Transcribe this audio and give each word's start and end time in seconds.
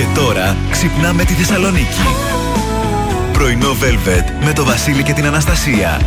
Και 0.00 0.06
τώρα 0.14 0.56
ξυπνάμε 0.70 1.24
τη 1.24 1.32
Θεσσαλονίκη. 1.32 2.00
Πρωινό 3.32 3.68
Velvet 3.70 4.44
με 4.44 4.52
το 4.52 4.64
Βασίλη 4.64 5.02
και 5.02 5.12
την 5.12 5.26
Αναστασία. 5.26 6.00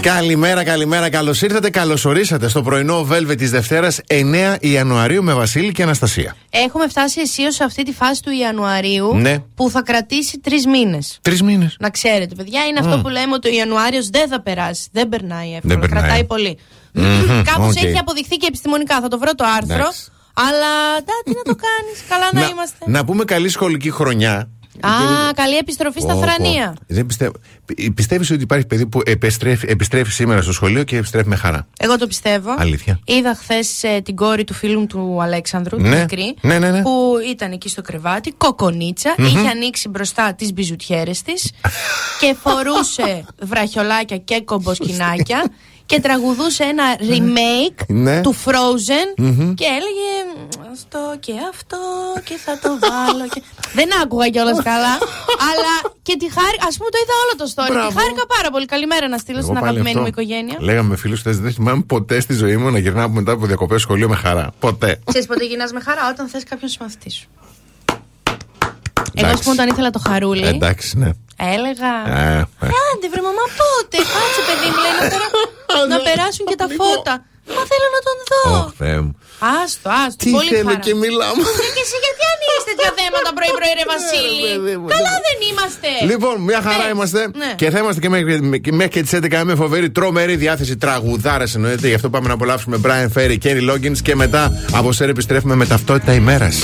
Καλημέρα, 0.00 0.64
καλημέρα, 0.64 1.10
καλώς 1.10 1.42
ήρθατε, 1.42 1.70
καλώς 1.70 2.04
ορίσατε 2.04 2.48
στο 2.48 2.62
πρωινό 2.62 3.06
Velvet 3.10 3.34
της 3.36 3.50
Δευτέρας 3.50 4.00
9 4.06 4.56
Ιανουαρίου 4.60 5.22
με 5.22 5.32
Βασίλη 5.34 5.72
και 5.72 5.82
Αναστασία. 5.82 6.36
Έχουμε 6.50 6.88
φτάσει 6.88 7.20
αισίως 7.20 7.54
σε 7.54 7.64
αυτή 7.64 7.82
τη 7.82 7.92
φάση 7.92 8.22
του 8.22 8.30
Ιανουαρίου 8.30 9.14
Ναι. 9.14 9.38
που 9.54 9.70
θα 9.70 9.82
κρατήσει 9.82 10.38
τρεις 10.38 10.66
μήνες. 10.66 11.18
Τρεις 11.22 11.42
μήνες. 11.42 11.76
Να 11.78 11.90
ξέρετε, 11.90 12.34
παιδιά, 12.34 12.64
είναι 12.64 12.78
αυτό 12.78 12.98
που 13.00 13.08
λέμε 13.08 13.34
ότι 13.34 13.48
ο 13.48 13.52
Ιανουάριος 13.52 14.08
δεν 14.08 14.28
θα 14.28 14.40
περάσει. 14.42 14.88
Δεν 14.92 15.08
περνάει 15.08 15.54
εύκολα. 15.54 15.60
Δεν 15.74 15.78
περνάει. 15.78 16.00
Κρατάει 16.02 16.24
πολύ. 16.24 16.58
Μμμ, 16.92 17.42
Κάπως 17.42 17.76
οκ. 17.76 17.82
έχει 17.82 17.98
αποδειχθεί 17.98 18.36
και 18.36 18.46
επιστημονικά. 18.46 19.00
Θα 19.00 19.08
το 19.08 19.18
βρω 19.18 19.34
το 19.34 19.44
άρθρο. 19.56 19.74
Εντάξει. 19.74 20.10
Αλλά 20.46 21.02
ντά, 21.04 21.12
τι 21.24 21.30
να 21.34 21.42
το 21.42 21.54
κάνεις. 21.66 22.02
Καλά 22.08 22.30
να, 22.32 22.46
είμαστε. 22.52 22.84
να 22.86 23.04
πούμε 23.04 23.24
καλή 23.24 23.48
σχολική 23.48 23.90
χρονιά. 23.90 24.48
Α, 24.80 24.90
καλή 25.34 25.56
επιστροφή 25.56 26.00
στα 26.00 26.12
Πω, 26.12 26.20
πω. 26.20 26.26
θρανία. 26.26 26.74
Δεν 26.86 27.06
πιστεύω. 27.06 27.32
Πιστεύεις 27.94 28.30
ότι 28.30 28.42
υπάρχει 28.42 28.66
παιδί 28.66 28.86
που 28.86 29.00
επιστρέφει, 29.04 29.66
επιστρέφει 29.70 30.10
σήμερα 30.10 30.42
στο 30.42 30.52
σχολείο 30.52 30.84
και 30.84 30.96
επιστρέφει 30.96 31.28
με 31.28 31.36
χαρά; 31.36 31.66
Εγώ 31.78 31.98
το 31.98 32.06
πιστεύω. 32.06 32.54
Αλήθεια. 32.58 32.98
Είδα 33.04 33.34
χθες 33.34 33.84
την 34.02 34.16
κόρη 34.16 34.44
του 34.44 34.54
φίλου 34.54 34.80
μου 34.80 34.86
του 34.86 35.18
Αλέξανδρου, 35.22 35.76
τη 35.76 35.82
Ναι. 35.82 35.98
μικρή, 36.00 36.34
Ναι, 36.40 36.58
ναι, 36.58 36.70
ναι. 36.70 36.82
που 36.82 37.14
ήταν 37.30 37.52
εκεί 37.52 37.68
στο 37.68 37.82
κρεβάτι, 37.82 38.32
κοκονίτσα, 38.32 39.14
είχε 39.16 39.48
ανοίξει 39.48 39.88
μπροστά 39.88 40.34
τις 40.34 40.52
μπιζουτιέρες 40.52 41.22
της 41.22 41.52
και 42.20 42.34
φορούσε 42.42 43.24
βραχιολάκια 43.42 44.16
και 44.16 44.40
κομποσκινάκια 44.44 45.44
και 45.90 46.00
τραγουδούσε 46.00 46.64
ένα 46.74 46.86
remake 47.10 47.78
Ναι. 47.88 48.20
του 48.20 48.34
Frozen 48.44 49.08
και 49.60 49.66
έλεγε 49.78 50.10
αυτό 50.72 51.00
και 51.20 51.32
αυτό 51.52 51.78
και 52.24 52.36
θα 52.44 52.58
το 52.62 52.68
βάλω. 52.82 53.24
Και... 53.34 53.42
Δεν 53.78 53.88
άκουγα 54.02 54.28
κιόλας 54.28 54.62
καλά, 54.62 54.94
αλλά 55.50 55.74
και 56.02 56.14
τη 56.16 56.26
χάρη. 56.36 56.56
Α 56.68 56.70
πούμε 56.78 56.90
το 56.94 56.98
είδα 57.02 57.14
όλο 57.22 57.34
το 57.42 57.46
story. 57.54 57.70
Μπράβο. 57.72 57.88
Τη 57.88 57.94
χάρηκα 58.00 58.24
πάρα 58.36 58.50
πολύ. 58.50 58.66
Καλημέρα 58.66 59.08
να 59.08 59.18
στείλω 59.18 59.38
Εγώ 59.38 59.46
στην 59.46 59.54
πάλι 59.60 59.66
αγαπημένη 59.68 59.96
αυτό. 59.98 60.00
μου 60.00 60.06
οικογένεια. 60.14 60.56
Λέγαμε 60.68 60.88
με 60.88 60.96
φίλους 60.96 61.18
χθε, 61.20 61.30
δεν 61.30 61.52
θυμάμαι 61.52 61.82
ποτέ 61.82 62.20
στη 62.20 62.34
ζωή 62.34 62.56
μου 62.56 62.70
να 62.70 62.78
γυρνάω 62.78 63.08
μετά 63.08 63.32
από 63.32 63.46
διακοπές 63.46 63.80
σχολείο 63.80 64.08
με 64.08 64.16
χαρά. 64.16 64.46
Ποτέ. 64.58 65.00
Ξέρεις 65.04 65.26
πότε 65.26 65.44
γυρνάς 65.44 65.72
με 65.72 65.80
χαρά 65.80 66.02
όταν 66.12 66.28
θες 66.28 66.44
κάποιον 66.44 66.70
συμμαθητή 66.70 67.10
σου. 67.10 67.28
Εγώ, 69.18 69.26
Εντάξει. 69.26 69.40
α 69.40 69.44
πούμε, 69.44 69.54
όταν 69.56 69.66
ήθελα 69.72 69.90
το 69.96 70.00
χαρούλι, 70.08 70.46
Εντάξει, 70.56 70.88
ναι. 71.02 71.10
έλεγα. 71.56 71.92
Ε, 72.20 72.36
ε. 72.66 72.68
Άντε, 72.88 73.06
βρε 73.12 73.22
μαμά, 73.28 73.44
πότε. 73.60 73.96
Κάτσε, 74.14 74.40
παιδί 74.48 74.68
μου, 74.72 74.78
λέει, 74.84 74.94
να, 75.00 75.04
περα- 75.12 75.32
να 75.92 75.98
περάσουν 76.06 76.44
και 76.50 76.56
τα 76.62 76.68
φώτα. 76.78 77.14
Μα 77.56 77.62
θέλω 77.70 77.88
να 77.96 78.00
τον 78.08 78.16
δω. 78.30 78.42
Ωχ, 78.58 78.68
Θεέ 78.80 78.98
μου. 79.04 79.12
Άστο, 79.62 79.88
άστο. 80.02 80.20
Τι 80.24 80.30
πολύ 80.36 80.48
θέλω 80.54 80.68
χαρά. 80.68 80.84
και 80.86 80.94
μιλάμε. 81.04 81.42
Ε, 81.66 81.68
Και 81.76 81.82
εσύ 81.86 81.96
γιατί 82.04 82.22
ανοίγει 82.32 82.58
τέτοια 82.68 82.90
θέματα 83.00 83.28
πρωί-πρωί, 83.38 83.72
ρε 83.80 83.86
Βασίλη; 83.92 84.40
παιδί 84.54 84.76
μου, 84.80 84.86
Καλά 84.94 85.12
ναι. 85.16 85.24
δεν 85.28 85.38
είμαστε. 85.50 85.88
Λοιπόν, 86.10 86.34
μια 86.48 86.60
χαρά 86.66 86.84
Πες. 86.86 86.92
είμαστε 86.94 87.20
Ναι. 87.42 87.50
και 87.60 87.66
θα 87.72 87.78
είμαστε 87.82 88.00
και 88.04 88.08
μέχρι, 88.14 88.60
και 88.64 88.72
μέχρι 88.78 88.92
και 88.96 89.02
τις 89.06 89.12
11 89.12 89.42
με 89.48 89.54
φοβερή 89.62 89.88
τρομερή 89.90 90.36
διάθεση 90.44 90.74
τραγουδάρες 90.84 91.50
εννοείται. 91.54 91.86
Γι' 91.92 91.98
αυτό 91.98 92.08
πάμε 92.14 92.26
να 92.28 92.34
απολαύσουμε 92.38 92.76
Brian 92.84 93.08
Ferry, 93.16 93.36
Kenny 93.44 93.62
Loggins 93.70 93.98
και 94.06 94.14
μετά 94.22 94.42
από 94.72 94.88
σέρ 94.92 95.08
επιστρέφουμε 95.08 95.54
με 95.54 95.66
ταυτότητα 95.66 96.12
ημέρας. 96.22 96.56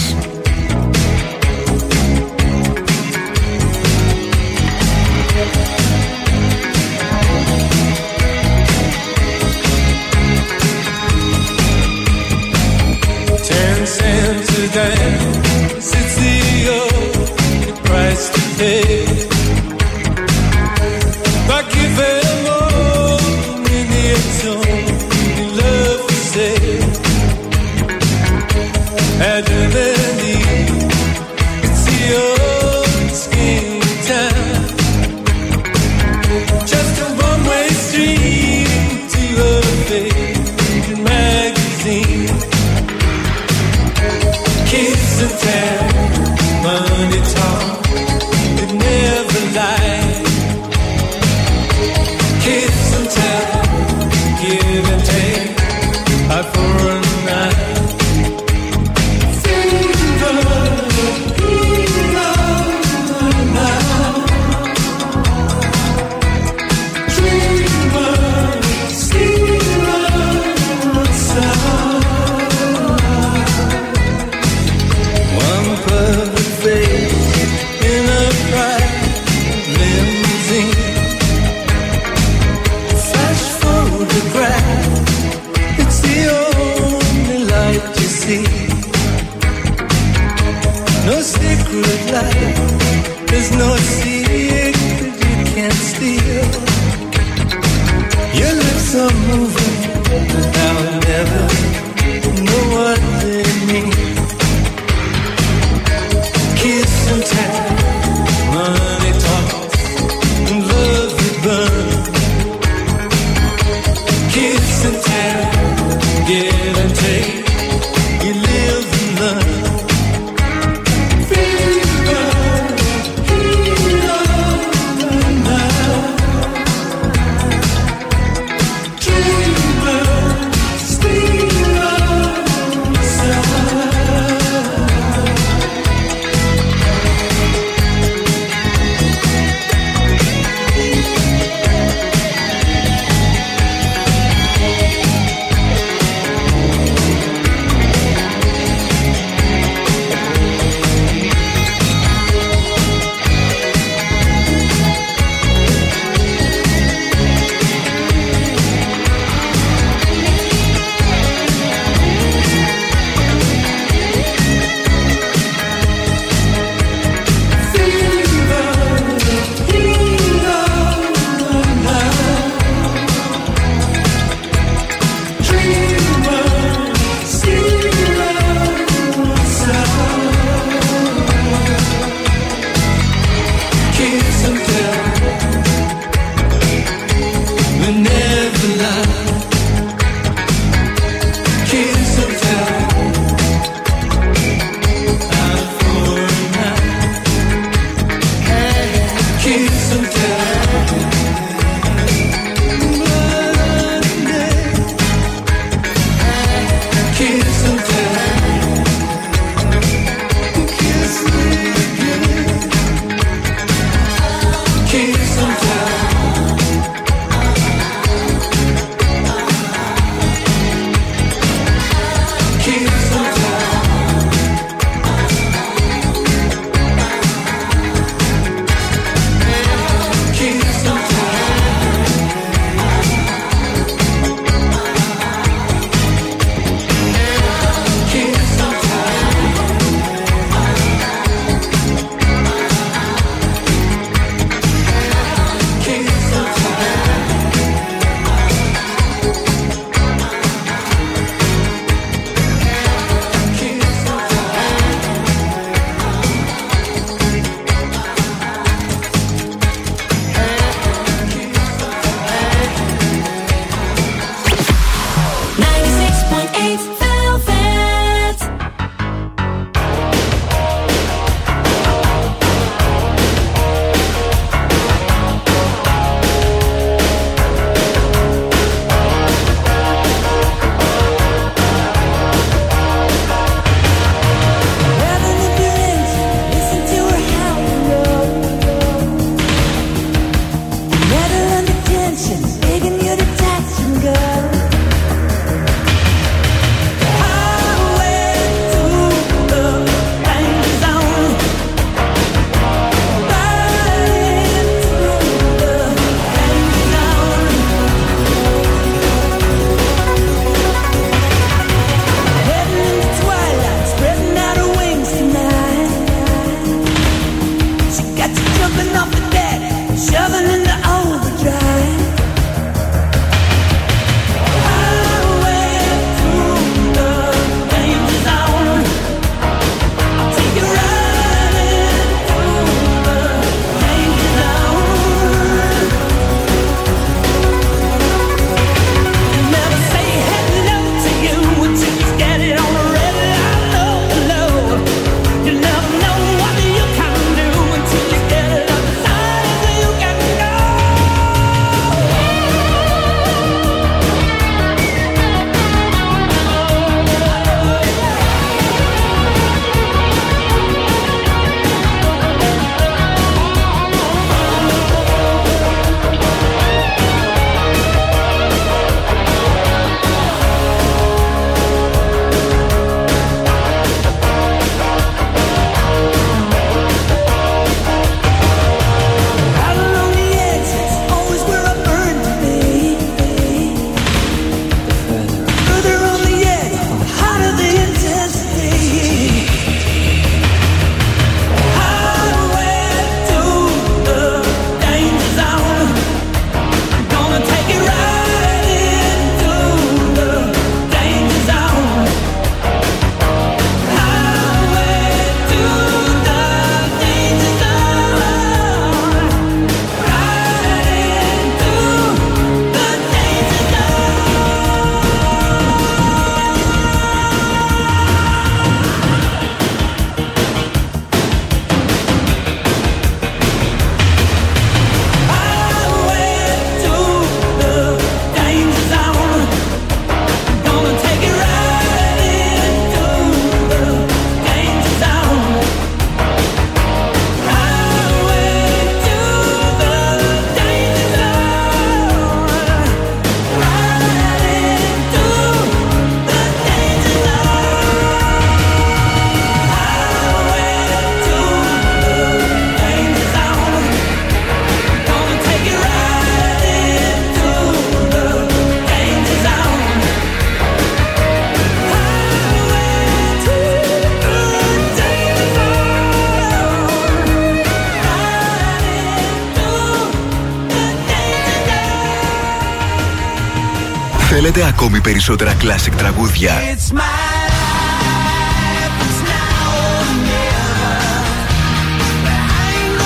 Ακούτε 474.54 474.68
ακόμη 474.68 475.00
περισσότερα 475.00 475.56
classic 475.60 475.92
τραγούδια. 475.96 476.52
It's 476.52 476.96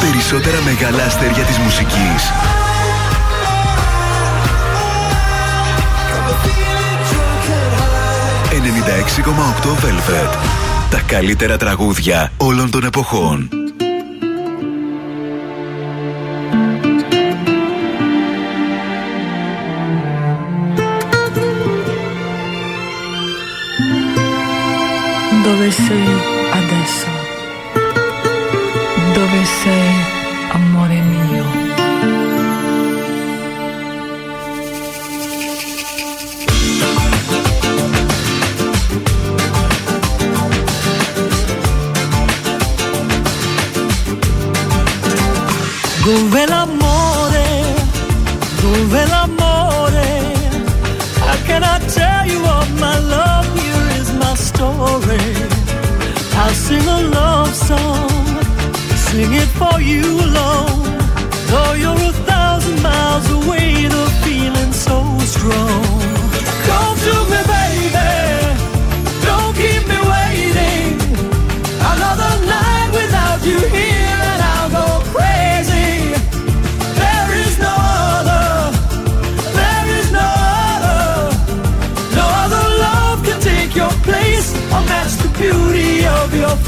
περισσότερα 0.01 0.63
μεγάλα 0.65 1.05
αστέρια 1.05 1.45
της 1.45 1.59
μουσικής. 1.59 2.33
96,8 8.51 9.71
Velvet. 9.71 10.39
Τα 10.91 11.01
καλύτερα 11.07 11.57
τραγούδια 11.57 12.33
όλων 12.37 12.71
των 12.71 12.85
εποχών. 12.85 13.58
Dove 25.49 25.71
sei 25.71 26.09
adesso? 26.51 27.07
Dove 29.15 29.45
sei, 29.63 29.93
amore 30.51 31.01
mio? 31.01 31.45
Dove 46.05 46.45
I'll 56.41 56.55
sing 56.55 56.87
a 56.87 57.01
love 57.17 57.55
song, 57.55 58.09
sing 59.09 59.33
it 59.43 59.51
for 59.61 59.81
you 59.81 60.05
alone. 60.29 60.85
Though 61.51 61.73
you're 61.83 62.03
a 62.11 62.15
thousand 62.31 62.83
miles 62.83 63.31
away, 63.31 63.87
the 63.87 64.07
feeling's 64.23 64.81
so 64.89 64.99
strong. 65.35 65.85
Come 66.69 66.97
to 67.07 67.15
me, 67.31 67.41
baby. 67.53 67.98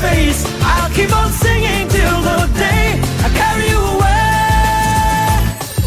Face. 0.00 0.40
I'll 0.62 0.90
keep 0.96 1.12
on 1.20 1.30
singing 1.44 1.88
till 1.88 2.18
the 2.28 2.38
day 2.64 2.86
I 3.26 3.28
carry 3.40 3.66
you 3.72 3.80
away 3.94 4.28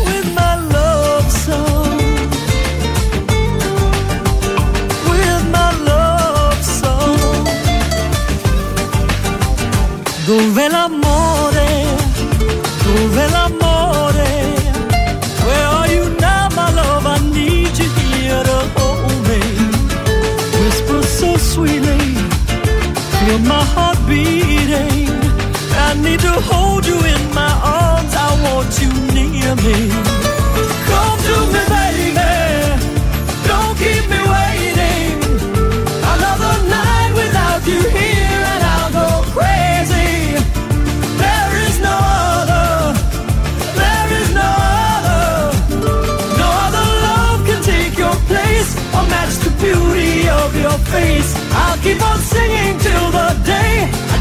with 0.08 0.28
my 0.40 0.54
love 0.76 1.28
song. 1.46 2.00
With 5.10 5.44
my 5.58 5.70
love 5.90 6.62
song. 6.80 7.46
Dove 10.28 10.66
l'amore? 10.76 11.70
Dove 12.84 13.26
l'amore? 13.36 14.32
Where 15.46 15.68
are 15.78 15.88
you 15.96 16.04
now, 16.26 16.50
my 16.60 16.68
love? 16.80 17.06
I 17.16 17.18
need 17.38 17.74
you 17.82 17.90
here 18.02 18.44
to 18.50 18.60
hold 18.76 19.18
me. 19.28 19.42
Whisper 20.60 21.02
so 21.20 21.30
sweetly, 21.52 22.04
feel 23.20 23.40
my 23.54 23.64
heart 23.74 23.93
beating. 24.14 25.10
I 25.88 25.90
need 26.06 26.20
to 26.28 26.36
hold 26.50 26.86
you 26.86 26.98
in 27.14 27.24
my 27.34 27.54
arms. 27.82 28.14
I 28.28 28.30
want 28.46 28.72
you 28.82 28.92
near 29.16 29.54
me. 29.66 29.78
Come 30.90 31.20
to 31.30 31.38
me, 31.54 31.62
baby. 31.76 32.34
Don't 33.50 33.76
keep 33.84 34.04
me 34.14 34.22
waiting. 34.36 35.18
Another 36.14 36.56
night 36.78 37.12
without 37.22 37.62
you 37.72 37.82
here, 38.00 38.42
and 38.54 38.62
I'll 38.76 38.92
go 39.02 39.10
crazy. 39.36 40.14
There 41.24 41.52
is 41.66 41.76
no 41.88 41.98
other. 42.38 42.70
There 43.82 44.10
is 44.22 44.30
no 44.42 44.50
other. 44.94 45.24
No 46.42 46.50
other 46.66 46.88
love 47.08 47.40
can 47.48 47.62
take 47.74 47.98
your 48.04 48.18
place 48.32 48.70
or 48.96 49.04
match 49.14 49.36
the 49.46 49.52
beauty 49.64 50.30
of 50.42 50.50
your 50.64 50.78
face. 50.94 51.43
Keep 51.84 52.02
on 52.02 52.18
singing 52.20 52.80
till 52.80 53.12
the 53.12 53.42
day 53.44 54.13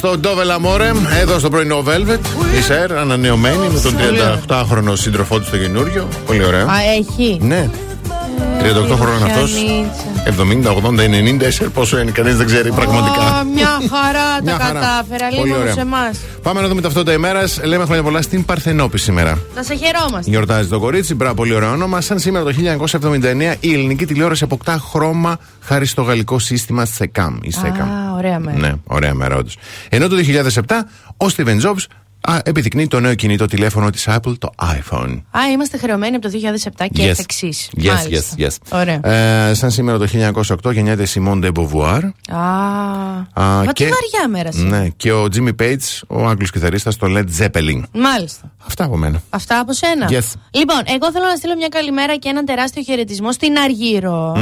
στο 0.00 0.18
Ντόβελ 0.18 0.50
Αμόρε, 0.50 0.90
εδώ 1.20 1.38
στο 1.38 1.50
πρωινό 1.50 1.82
Velvet. 1.86 2.18
Η 2.58 2.62
Σερ, 2.62 2.96
ανανεωμένη 2.96 3.68
με 3.72 3.80
τον 3.80 3.94
38χρονο 3.96 4.92
σύντροφό 4.92 5.38
του 5.38 5.44
στο 5.44 5.56
καινούριο. 5.58 6.08
Πολύ 6.26 6.44
ωραία. 6.44 6.62
Α, 6.64 6.72
έχει. 6.98 7.38
Ναι. 7.42 7.70
38 8.92 8.96
χρόνων 8.96 9.22
αυτός. 9.24 9.52
70, 10.24 10.70
80, 10.70 11.08
90, 11.44 11.50
Σερ, 11.50 11.68
πόσο 11.68 11.98
είναι, 11.98 12.10
κανείς 12.10 12.36
δεν 12.36 12.46
ξέρει 12.46 12.72
πραγματικά. 12.72 13.20
Α, 13.22 13.44
μια 13.44 13.66
χαρά 13.66 14.20
Μια 14.44 14.56
τα 14.58 14.64
χαρά. 14.64 14.80
κατάφερα. 14.80 15.28
Πολύ 15.36 15.48
Λίγο 15.48 15.60
ωραία. 15.60 15.72
σε 15.72 15.80
εμάς. 15.80 16.18
Πάμε 16.42 16.60
να 16.60 16.68
δούμε 16.68 16.80
ταυτότητα 16.80 17.12
ημέρας. 17.12 17.60
Λέμε 17.64 17.84
χρόνια 17.84 18.02
πολλά 18.02 18.22
στην 18.22 18.44
Παρθενόπη 18.44 18.98
σήμερα. 18.98 19.38
Να 19.56 19.62
σε 19.62 19.74
χαιρόμαστε. 19.74 20.30
Γιορτάζει 20.30 20.68
το 20.68 20.78
κορίτσι, 20.78 21.14
μπράβο, 21.14 21.34
πολύ 21.34 21.54
ωραίο 21.54 21.70
όνομα. 21.70 22.00
Σαν 22.00 22.18
σήμερα 22.18 22.44
το 22.44 22.50
1979 22.50 23.54
η 23.60 23.72
ελληνική 23.72 24.06
τηλεόραση 24.06 24.44
αποκτά 24.44 24.82
χρώμα 24.90 25.38
χάρη 25.60 25.86
στο 25.86 26.02
γαλλικό 26.02 26.38
σύστημα 26.38 26.86
SECAM. 26.98 27.32
Η 27.42 27.52
SECAM. 27.62 28.09
Α, 28.20 28.36
ωραία 28.36 28.38
μέρα. 28.38 28.58
Ναι, 28.58 28.72
ωραία 28.84 29.14
μέρα, 29.14 29.36
όντως. 29.36 29.56
Ενώ 29.88 30.08
το 30.08 30.16
2007 30.16 30.60
ο 31.16 31.26
Steven 31.36 31.60
Jobs 31.62 31.84
α, 32.20 32.38
επιδεικνύει 32.44 32.86
το 32.86 33.00
νέο 33.00 33.14
κινητό 33.14 33.46
τηλέφωνο 33.46 33.90
της 33.90 34.06
Apple, 34.08 34.38
το 34.38 34.50
iPhone. 34.62 35.22
Α, 35.30 35.40
είμαστε 35.52 35.78
χρεωμένοι 35.78 36.16
από 36.16 36.30
το 36.30 36.38
2007 36.78 36.86
και 36.92 37.08
εφ' 37.08 37.18
εξής. 37.18 37.70
Yes, 37.76 37.84
Μάλιστα. 37.86 38.36
yes, 38.38 38.42
yes. 38.46 38.78
Ωραία. 38.80 39.06
Ε, 39.48 39.54
σαν 39.54 39.70
σήμερα 39.70 39.98
το 39.98 40.06
1908 40.66 40.72
γεννιέται 40.72 41.02
η 41.02 41.06
Simone 41.14 41.44
de 41.44 41.50
Beauvoir. 41.52 42.00
Α, 42.30 42.38
Α, 42.38 43.24
μα 43.34 43.64
τι 43.66 43.72
και- 43.72 43.84
βαριά 43.84 44.28
μέρα 44.30 44.52
σήμερα. 44.52 44.78
Ναι, 44.82 44.88
και 44.88 45.12
ο 45.12 45.26
Jimmy 45.34 45.52
Page, 45.62 45.76
ο 46.06 46.26
Άγγλος 46.28 46.50
κιθαρίστας, 46.50 46.94
στο 46.94 47.06
Led 47.10 47.24
Zeppelin. 47.42 47.82
Μάλιστα. 47.92 48.52
Αυτά 48.66 48.84
από 48.84 48.96
μένα. 48.96 49.22
Αυτά 49.30 49.58
από 49.60 49.72
σένα. 49.72 50.06
Yes. 50.08 50.32
Λοιπόν, 50.50 50.82
εγώ 50.86 51.12
θέλω 51.12 51.24
να 51.24 51.36
στείλω 51.36 51.56
μια 51.56 51.68
καλημέρα 51.68 52.16
και 52.16 52.28
έναν 52.28 52.44
τεράστιο 52.44 52.82
χαιρετισμό 52.82 53.32
στην 53.32 53.58
αργυρο 53.58 54.32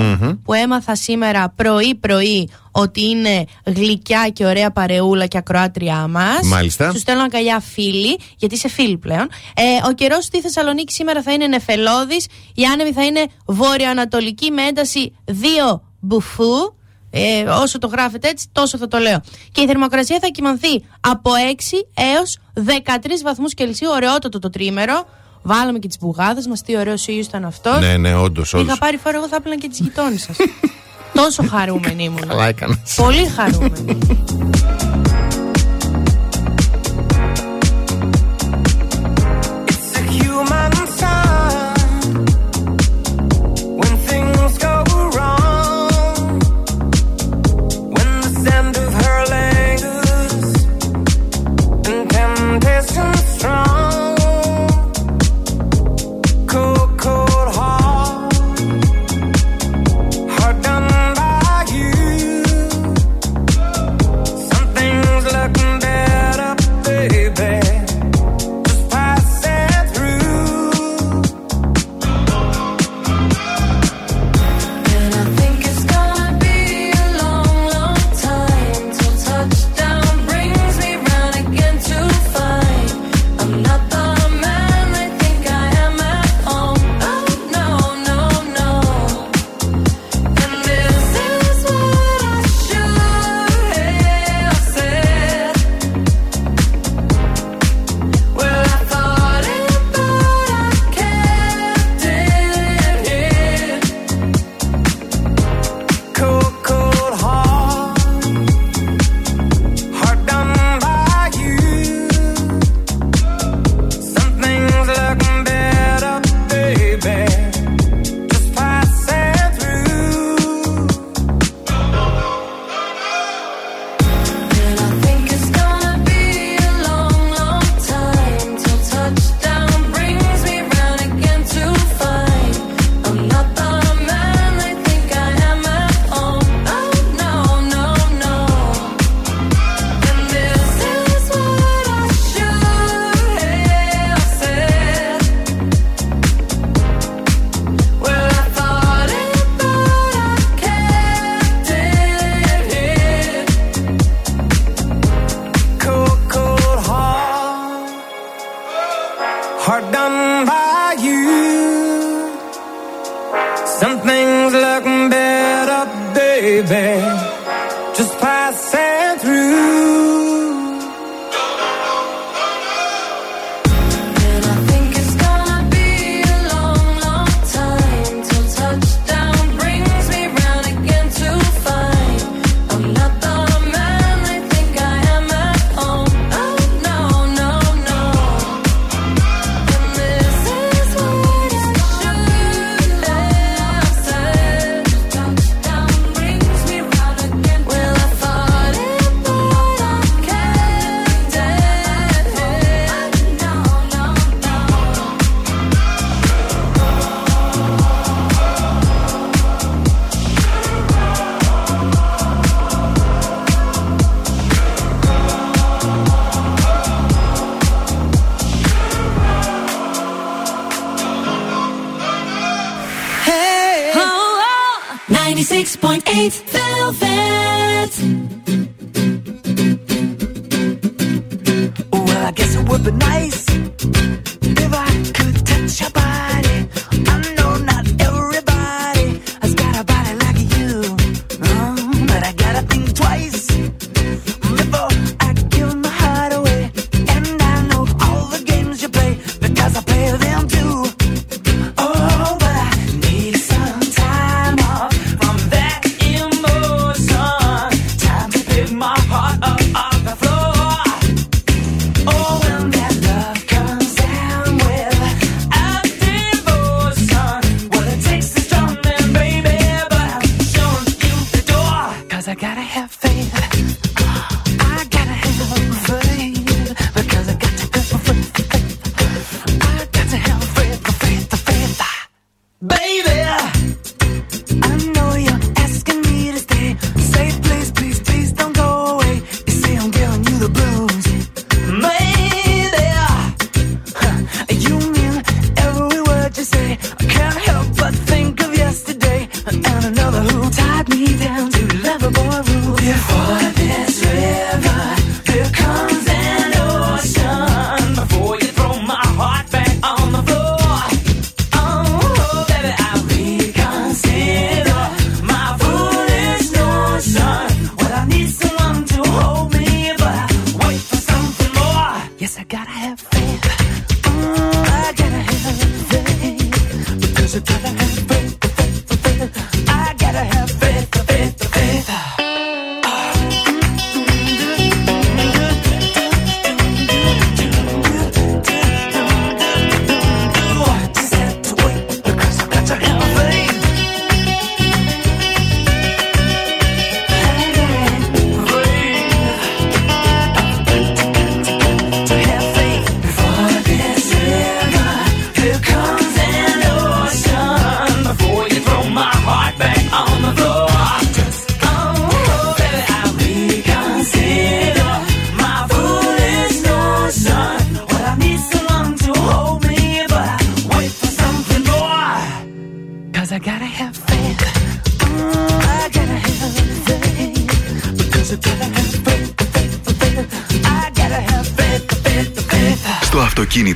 που 0.44 0.52
έμαθα 0.52 0.94
σήμερα 0.96 1.52
πρωί-πρωί 1.56 2.48
ότι 2.70 3.08
είναι 3.08 3.44
γλυκιά 3.64 4.28
και 4.28 4.44
ωραία 4.44 4.70
παρεούλα 4.70 5.26
και 5.26 5.38
ακροάτριά 5.38 6.06
μας. 6.08 6.40
Μάλιστα. 6.42 6.92
Του 6.92 6.98
στέλνω 6.98 7.22
αγκαλιά 7.22 7.60
φίλοι, 7.60 8.18
γιατί 8.36 8.54
είσαι 8.54 8.68
φίλοι 8.68 8.98
πλέον. 8.98 9.28
Ε, 9.54 9.88
ο 9.88 9.92
καιρός 9.92 10.24
στη 10.24 10.40
Θεσσαλονίκη 10.40 10.92
σήμερα 10.92 11.22
θα 11.22 11.32
είναι 11.32 11.46
νεφελώδης. 11.46 12.26
Η 12.54 12.64
άνεμη 12.64 12.92
θα 12.92 13.04
είναι 13.04 13.26
βόρειο-ανατολική 13.46 14.50
με 14.50 14.62
ένταση 14.62 15.12
2 15.26 15.80
μπουφού. 16.00 16.76
Ε, 17.10 17.42
όσο 17.42 17.78
το 17.78 17.86
γράφετε 17.86 18.28
έτσι, 18.28 18.48
τόσο 18.52 18.78
θα 18.78 18.88
το 18.88 18.98
λέω. 18.98 19.20
Και 19.52 19.60
η 19.60 19.66
θερμοκρασία 19.66 20.18
θα 20.20 20.26
κοιμανθεί 20.26 20.84
από 21.00 21.30
6 21.34 21.76
έως 21.94 22.38
13 22.54 23.22
βαθμούς 23.22 23.54
Κελσίου. 23.54 23.88
Ωραιότατο 23.90 24.38
το 24.38 24.50
τρίμερο. 24.50 25.04
Βάλαμε 25.42 25.78
και 25.78 25.88
τις 25.88 25.98
μπουγάδες 25.98 26.46
μας, 26.46 26.62
τι 26.62 26.76
ωραίος 26.76 27.06
ήλιος 27.06 27.26
ήταν 27.26 27.44
αυτός. 27.44 27.80
Ναι, 27.80 27.96
ναι, 27.96 28.14
όντως. 28.14 28.52
Είχα 28.52 28.78
πάρει 28.78 28.96
φόρο, 28.96 29.18
εγώ 29.18 29.28
θα 29.28 29.36
έπαιρνα 29.36 29.58
και 29.58 29.68
τις 29.68 29.78
γειτόνες 29.78 30.22
σας. 30.22 30.36
Τόσο 31.22 31.42
χαρούμενη 31.50 32.04
ήμουν. 32.04 32.26
Καλά 32.28 32.46
έκανες. 32.46 32.94
Πολύ 32.96 33.26
χαρούμενη. 33.26 33.98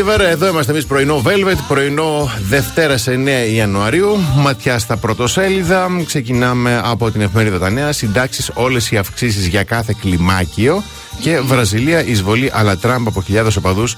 River. 0.00 0.20
Εδώ 0.20 0.48
είμαστε 0.48 0.72
εμείς 0.72 0.86
πρωινό 0.86 1.22
Velvet. 1.26 1.56
Πρωινό 1.68 2.30
Δευτέρα 2.48 2.94
9 2.98 3.52
Ιανουαρίου. 3.54 4.16
Ματιά 4.36 4.78
στα 4.78 4.96
πρωτοσέλιδα. 4.96 5.88
Ξεκινάμε 6.06 6.80
από 6.84 7.10
την 7.10 7.20
εφημερίδα 7.20 7.58
Τα 7.58 7.70
Νέα. 7.70 7.92
Συντάξεις 7.92 8.50
όλες 8.54 8.90
οι 8.90 8.96
αυξήσεις 8.96 9.46
για 9.46 9.62
κάθε 9.64 9.94
κλιμάκιο. 10.00 10.82
Και 11.20 11.40
Βραζιλία 11.40 12.04
εισβολή 12.04 12.50
αλλά 12.54 12.76
Τραμπ 12.76 13.06
από 13.06 13.22
χιλιάδες 13.22 13.56
οπαδούς 13.56 13.96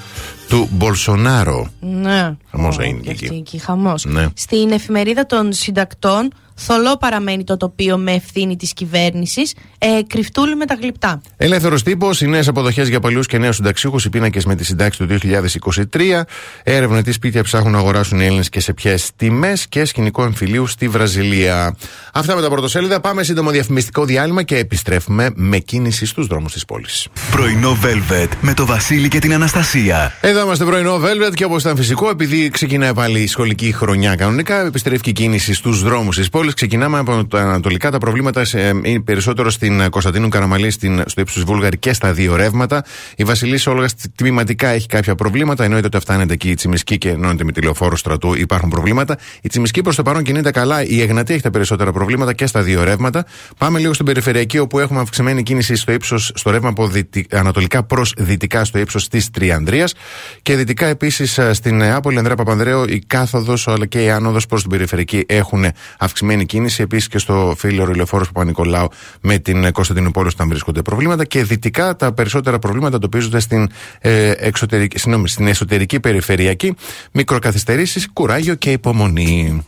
του 0.49 0.69
Μπολσονάρο. 0.73 1.71
Ναι. 1.81 2.35
Χαμός 2.51 2.77
Ω, 2.79 2.83
έγινε 2.83 3.01
και 3.01 3.11
εκεί. 3.11 3.25
αυτή 3.25 3.37
εκεί, 3.37 3.59
χαμός. 3.59 4.05
Ναι. 4.05 4.27
Στην 4.35 4.71
εφημερίδα 4.73 5.27
των 5.27 5.53
συντακτών, 5.53 6.33
θολό 6.65 6.97
παραμένει 6.97 7.45
το 7.45 7.57
τοπίο 7.57 7.99
με 7.99 8.13
ευθύνη 8.13 8.57
της 8.57 8.73
κυβέρνησης. 8.73 9.55
Ε, 9.79 9.87
κρυφτούλη 10.07 10.57
με 10.57 10.67
τα 10.67 10.75
γλυπτά. 10.81 11.21
Ελεύθερος 11.37 11.83
τύπος, 11.83 12.21
οι 12.21 12.27
νέες 12.27 12.49
αποδοχές 12.49 12.89
για 12.89 13.01
παλιού 13.01 13.21
και 13.21 13.39
νέους 13.39 13.57
συνταξιούχους, 13.57 14.05
οι 14.05 14.09
πίνακες 14.11 14.45
με 14.45 14.55
τη 14.55 14.65
συντάξη 14.65 14.99
του 14.99 15.07
2023. 15.07 16.27
Έρευνα 16.63 17.03
τι 17.03 17.13
σπίτια 17.13 17.43
ψάχνουν 17.43 17.73
να 17.73 17.79
αγοράσουν 17.79 18.21
οι 18.21 18.25
Έλληνες 18.25 18.49
και 18.49 18.61
σε 18.61 18.73
ποιες 18.73 19.11
τιμές 19.17 19.67
και 19.69 19.85
σκηνικό 19.85 20.25
εμφυλίου 20.25 20.67
στη 20.67 20.89
Βραζιλία. 20.89 21.77
Αυτά 22.13 22.35
με 22.35 22.43
τα 22.43 22.49
πρωτοσέλιδα. 22.49 23.01
Πάμε 23.01 23.23
σύντομο 23.23 23.51
διαφημιστικό 23.51 24.05
διάλειμμα 24.05 24.43
και 24.43 24.57
επιστρέφουμε 24.57 25.31
με 25.35 25.59
κίνηση 25.59 26.07
στους 26.07 26.27
δρόμους 26.27 26.53
της 26.53 26.65
πόλης. 26.65 27.09
Πρωινό 27.31 27.79
Velvet 27.83 28.29
με 28.41 28.55
το 28.55 28.67
Βασίλη 28.67 29.09
και 29.09 29.19
την 29.19 29.33
Αναστασία. 29.35 30.13
Εδώ 30.21 30.43
είμαστε 30.43 30.65
πρωινό 30.65 30.97
Velvet 30.97 31.35
και 31.35 31.45
όπως 31.45 31.63
ήταν 31.63 31.77
φυσικό, 31.77 32.09
επειδή 32.09 32.49
ξεκινάει 32.49 32.95
πάλι 32.95 33.21
η 33.21 33.27
σχολική 33.27 33.73
χρονιά 33.73 34.15
κανονικά, 34.15 34.67
επιστρέφει 34.67 35.01
και 35.01 35.11
η 35.11 35.13
κίνηση 35.13 35.55
στους 35.55 35.83
δρόμους 35.83 36.17
της 36.17 36.29
πόλης. 36.29 36.52
Ξεκινάμε 36.55 36.99
από 36.99 37.27
τα 37.27 37.41
ανατολικά. 37.41 37.91
Τα 37.91 37.99
προβλήματα 37.99 38.45
σε, 38.45 38.61
είναι 38.83 39.01
περισσότερο 39.01 39.51
στην 39.51 39.91
Κωνσταντίνου 39.91 40.29
Καραμαλή, 40.29 40.71
στην, 40.71 41.03
στο 41.07 41.21
ύψος 41.21 41.43
Βούλγαρη 41.45 41.79
και 41.79 41.93
στα 41.93 42.13
δύο 42.13 42.37
ρεύματα. 42.37 42.85
Η 43.17 43.25
Βασιλή 43.25 43.61
Όλγα 43.67 43.87
τμηματικά 44.15 44.69
έχει 44.69 44.87
κάποια 44.87 45.15
προβλήματα. 45.15 45.65
Εννοείται 45.65 45.87
ότι 45.87 45.99
φτάνεται 45.99 46.33
εκεί 46.33 46.51
η 46.51 46.55
Τσιμισκή 46.55 46.99
και 46.99 47.09
εννοείται 47.09 47.45
με 47.45 47.53
τηλεοφόρο 47.53 47.97
στρατού 47.97 48.35
υπάρχουν 48.35 48.69
προβλήματα. 48.69 49.19
Η 49.43 49.49
Τσιμισκή 49.49 49.83
προς 49.83 49.97
το 49.97 50.03
παρόν 50.03 50.23
κινείται 50.23 50.51
καλά. 50.51 50.85
Η 50.85 51.01
Εγνατή 51.01 51.33
έχει 51.33 51.43
τα 51.43 51.51
περισσότερα 51.51 51.93
προβλήματα 51.93 52.33
και 52.33 52.47
στα 52.47 52.63
δύο 52.63 52.85
ρεύματα. 52.85 53.25
Πάμε 53.59 53.79
λίγο 53.79 53.93
στην 53.93 54.07
περιφερειακή 54.07 54.59
όπου 54.59 54.79
έχουμε 54.79 55.01
αυξημένη 55.01 55.43
κίνηση 55.43 55.75
στο 55.75 55.93
ύψος, 55.93 56.33
στο 56.35 56.51
ρεύμα 56.51 56.69
από 56.69 56.89
δυτι- 56.89 57.35
ανατολικά 57.35 57.83
προς 57.83 58.15
δυτικά 58.19 58.65
στο 58.65 58.79
ύψος 58.79 59.09
της 59.09 59.31
Τριανδρίας. 59.31 59.95
Και 60.43 60.57
δυτικά 60.57 60.87
επίσης 60.87 61.41
στην 61.51 61.77
Νεάπολη, 61.77 62.19
Ανδρέα 62.19 62.37
Παπανδρέου, 62.37 62.85
η 62.85 62.99
κάθοδος 63.07 63.69
αλλά 63.69 63.87
και 63.87 64.03
η 64.03 64.11
άνοδος 64.11 64.47
προς 64.47 64.61
την 64.61 64.71
περιφερειακή 64.71 65.25
έχουν 65.29 65.65
αυξημένη 65.99 66.42
κίνηση. 66.47 66.83
Επίσης 66.83 67.09
και 67.09 67.19
στο 67.19 67.55
φίλο 67.57 67.85
Ρηλεφόρος 67.85 68.27
Παπα-Νικολάου 68.27 68.89
με 69.21 69.39
την 69.39 69.73
Κωνσταντινούπολη 69.73 70.29
όταν 70.29 70.49
βρίσκονται 70.49 70.83
προβλήματα. 70.83 71.25
Και 71.25 71.45
δυτικά 71.45 71.97
τα 71.97 72.13
περισσότερα 72.13 72.59
προβλήματα 72.59 72.97
εντοπίζονται 72.97 73.41
στην, 73.41 73.69
ε, 74.01 74.31
εξωτερική, 74.37 74.99
συγγνώμη, 74.99 75.29
στην 75.29 75.47
εσωτερική 75.47 76.01
περιφερειακή. 76.01 76.75
Μικροκαθυστερήσεις, 77.13 78.09
κουράγιο 78.13 78.55
και 78.55 78.73
υπομονή. 78.73 79.65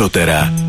περισσότερα. 0.00 0.59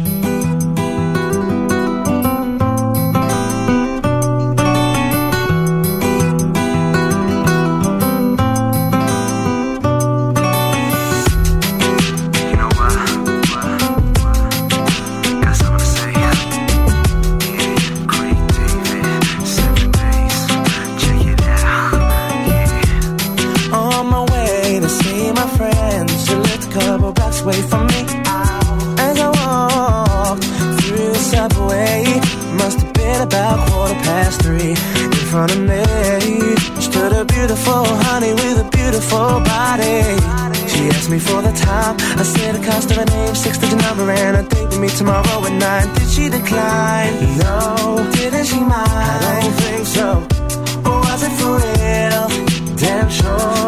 Oh. 53.33 53.60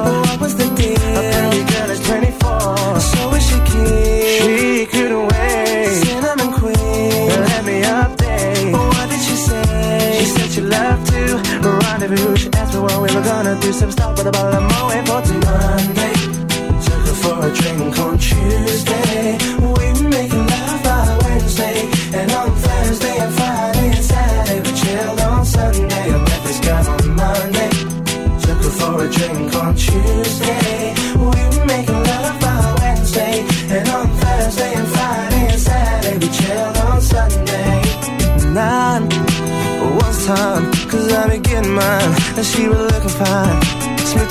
she 42.44 42.68
was 42.68 42.80
looking 42.92 43.10
fine. 43.10 43.60
It's 44.00 44.14
me 44.16 44.22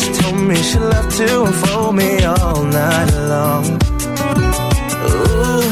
she 0.00 0.12
told 0.20 0.36
me 0.36 0.56
she 0.56 0.78
loved 0.78 1.10
to 1.16 1.44
unfold 1.44 1.96
me 1.96 2.22
all 2.24 2.62
night 2.64 3.10
long. 3.32 3.64
Ooh, 5.08 5.64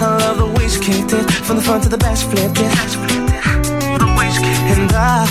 I 0.00 0.18
love 0.22 0.38
the 0.38 0.46
way 0.56 0.68
she 0.68 0.80
kicked 0.80 1.12
it, 1.12 1.30
from 1.46 1.56
the 1.56 1.62
front 1.62 1.82
to 1.84 1.88
the 1.88 1.98
back, 1.98 2.16
she 2.16 2.26
flipped 2.26 2.58
it. 2.58 2.72
And 4.72 4.92
I, 4.92 5.26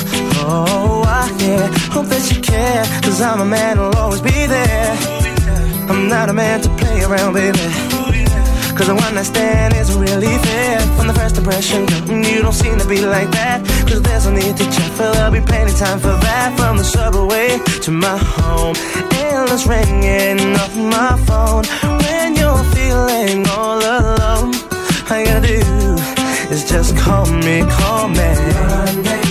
oh, 0.45 1.03
I, 1.05 1.29
yeah, 1.39 1.67
hope 1.91 2.07
that 2.07 2.23
you 2.31 2.41
care, 2.41 2.83
cause 3.01 3.21
I'm 3.21 3.39
a 3.39 3.45
man 3.45 3.77
who'll 3.77 3.95
always 3.95 4.21
be 4.21 4.45
there. 4.47 4.97
I'm 5.89 6.09
not 6.09 6.29
a 6.29 6.33
man 6.33 6.61
to 6.61 6.69
play 6.75 7.03
around, 7.03 7.33
baby. 7.33 7.57
Cause 8.75 8.87
the 8.87 8.95
one 8.95 9.17
I 9.17 9.23
stand 9.23 9.75
isn't 9.75 10.01
really 10.01 10.37
fair 10.39 10.79
From 10.97 11.07
the 11.07 11.13
first 11.13 11.37
impression, 11.37 11.85
girl, 11.85 12.23
you 12.23 12.41
don't 12.41 12.53
seem 12.53 12.79
to 12.79 12.87
be 12.87 13.05
like 13.05 13.29
that 13.31 13.70
cause 13.91 14.01
there's 14.03 14.25
no 14.25 14.31
need 14.31 14.55
to 14.57 14.63
check 14.71 14.91
for 14.93 15.11
there'll 15.11 15.31
be 15.31 15.41
plenty 15.41 15.73
time 15.73 15.99
for 15.99 16.15
that 16.25 16.55
From 16.57 16.77
the 16.77 16.83
subway 16.83 17.59
to 17.85 17.91
my 17.91 18.17
home. 18.17 18.75
Endless 19.11 19.65
ringing 19.67 20.55
off 20.55 20.75
my 20.75 21.17
phone 21.27 21.65
When 22.01 22.35
you're 22.35 22.63
feeling 22.75 23.47
all 23.49 23.79
alone. 23.79 24.53
All 25.09 25.19
you 25.19 25.25
gotta 25.25 25.47
do 25.47 25.95
is 26.53 26.63
just 26.69 26.95
call 26.97 27.25
me, 27.25 27.63
call 27.77 28.07
me. 28.09 28.29
Monday 28.69 29.30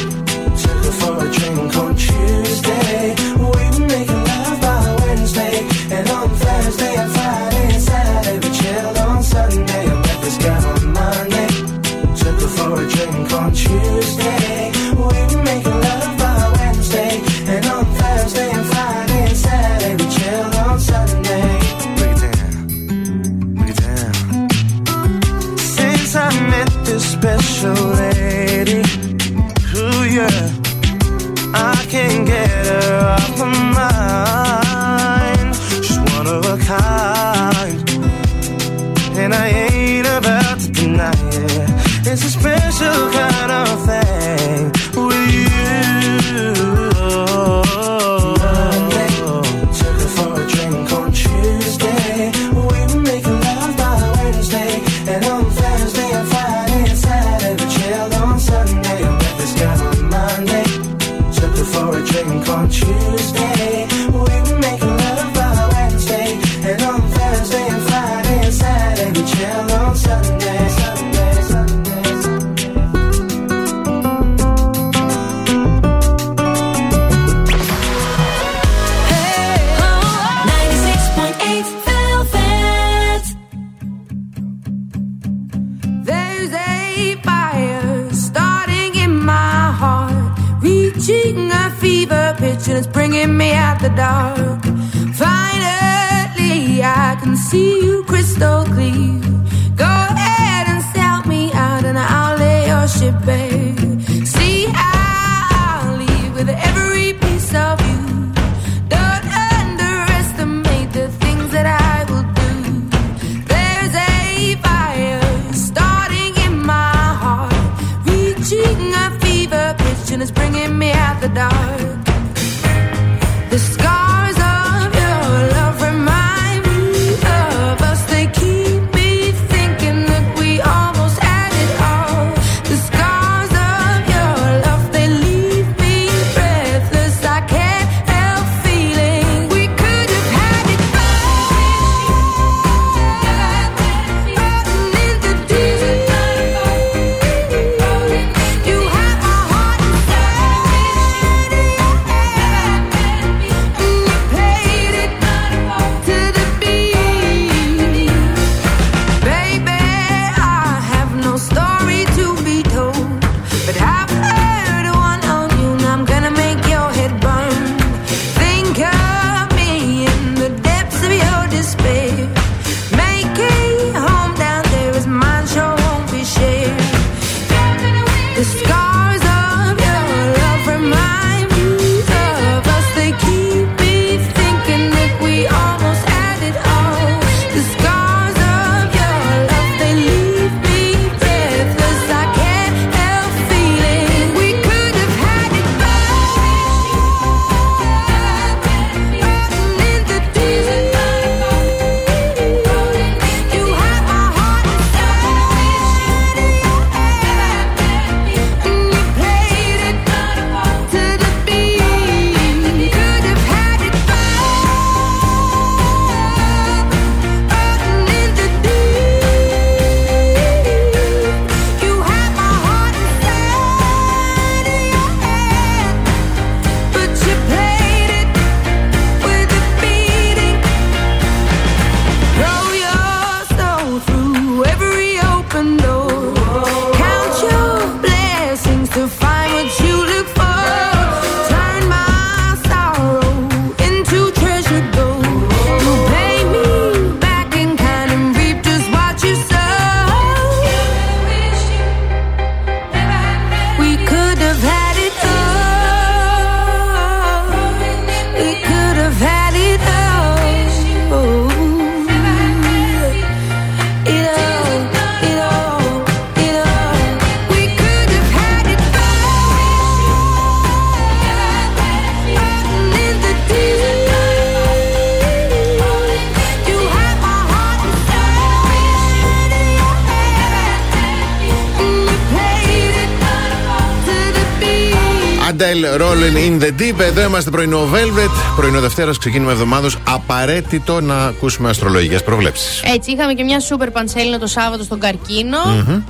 Deep. 286.78 286.98
Εδώ 287.00 287.22
είμαστε 287.22 287.50
πρωινό 287.50 287.88
Velvet. 287.92 288.54
Πρωινό 288.56 288.80
Δευτέρας, 288.80 289.18
ξεκίνημα 289.18 289.50
εβδομάδος. 289.50 289.96
Απαραίτητο 290.08 291.00
να 291.00 291.24
ακούσουμε 291.24 291.68
αστρολογικές 291.68 292.22
προβλέψεις. 292.24 292.82
Έτσι, 292.84 293.10
είχαμε 293.12 293.32
και 293.34 293.44
μια 293.44 293.60
σούπερ 293.60 293.90
πανσέλινο 293.90 294.38
το 294.38 294.46
Σάββατο 294.46 294.82
στον 294.84 295.00
καρκίνο. 295.00 295.58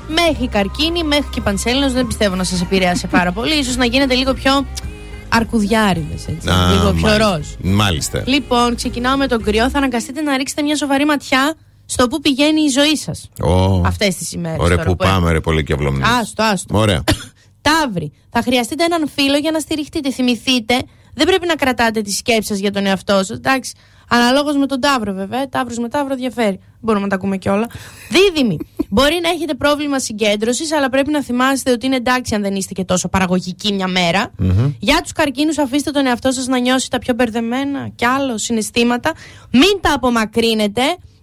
Μέχρι 0.08 0.48
καρκίνη, 0.48 1.04
μέχρι 1.04 1.26
και 1.30 1.40
πανσέλινος. 1.40 1.92
Δεν 1.92 2.06
πιστεύω 2.06 2.34
να 2.34 2.44
σας 2.44 2.60
επηρέασε 2.60 3.06
πάρα 3.06 3.32
πολύ. 3.32 3.64
σω 3.64 3.72
να 3.76 3.84
γίνετε 3.84 4.14
λίγο 4.14 4.32
πιο 4.34 4.66
αρκουδιάριδες. 5.28 6.24
Λίγο 6.28 6.92
πιο 6.92 7.08
μάλιστα. 7.08 7.36
ροζ. 7.36 7.46
Μάλιστα. 7.60 8.22
Λοιπόν, 8.26 8.74
ξεκινάω 8.74 9.16
με 9.16 9.26
τον 9.26 9.42
κρυό. 9.42 9.70
Θα 9.70 9.78
αναγκαστείτε 9.78 10.20
να 10.20 10.36
ρίξετε 10.36 10.62
μια 10.62 10.76
σοβαρή 10.76 11.04
ματιά 11.04 11.54
στο 11.86 12.06
που 12.06 12.20
πηγαίνει 12.20 12.60
η 12.62 12.68
ζωή 12.68 12.96
σας. 12.96 13.28
Ω, 13.42 13.82
Αυτές 13.86 14.16
τις 14.16 14.32
ημέρες. 14.32 14.58
Ωραία, 14.60 14.78
πού 14.78 14.96
πάμε, 14.96 15.32
ρε, 15.32 15.40
πολύ 15.40 15.62
και 15.64 15.72
αυλομνή. 15.72 16.02
Άστο, 16.20 16.42
άστο. 16.42 16.78
Ωραία. 16.78 17.04
Ταύρι. 17.72 18.12
Θα 18.30 18.42
χρειαστείτε 18.42 18.84
έναν 18.84 19.08
φίλο 19.08 19.36
για 19.36 19.50
να 19.50 19.60
στηριχτείτε. 19.60 20.10
Θυμηθείτε, 20.10 20.76
δεν 21.14 21.26
πρέπει 21.26 21.46
να 21.46 21.54
κρατάτε 21.54 22.00
τις 22.00 22.16
σκέψεις 22.16 22.46
σα 22.46 22.54
για 22.54 22.70
τον 22.70 22.86
εαυτό 22.86 23.14
σας. 23.14 23.30
Εντάξει. 23.30 23.72
Αναλόγως 24.12 24.56
με 24.56 24.66
τον 24.66 24.80
Ταύρο, 24.80 25.12
βέβαια. 25.12 25.48
Ταύρος 25.48 25.78
με 25.78 25.88
Ταύρο 25.88 26.14
διαφέρει. 26.14 26.60
Μπορούμε 26.80 27.04
να 27.04 27.10
τα 27.10 27.16
ακούμε 27.16 27.36
κιόλα. 27.36 27.66
Δίδυμη. 28.10 28.56
Μπορεί 28.88 29.20
να 29.22 29.28
έχετε 29.28 29.54
πρόβλημα 29.54 29.98
συγκέντρωσης, 29.98 30.72
αλλά 30.72 30.88
πρέπει 30.88 31.10
να 31.10 31.22
θυμάστε 31.22 31.70
ότι 31.70 31.86
είναι 31.86 31.96
εντάξει 31.96 32.34
αν 32.34 32.42
δεν 32.42 32.54
είστε 32.54 32.74
και 32.74 32.84
τόσο 32.84 33.08
παραγωγικοί 33.08 33.72
μια 33.72 33.86
μέρα. 33.88 34.32
Για 34.78 35.00
τους 35.02 35.12
καρκίνους, 35.12 35.58
αφήστε 35.58 35.90
τον 35.90 36.06
εαυτό 36.06 36.30
σας 36.30 36.46
να 36.46 36.58
νιώσει 36.58 36.90
τα 36.90 36.98
πιο 36.98 37.14
μπερδεμένα 37.14 37.88
κι 37.94 38.04
άλλο 38.04 38.38
συναισθήματα. 38.38 39.12
Μην 39.52 39.80
τα 39.80 39.92
απομακρύνετε. 39.94 40.82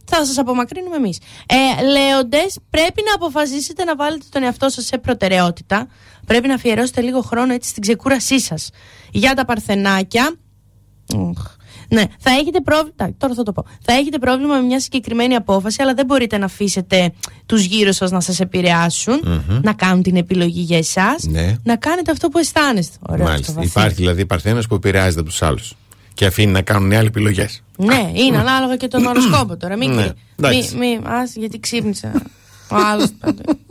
Θα 0.09 0.25
σας 0.25 0.37
απομακρύνουμε 0.37 0.95
εμείς. 0.95 1.19
Ε, 1.45 1.83
Λέοντες, 1.83 2.59
πρέπει 2.69 3.01
να 3.05 3.13
αποφασίσετε 3.13 3.83
να 3.83 3.95
βάλετε 3.95 4.25
τον 4.29 4.43
εαυτό 4.43 4.69
σας 4.69 4.85
σε 4.85 4.97
προτεραιότητα. 4.97 5.87
Πρέπει 6.27 6.47
να 6.47 6.53
αφιερώσετε 6.53 7.01
λίγο 7.01 7.21
χρόνο 7.21 7.53
έτσι 7.53 7.69
στην 7.69 7.81
ξεκούρασή 7.81 8.39
σας. 8.39 8.69
Για 9.11 9.33
τα 9.33 9.45
παρθενάκια. 9.45 10.35
Οχ. 11.15 11.55
Ναι, 11.89 12.03
θα 12.19 12.31
έχετε 12.31 12.61
πρόβλημα. 12.61 13.13
Τώρα 13.17 13.33
θα 13.33 13.43
το 13.43 13.51
πω. 13.51 13.65
Θα 13.81 13.93
έχετε 13.93 14.17
πρόβλημα 14.19 14.55
με 14.55 14.61
μια 14.61 14.79
συγκεκριμένη 14.79 15.35
απόφαση, 15.35 15.81
αλλά 15.81 15.93
δεν 15.93 16.05
μπορείτε 16.05 16.37
να 16.37 16.45
αφήσετε 16.45 17.11
τους 17.45 17.63
γύρω 17.65 17.91
σας 17.91 18.11
να 18.11 18.19
σας 18.19 18.39
επηρεασουν 18.39 19.19
να 19.63 19.73
κάνουν 19.73 20.03
την 20.03 20.15
επιλογή 20.15 20.61
για 20.61 20.77
εσάς. 20.77 21.23
Ναι. 21.23 21.55
Να 21.63 21.75
κάνετε 21.75 22.11
αυτό 22.11 22.29
που 22.29 22.37
αισθάνεστε. 22.37 22.97
Ωραίο 23.09 23.23
αυτό, 23.23 23.31
Μάλιστα. 23.31 23.53
βαθύ. 23.53 23.67
Υπάρχει 23.67 23.95
δηλαδή 23.95 24.25
παρθένος 24.25 24.67
που 24.67 24.75
επηρεάζεται 24.75 25.19
από 25.19 25.29
τους 25.29 25.41
άλλους. 25.41 25.75
Και 26.13 26.25
αφήνει 26.25 26.51
να 26.51 26.61
κάνουν 26.61 26.91
οι 26.91 26.95
άλλοι 26.95 27.07
επιλογές. 27.07 27.63
Ναι, 27.77 28.11
είναι 28.13 28.37
ανάλογα 28.37 28.75
και 28.75 28.87
τον 28.87 29.05
οροσκόπο 29.05 29.57
τώρα. 29.57 29.75
Μην 29.77 29.89
Ναι, 29.93 30.01
κρυ- 30.01 30.15
εντάξει. 30.39 30.75
μη, 30.75 30.87
μη, 30.87 30.99
ας, 31.05 31.35
γιατί 31.35 31.59
ξύπνησα. 31.59 32.11
Ο 32.71 32.75
άλλος 32.75 33.07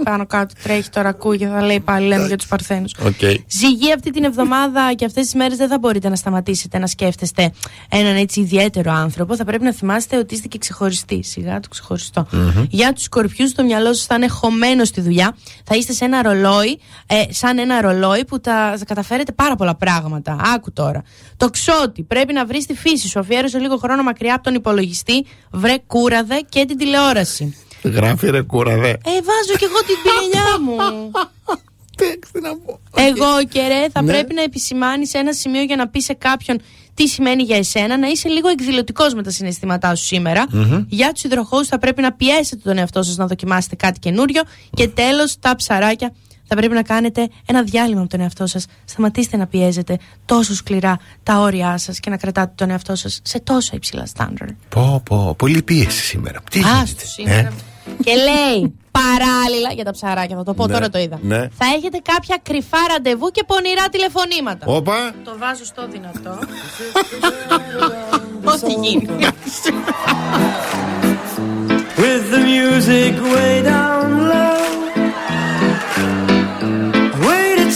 πάνω 0.05 0.27
κάτω 0.27 0.55
τρέχει 0.63 0.91
τώρα, 0.91 1.09
ακούει 1.09 1.39
και 1.39 1.47
θα 1.47 1.63
λέει 1.63 1.81
πάλι 1.81 2.07
λέμε 2.07 2.27
για 2.27 2.37
τους 2.37 2.47
Παρθένους. 2.47 2.95
Οκ. 3.05 3.21
Ζυγή 3.49 3.93
αυτή 3.95 4.11
την 4.11 4.25
εβδομάδα 4.25 4.93
και 4.95 5.05
αυτές 5.05 5.25
τις 5.25 5.35
μέρες 5.35 5.57
δεν 5.57 5.69
θα 5.69 5.79
μπορείτε 5.79 6.09
να 6.09 6.17
σταματήσετε 6.17 6.79
να 6.79 6.87
σκέφτεστε 6.87 7.53
έναν 7.89 8.17
έτσι 8.17 8.41
ιδιαίτερο 8.41 8.93
άνθρωπο. 8.93 9.37
Θα 9.37 9.45
πρέπει 9.45 9.65
να 9.65 9.73
θυμάστε 9.73 10.17
ότι 10.17 10.35
είστε 10.35 10.49
και 10.49 10.59
ξεχωριστοί. 10.59 11.23
Σιγά 11.23 11.61
το 11.61 11.69
ξεχωριστό 11.69 12.27
Για 12.71 12.93
τους 12.93 13.03
σκορπιούς, 13.03 13.53
το 13.53 13.65
μυαλό 13.65 13.93
σας 13.95 14.07
θα 14.07 14.15
είναι 14.15 14.29
χωμένο 14.29 14.85
στη 14.85 15.01
δουλειά. 15.01 15.37
Θα 15.65 15.77
είστε 15.77 15.93
σε 15.93 16.05
ένα 16.05 16.23
ρολόι, 16.23 16.79
ε, 17.07 17.23
σαν 17.29 17.59
ένα 17.59 17.81
ρολόι 17.81 18.25
που 18.25 18.41
τα, 18.41 18.75
θα 18.79 18.85
καταφέρετε 18.85 19.33
πάρα 19.33 19.57
πολλά 19.57 19.75
πράγματα. 19.75 20.37
Άκου 20.55 20.73
τώρα. 20.73 21.03
Τοξότη, 21.37 22.03
πρέπει 22.03 22.33
να 22.33 22.47
βρεις 22.47 22.67
τη 22.67 22.75
φύση 22.75 23.09
σου. 23.09 23.19
Αφιέρωσε 23.19 23.59
λίγο 23.59 23.77
χρόνο 23.77 24.03
μακριά 24.03 24.35
από 24.35 24.43
τον 24.45 24.55
υπολογιστή. 24.55 25.27
Βρε 25.51 25.75
κούραδε 25.87 26.41
και 26.49 26.65
την 26.65 26.77
τηλεόραση. 26.77 27.57
Γράφει 27.83 28.31
ρε 28.31 28.43
κούραδε. 28.43 28.89
Ε, 28.89 28.99
βάζω 29.05 29.57
κι 29.59 29.65
εγώ 29.65 29.79
την 29.79 29.97
πυρελιά 30.03 30.61
μου. 30.61 31.11
Τι 32.33 32.41
να 32.41 32.57
πω. 32.57 32.81
Εγώ 32.95 33.45
και 33.49 33.61
ρε, 33.69 33.87
θα 33.93 34.03
Ναι. 34.03 34.13
πρέπει 34.13 34.35
να 34.35 34.43
επισημάνεις 34.43 35.15
ένα 35.15 35.33
σημείο 35.33 35.63
για 35.63 35.77
να 35.77 35.89
πεις 35.89 36.05
σε 36.05 36.13
κάποιον 36.15 36.61
τι 36.95 37.07
σημαίνει 37.09 37.43
για 37.43 37.57
εσένα, 37.57 37.99
να 37.99 38.07
είσαι 38.09 38.29
λίγο 38.29 38.49
εκδηλωτικός 38.49 39.15
με 39.15 39.23
τα 39.23 39.31
συναισθήματά 39.31 39.95
σου 39.95 40.05
σημερα 40.05 40.45
Για 40.89 41.13
τους 41.13 41.23
υδροχώους 41.25 41.67
θα 41.69 41.79
πρέπει 41.79 42.03
να 42.03 42.13
πιέσετε 42.13 42.61
τον 42.65 42.79
εαυτό 42.79 43.03
σας 43.03 43.17
να 43.17 43.27
δοκιμάσετε 43.27 43.77
κάτι 43.77 43.99
καινούριο. 43.99 44.43
Και 44.75 44.89
τέλος, 44.89 45.39
τα 45.39 45.57
ψαράκια 45.57 46.15
θα 46.49 46.57
πρέπει 46.57 46.75
να 46.75 46.83
κάνετε 46.83 47.29
ένα 47.47 47.63
διάλειμμα 47.63 48.01
από 48.01 48.09
τον 48.11 48.21
εαυτό 48.21 48.47
σας. 48.47 48.67
Σταματήστε 48.85 49.37
να 49.37 49.47
πιέζετε 49.47 49.99
τόσο 50.25 50.55
σκληρά 50.55 50.99
τα 51.23 51.39
όρια 51.39 51.79
σας 51.79 52.01
και 52.01 52.11
να 52.11 52.17
κρατάτε 52.17 52.53
τον 52.55 52.71
εαυτό 52.71 52.95
σας 52.95 53.21
σε 53.23 53.41
τόσο 53.41 53.77
υψηλά 53.77 54.07
στάνταρ. 54.07 54.49
Πω, 54.69 55.03
πω, 55.05 55.35
πολύ 55.39 55.63
πίεση 55.63 56.03
σήμερα. 56.03 56.41
Τι 56.51 56.59
Άστο 56.61 56.73
γίνεται. 56.83 57.05
σήμερα. 57.07 57.39
ε; 57.39 57.53
Και 58.05 58.13
λέει 58.15 58.75
παράλληλα 58.91 59.73
για 59.75 59.85
τα 59.85 59.91
ψαράκια, 59.91 60.37
θα 60.37 60.43
το 60.43 60.55
πω 60.55 60.67
Ναι, 60.67 60.73
τώρα 60.73 60.89
το 60.89 60.99
είδα. 60.99 61.19
ναι. 61.23 61.39
Θα 61.39 61.67
έχετε 61.77 61.99
κάποια 62.03 62.39
κρυφά 62.43 62.79
ραντεβού 62.89 63.29
και 63.31 63.45
πονηρά 63.47 63.89
τηλεφωνήματα. 63.89 64.67
Όπα. 64.67 65.15
Το 65.25 65.37
βάζω 65.39 65.65
στο 65.65 65.89
δυνατό. 65.89 66.39
Ό,τι 68.53 68.73
γίνει. 68.73 69.07
with 71.99 72.31
the 72.35 72.41
music 72.53 73.15
way 73.35 73.63
down 73.63 74.09
low. 74.31 74.96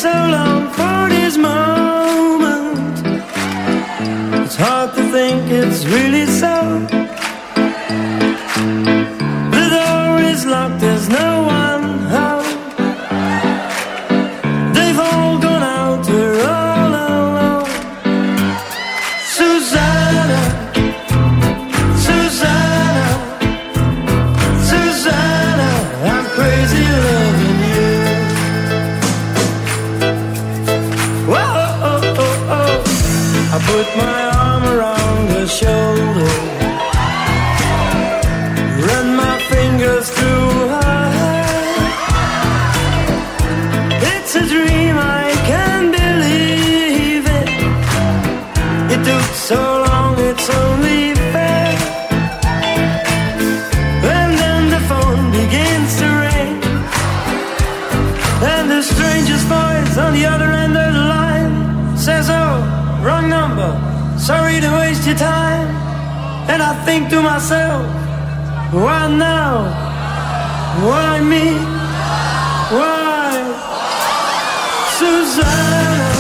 So 0.00 0.08
long 0.08 0.70
for 0.70 1.10
this 1.10 1.36
moment. 1.36 3.06
It's 4.46 4.56
hard 4.56 4.94
to 4.94 5.02
think 5.12 5.50
it's 5.50 5.84
really 5.84 6.24
so. 6.24 7.19
Time. 65.14 65.68
And 66.50 66.62
I 66.62 66.72
think 66.84 67.10
to 67.10 67.22
myself, 67.22 67.86
Why 68.72 69.08
now? 69.08 69.64
Why 70.86 71.20
me? 71.20 71.46
Why? 72.76 73.30
Susanna. 74.98 76.19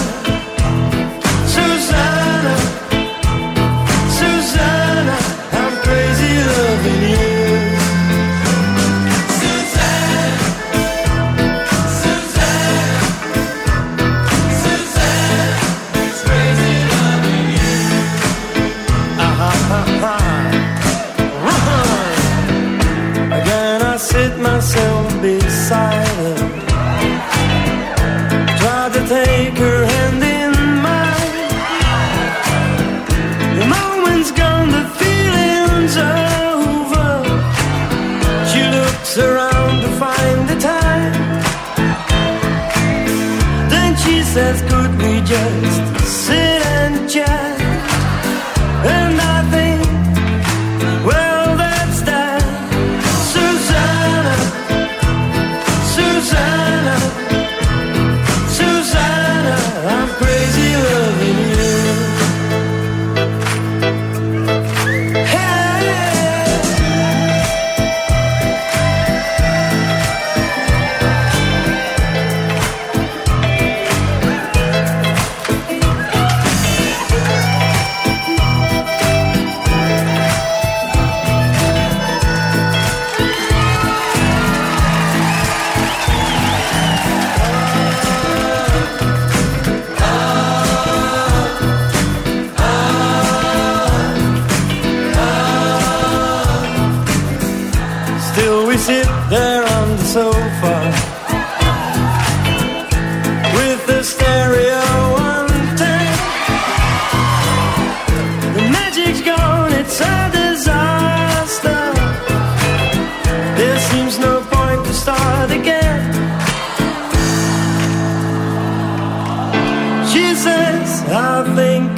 Says, 44.32 44.62
Could 44.62 44.92
we 45.02 45.20
just 45.22 45.79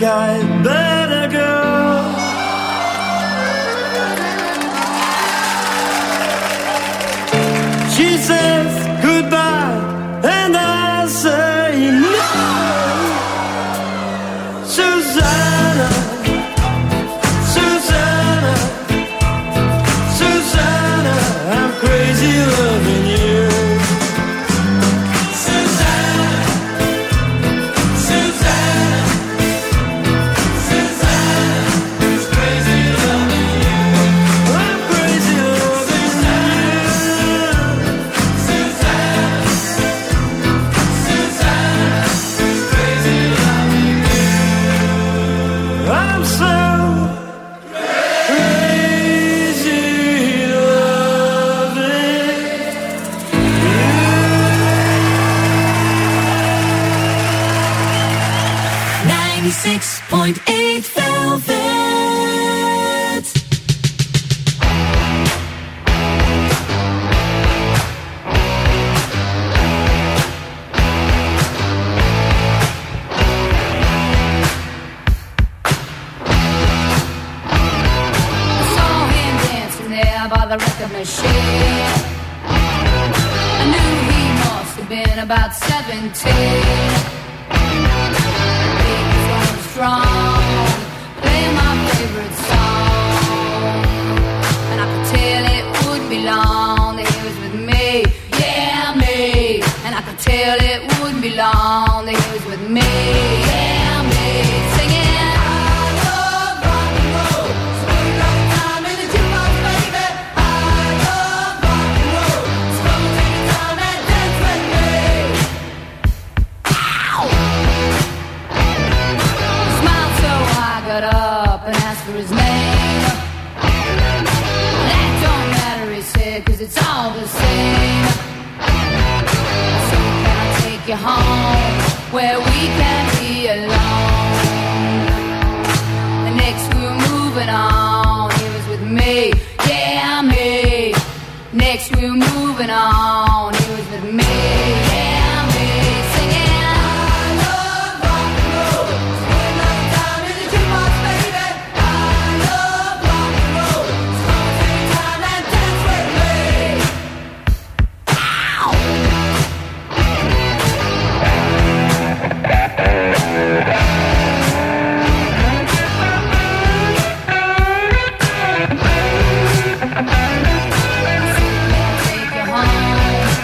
guys. 0.02 0.41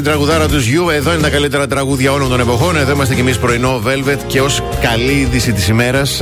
Στην 0.00 0.12
τραγουδάρα 0.12 0.48
τους 0.48 0.66
You. 0.66 0.92
Εδώ 0.92 1.12
είναι 1.12 1.22
τα 1.22 1.30
καλύτερα 1.30 1.66
τραγούδια 1.66 2.12
όλων 2.12 2.28
των 2.28 2.40
εποχών. 2.40 2.76
Εδώ 2.76 2.92
είμαστε 2.92 3.14
κι 3.14 3.20
εμείς 3.20 3.38
πρωινό 3.38 3.82
Velvet. 3.86 4.18
Και 4.26 4.40
ως 4.40 4.62
καλή 4.80 5.12
είδηση 5.12 5.52
της 5.52 5.68
ημέρας 5.68 6.16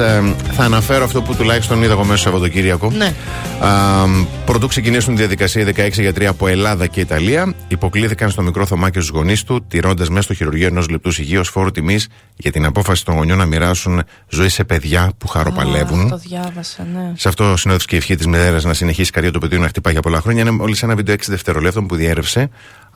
θα 0.53 0.65
αναφέρω 0.65 1.05
αυτό 1.05 1.23
που 1.23 1.35
τουλάχιστον 1.35 1.83
είδα 1.83 1.93
εγώ 1.93 2.05
μέσα 2.05 2.17
στο 2.17 2.31
Σαββατοκύριακο. 2.31 2.91
Ναι. 2.91 3.15
Α, 3.61 4.05
πρωτού 4.45 4.67
ξεκινήσουν 4.67 5.15
τη 5.15 5.21
διαδικασία 5.21 5.65
16 5.65 6.01
γιατροί 6.01 6.27
από 6.27 6.49
Ελλάδα 6.49 6.87
και 6.87 7.01
Ιταλία, 7.01 7.55
υποκλήθηκαν 7.69 8.31
στο 8.31 8.43
μικρό 8.43 8.67
Θωμά 8.67 8.89
στους 8.89 9.09
γονείς 9.09 9.45
του, 9.45 9.65
τηρώντας 9.69 10.09
μέσα 10.09 10.23
στο 10.23 10.35
χειρουργείο 10.35 10.67
ενός 10.67 10.89
λεπτού 10.89 11.11
υγεία 11.17 11.43
φόρο 11.43 11.71
τιμής 11.71 12.09
για 12.37 12.53
την 12.53 12.65
απόφαση 12.65 13.05
των 13.05 13.15
γονιών 13.15 13.39
να 13.39 13.47
μοιράσουν 13.47 14.03
ζωή 14.29 14.49
σε 14.49 14.65
παιδιά 14.65 15.11
που 15.19 15.29
χαροπαλεύουν. 15.29 16.09
Το 16.09 16.17
διάβασα, 16.17 16.87
ναι. 16.93 17.13
Σε 17.17 17.29
αυτό 17.29 17.57
συνόδευσε 17.57 17.87
και 17.89 17.95
η 17.95 17.99
ευχή 17.99 18.17
της 18.17 18.27
μητέρας 18.27 18.65
να 18.65 18.75
συνεχίσει 18.75 19.09
η 19.09 19.13
καριέρα 19.13 19.35
του 19.35 19.41
παιδιού 19.41 19.61
να 19.61 19.69
χτυπάει 19.69 19.93
για 19.93 20.03
πολλά 20.03 20.21
χρόνια. 20.21 20.43
Είναι 20.43 20.51
μόλις 20.51 20.83
ένα 20.83 20.95
βίντεο 20.95 21.15
6 21.15 21.19
δευτερολέπτων 21.27 21.87
που 21.87 21.95
διέρευσε. 21.95 22.51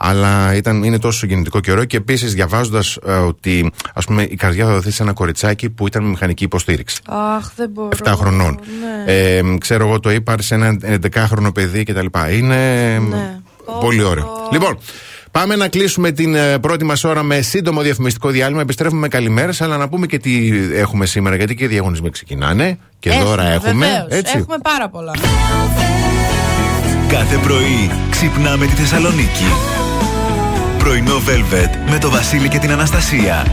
Αλλά 0.05 0.55
ήταν, 0.55 0.83
είναι 0.83 0.99
τόσο 0.99 1.19
συγκινητικό 1.19 1.61
και 1.61 1.71
ωραίο. 1.71 1.85
Και 1.85 1.97
επίσης 1.97 2.35
διαβάζοντας 2.35 2.99
ότι 3.27 3.73
ας 3.95 4.05
πούμε, 4.05 4.23
η 4.23 4.35
καρδιά 4.37 4.67
θα 4.67 4.73
δοθεί 4.73 4.91
σε 4.91 5.03
ένα 5.03 5.13
κοριτσάκι 5.13 5.71
που 5.71 5.87
ήταν 5.87 6.03
με 6.03 6.09
μηχανική 6.09 6.45
υποστήριξη. 6.45 7.01
Αχ, 7.07 7.51
δεν 7.57 7.71
μπορώ. 7.73 7.89
7 8.05 8.13
χρονών. 8.17 8.61
Ναι. 9.05 9.13
Ε, 9.13 9.43
ξέρω 9.59 9.87
εγώ 9.87 10.01
το 10.01 10.11
είπα 10.11 10.35
σε 10.41 10.55
ένα 10.55 10.77
11χρονο 10.85 11.55
παιδί 11.55 11.83
κτλ. 11.83 12.07
Είναι 12.33 12.57
Ναι. 12.99 13.39
πολύ 13.81 14.03
ωραίο. 14.03 14.49
Λοιπόν, 14.53 14.79
πάμε 15.31 15.57
να 15.57 15.69
κλείσουμε 15.69 16.11
την 16.11 16.35
ε, 16.35 16.59
πρώτη 16.59 16.85
μας 16.85 17.05
ώρα 17.05 17.23
με 17.23 17.41
σύντομο 17.41 17.81
διαφημιστικό 17.81 18.29
διάλειμμα. 18.29 18.61
Επιστρέφουμε 18.61 19.01
με 19.01 19.09
καλημέρες, 19.09 19.61
αλλά 19.61 19.77
να 19.77 19.89
πούμε 19.89 20.07
και 20.07 20.19
τι 20.19 20.51
έχουμε 20.75 21.07
σήμερα, 21.07 21.37
γιατί 21.37 21.55
και 21.55 21.65
οι 21.65 21.67
διαγωνισμοί 21.67 22.11
ξεκινάνε. 22.11 22.79
Και 22.99 23.11
δώρα 23.11 23.45
έχουμε. 23.49 23.73
βεβαίως. 23.87 24.07
Έτσι. 24.09 24.37
Έχουμε 24.39 24.57
πάρα 24.63 24.89
πολλά. 24.89 25.13
Κάθε 27.09 27.37
πρωί 27.37 27.91
ξυπνάμε 28.11 28.67
τη 28.67 28.73
Θεσσαλονίκη. 28.73 29.45
Πρωινό 30.83 31.17
Velvet 31.17 31.91
με 31.91 31.99
το 31.99 32.11
Βασίλη 32.11 32.49
και 32.49 32.59
την 32.59 32.71
Αναστασία. 32.71 33.47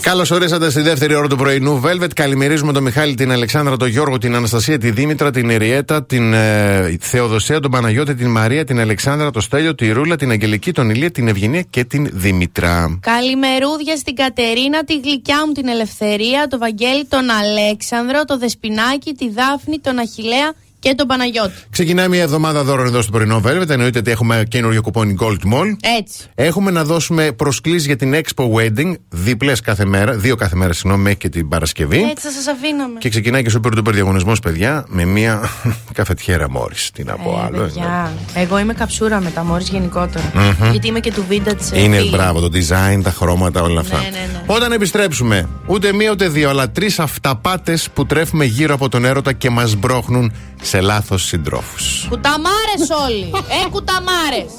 Καλώς 0.00 0.30
ορίσατε 0.30 0.70
στη 0.70 0.80
δεύτερη 0.80 1.14
ώρα 1.14 1.28
του 1.28 1.36
πρωινού 1.36 1.82
Velvet. 1.84 2.12
Καλημερίζουμε 2.14 2.72
τον 2.72 2.82
Μιχάλη, 2.82 3.14
την 3.14 3.32
Αλεξάνδρα, 3.32 3.76
τον 3.76 3.88
Γιώργο, 3.88 4.18
την 4.18 4.34
Αναστασία, 4.34 4.78
τη 4.78 4.90
Δήμητρα, 4.90 5.30
την 5.30 5.50
Εριέτα, 5.50 6.04
την 6.04 6.32
ε, 6.32 6.96
Θεοδοσία, 7.00 7.60
τον 7.60 7.70
Παναγιώτη, 7.70 8.14
την 8.14 8.30
Μαρία, 8.30 8.64
την 8.64 8.80
Αλεξάνδρα, 8.80 9.30
τον 9.30 9.42
Στέλιο, 9.42 9.74
τη 9.74 9.90
Ρούλα, 9.90 10.16
την 10.16 10.30
Αγγελική, 10.30 10.72
τον 10.72 10.90
Ηλία, 10.90 11.10
την 11.10 11.28
Ευγενία 11.28 11.62
και 11.62 11.84
την 11.84 12.08
Δήμητρα. 12.12 12.98
Καλημερούδια 13.00 13.96
στην 13.96 14.14
Κατερίνα, 14.14 14.84
τη 14.84 14.98
γλυκιά 14.98 15.46
μου 15.46 15.52
την 15.52 15.68
Ελευθερία, 15.68 16.46
το 16.50 16.58
Βαγγέλη, 16.58 17.04
τον 17.06 17.30
Αλέξανδρο, 17.30 18.24
το 18.24 18.38
Δεσπινάκι, 18.38 19.12
τη 19.12 19.30
Δάφνη, 19.30 19.78
τον 19.78 19.98
Αχηλέα 19.98 20.52
και 20.78 20.94
τον 20.94 21.06
Παναγιώτη. 21.06 21.52
Ξεκινάει 21.70 22.08
μια 22.08 22.22
εβδομάδα 22.22 22.62
δώρων 22.64 22.86
εδώ 22.86 23.02
στο 23.02 23.12
πρωινό 23.12 23.40
Velvet. 23.46 23.68
Εννοείται 23.68 23.98
ότι 23.98 24.10
έχουμε 24.10 24.42
καινούριο 24.48 24.82
κουπόνι 24.82 25.16
Gold 25.20 25.52
Mall. 25.54 25.66
Έτσι. 26.00 26.24
Έχουμε 26.34 26.70
να 26.70 26.84
δώσουμε 26.84 27.32
προσκλήσεις 27.32 27.86
για 27.86 27.96
την 27.96 28.14
Expo 28.14 28.44
Wedding, 28.54 28.94
διπλές 29.08 29.60
κάθε 29.60 29.84
μέρα, 29.84 30.12
δύο 30.12 30.36
κάθε 30.36 30.56
μέρα, 30.56 30.72
συγγνώμη, 30.72 31.02
μέχρι 31.02 31.18
και 31.18 31.28
την 31.28 31.48
Παρασκευή. 31.48 32.02
Έτσι 32.10 32.26
θα 32.26 32.32
σας 32.32 32.46
αφήναμε. 32.46 32.98
Και 32.98 33.08
ξεκινάει 33.08 33.42
και 33.42 33.52
super 33.62 33.78
duper 33.78 33.92
διαγωνισμός, 33.92 34.40
παιδιά, 34.40 34.84
με 34.88 35.04
μια 35.04 35.40
καφετιέρα 35.98 36.50
μόρις. 36.50 36.90
Τι 36.90 37.04
να 37.04 37.16
πω 37.16 37.30
Ε, 37.30 37.44
άλλο. 37.46 37.58
παιδιά, 37.62 38.12
Εγώ 38.34 38.58
είμαι 38.58 38.72
καψούρα 38.74 39.20
με 39.20 39.30
τα 39.30 39.44
μόρις 39.44 39.68
γενικότερα. 39.68 40.32
Μμμ. 40.34 40.70
Γιατί 40.70 40.86
είμαι 40.88 41.00
και 41.00 41.12
του 41.12 41.24
vintage. 41.30 41.72
ε, 41.72 41.82
Είναι 41.82 41.96
φίλη. 41.96 42.10
μπράβο, 42.10 42.40
το 42.40 42.50
design, 42.58 43.00
τα 43.02 43.10
χρώματα, 43.10 43.62
όλα 43.62 43.80
αυτά. 43.80 43.96
Ναι, 43.96 44.02
ναι, 44.02 44.10
ναι. 44.32 44.42
Όταν 44.46 44.72
επιστρέψουμε, 44.72 45.48
ούτε 45.66 45.92
μία 45.92 46.10
ούτε 46.10 46.28
δύο, 46.28 46.48
αλλά 46.48 46.70
τρεις 46.70 46.98
αυταπάτες 46.98 47.88
που 47.94 48.06
τρέφουμε 48.06 48.44
γύρω 48.44 48.74
από 48.74 48.88
τον 48.88 49.04
έρωτα 49.04 49.32
και 49.32 49.50
μας 49.50 49.74
μπρώχνουν 49.76 50.32
σε 50.62 50.80
λάθος 50.80 51.24
συντρόφους. 51.24 52.06
Κουταμάρες 52.08 52.90
όλοι. 53.06 53.30
ε, 53.64 53.68
κουταμάρες. 53.70 54.52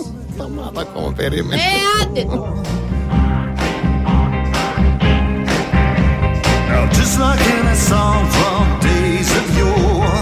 Ακόμα 0.79 1.11
περίμενε. 1.13 1.61
Ε, 1.61 1.65
άντε 2.03 2.21
το. 2.35 2.63
Now, 6.71 6.85
just 6.97 7.15
like 7.23 7.43
in 7.55 7.65
a 7.75 7.77
song 7.89 8.21
from 8.35 8.63
days 8.87 9.29
of 9.39 9.47
yore, 9.59 10.17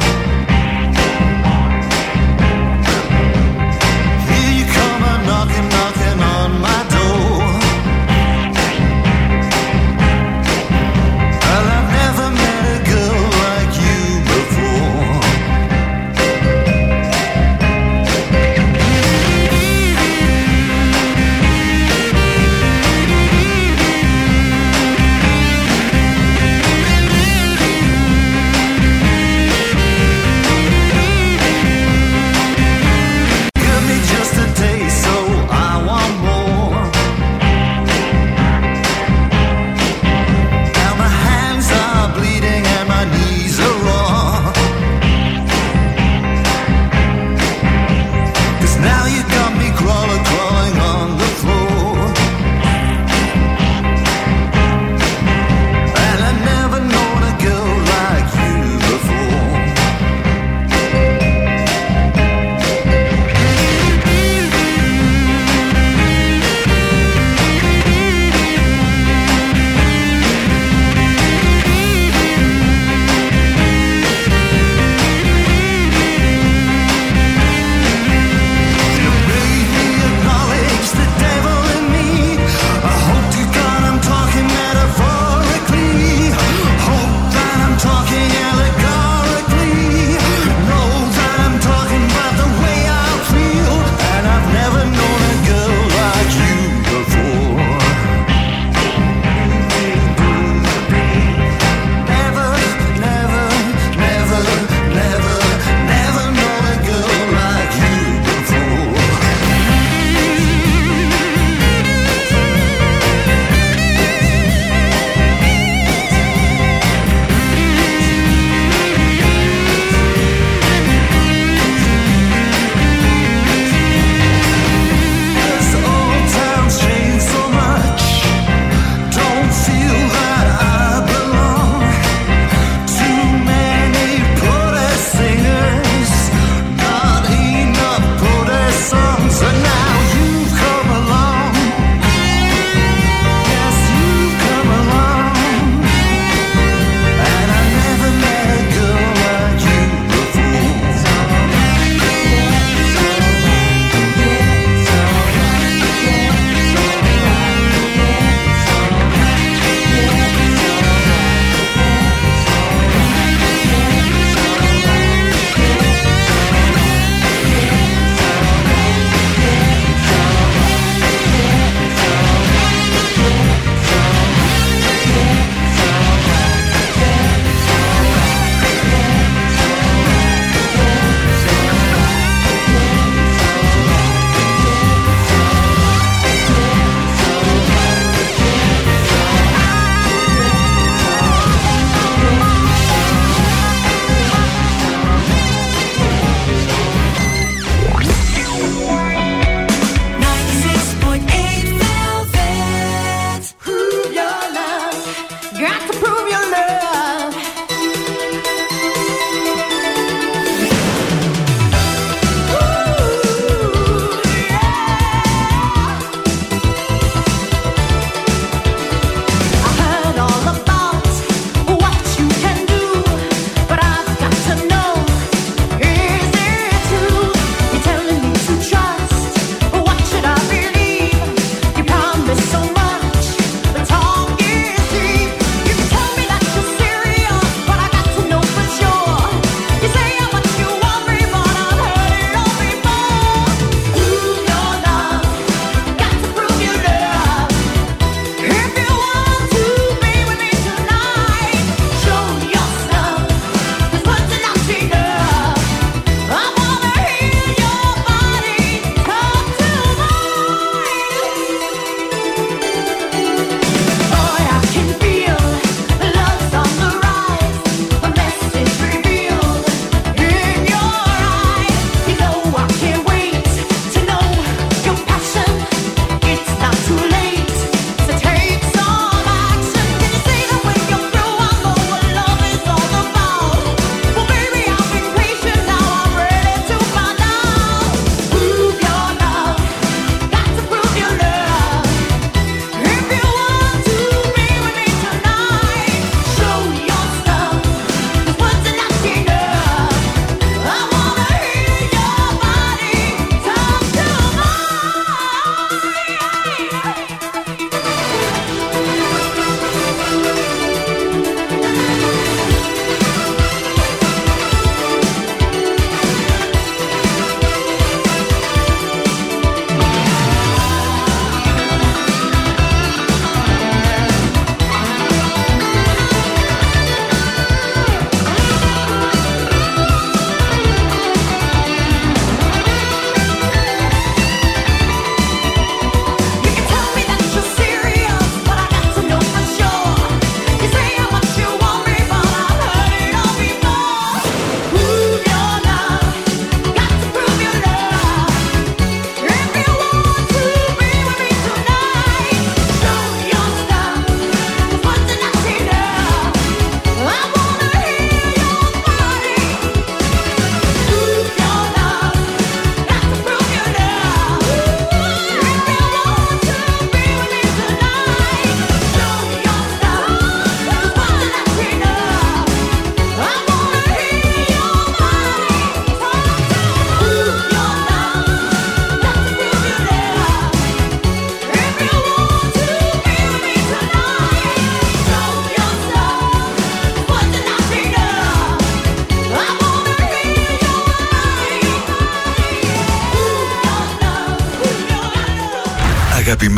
here 4.29 4.51
you 4.59 4.65
come 4.77 5.01
a 5.11 5.13
knocking, 5.27 5.67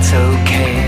That's 0.00 0.14
okay. 0.14 0.79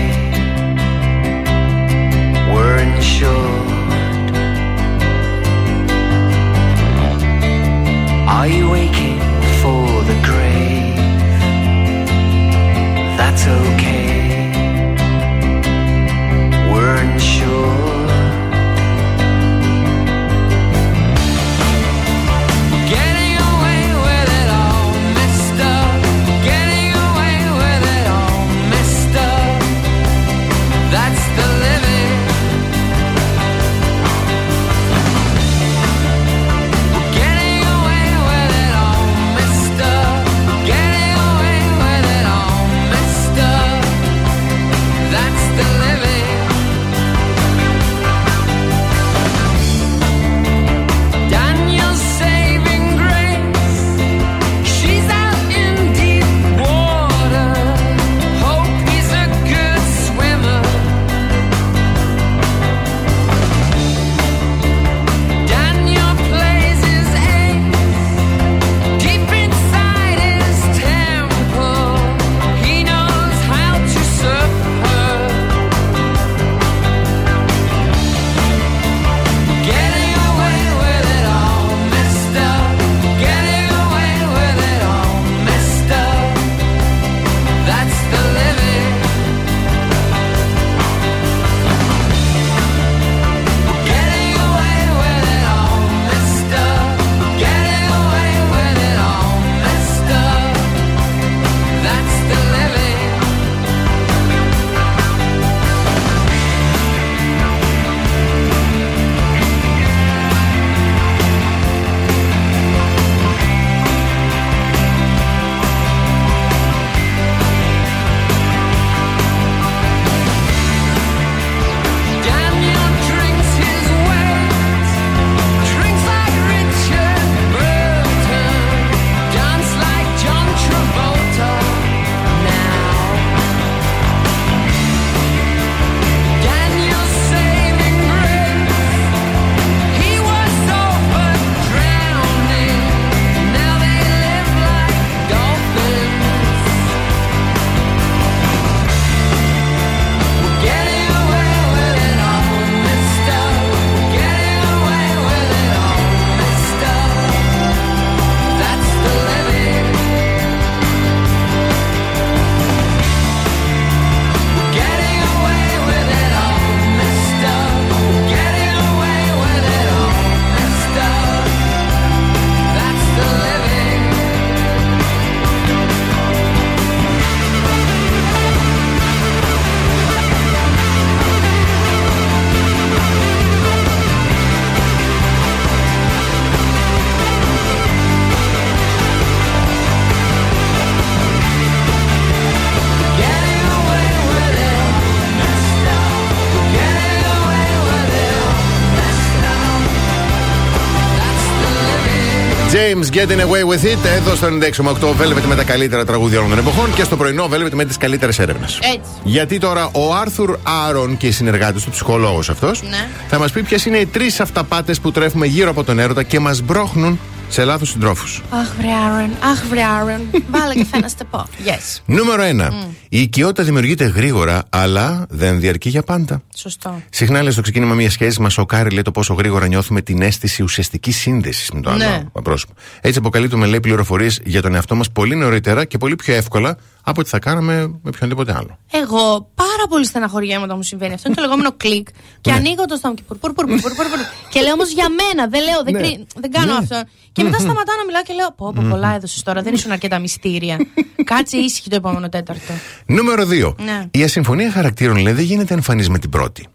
James 202.83 203.09
Getting 203.15 203.39
Away 203.39 203.63
with 203.71 203.83
It 203.85 204.05
εδώ 204.15 204.35
στο 204.35 204.47
96,8 204.47 205.21
Velvet 205.21 205.43
με 205.47 205.55
τα 205.55 205.63
καλύτερα 205.63 206.05
τραγούδια 206.05 206.37
όλων 206.37 206.49
των 206.49 206.59
εποχών 206.59 206.93
και 206.93 207.03
στο 207.03 207.17
πρωινό 207.17 207.49
Velvet 207.51 207.71
με 207.73 207.85
τις 207.85 207.97
καλύτερες 207.97 208.39
έρευνες. 208.39 208.79
Έτσι. 208.81 208.99
Γιατί 209.23 209.57
τώρα 209.59 209.89
ο 209.91 210.13
Άρθουρ 210.15 210.57
Άρον 210.87 211.17
και 211.17 211.27
οι 211.27 211.31
συνεργάτες 211.31 211.83
του, 211.83 211.89
ψυχολόγος 211.91 212.49
αυτός, 212.49 212.81
Ναι. 212.83 213.07
θα 213.27 213.39
μας 213.39 213.51
πει 213.51 213.63
ποιες 213.63 213.85
είναι 213.85 213.97
οι 213.97 214.05
τρεις 214.05 214.39
αυταπάτες 214.39 214.99
που 214.99 215.11
τρέφουμε 215.11 215.45
γύρω 215.45 215.69
από 215.69 215.83
τον 215.83 215.99
έρωτα 215.99 216.23
και 216.23 216.39
μας 216.39 216.61
μπρώχνουν 216.61 217.19
σε 217.49 217.63
λάθος 217.63 217.89
συντρόφους. 217.89 218.41
Αχ, 218.49 218.67
βρε 218.77 218.87
Άρον, 219.05 219.29
αχ, 219.51 219.63
βρε 219.69 219.81
Άρον. 220.01 220.21
Βάλε 220.51 220.73
και 220.73 220.85
να 221.01 221.07
ste 221.17 221.25
πω. 221.29 221.45
Yes. 221.65 222.01
Νούμερο 222.05 222.43
1. 222.43 222.85
Η 223.15 223.21
οικειότητα 223.21 223.63
δημιουργείται 223.63 224.05
γρήγορα, 224.05 224.63
αλλά 224.69 225.25
δεν 225.29 225.59
διαρκεί 225.59 225.89
για 225.89 226.03
πάντα. 226.03 226.41
Σωστό. 226.55 227.01
Συχνά 227.09 227.41
λέει 227.41 227.51
στο 227.51 227.61
ξεκίνημα 227.61 227.93
μια 227.93 228.09
σχέση 228.09 228.41
μα 228.41 228.49
σοκάρει 228.49 228.89
λέει 228.89 229.01
το 229.01 229.11
πόσο 229.11 229.33
γρήγορα 229.33 229.67
νιώθουμε 229.67 230.01
την 230.01 230.21
αίσθηση 230.21 230.63
ουσιαστική 230.63 231.11
σύνδεσης 231.11 231.71
με 231.71 231.81
το 231.81 231.89
άλλο 231.89 231.97
Ναι. 232.03 232.41
πρόσωπο. 232.43 232.73
Έτσι 233.01 233.19
αποκαλύπτουμε 233.19 233.65
λέει 233.65 233.79
πληροφορίες 233.79 234.41
για 234.45 234.61
τον 234.61 234.75
εαυτό 234.75 234.95
μας 234.95 235.11
πολύ 235.11 235.35
νωρίτερα 235.35 235.85
και 235.85 235.97
πολύ 235.97 236.15
πιο 236.15 236.33
εύκολα 236.33 236.77
από 237.05 237.19
ό,τι 237.21 237.29
θα 237.29 237.39
κάναμε 237.39 237.87
με 237.87 237.99
οποιονδήποτε 238.07 238.53
άλλο. 238.55 238.77
Εγώ 238.91 239.49
πάρα 239.55 239.85
πολύ 239.89 240.05
στεναχωριέμαι 240.05 240.63
όταν 240.63 240.75
μου 240.77 240.83
συμβαίνει 240.83 241.13
αυτό. 241.13 241.27
Είναι 241.27 241.35
το 241.35 241.41
λεγόμενο 241.43 241.71
κλικ. 241.77 242.07
Και 242.41 242.51
Ναι. 242.51 242.57
ανοίγω 242.57 242.85
το 242.85 242.95
στόμα 242.95 243.13
και 243.15 243.21
πουρ, 243.27 243.37
πουρ, 243.37 243.53
πουρ, 243.53 243.65
πουρ, 243.65 243.79
πουρ, 243.81 243.91
πουρ. 243.95 244.19
Και 244.49 244.61
λέω 244.61 244.73
όμως 244.73 244.91
για 244.91 245.07
μένα, 245.09 245.47
δεν 245.47 245.63
λέω, 245.63 245.83
δεν, 245.83 245.93
Ναι. 245.93 245.99
κρύ- 245.99 246.27
δεν 246.35 246.51
κάνω 246.51 246.71
Ναι. 246.71 246.77
αυτό. 246.77 247.01
Και 247.31 247.43
μετά 247.43 247.57
σταματάω 247.57 247.95
να 247.97 248.05
μιλάω 248.05 248.21
και 248.23 248.33
λέω: 248.33 248.51
Πω, 248.57 248.73
πω, 248.75 248.85
πολλά 248.89 249.15
έδωσες 249.15 249.43
τώρα, 249.43 249.61
δεν 249.61 249.73
ήσουν 249.73 249.91
αρκετά 249.91 250.19
μυστήρια. 250.19 250.77
Κάτσε 251.31 251.57
ήσυχη 251.57 251.89
το 251.89 251.95
επόμενο 251.95 252.29
τέταρτο. 252.29 252.73
Νούμερο 253.05 253.45
2. 253.45 253.75
Ναι. 253.83 254.07
Η 254.11 254.23
ασυμφωνία 254.23 254.71
χαρακτήρων 254.71 255.17
λέει 255.17 255.33
δεν 255.33 255.43
γίνεται 255.45 255.73
εμφανής 255.73 256.09
με 256.09 256.19
την 256.19 256.29
πρώτη. 256.29 256.67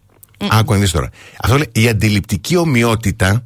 Άκου 0.49 0.73
να 0.73 0.79
δεις 0.79 0.91
τώρα. 0.91 1.09
Αυτό 1.43 1.55
λέει, 1.57 1.69
η 1.71 1.87
αντιληπτική 1.87 2.55
ομοιότητα. 2.55 3.43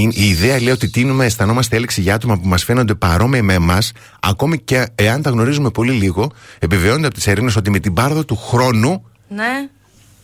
Η, 0.00 0.10
η 0.14 0.28
ιδέα 0.28 0.60
λέει 0.60 0.72
ότι 0.72 0.88
τίνουμε, 0.90 1.24
αισθανόμαστε 1.24 1.76
έλεξη 1.76 2.00
για 2.00 2.14
άτομα 2.14 2.38
που 2.38 2.48
μας 2.48 2.64
φαίνονται 2.64 2.94
παρόμοια 2.94 3.42
με 3.42 3.54
εμάς, 3.54 3.92
ακόμη 4.20 4.58
και 4.58 4.86
εάν 4.94 5.22
τα 5.22 5.30
γνωρίζουμε 5.30 5.70
πολύ 5.70 5.92
λίγο, 5.92 6.32
επιβεβαιώνεται 6.58 7.06
από 7.06 7.14
τις 7.14 7.26
έρευνε 7.26 7.52
ότι 7.56 7.70
με 7.70 7.78
την 7.78 7.94
πάροδο 7.94 8.24
του 8.24 8.36
χρόνου 8.36 9.04
Ναι, 9.28 9.68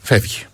φεύγει. 0.03 0.45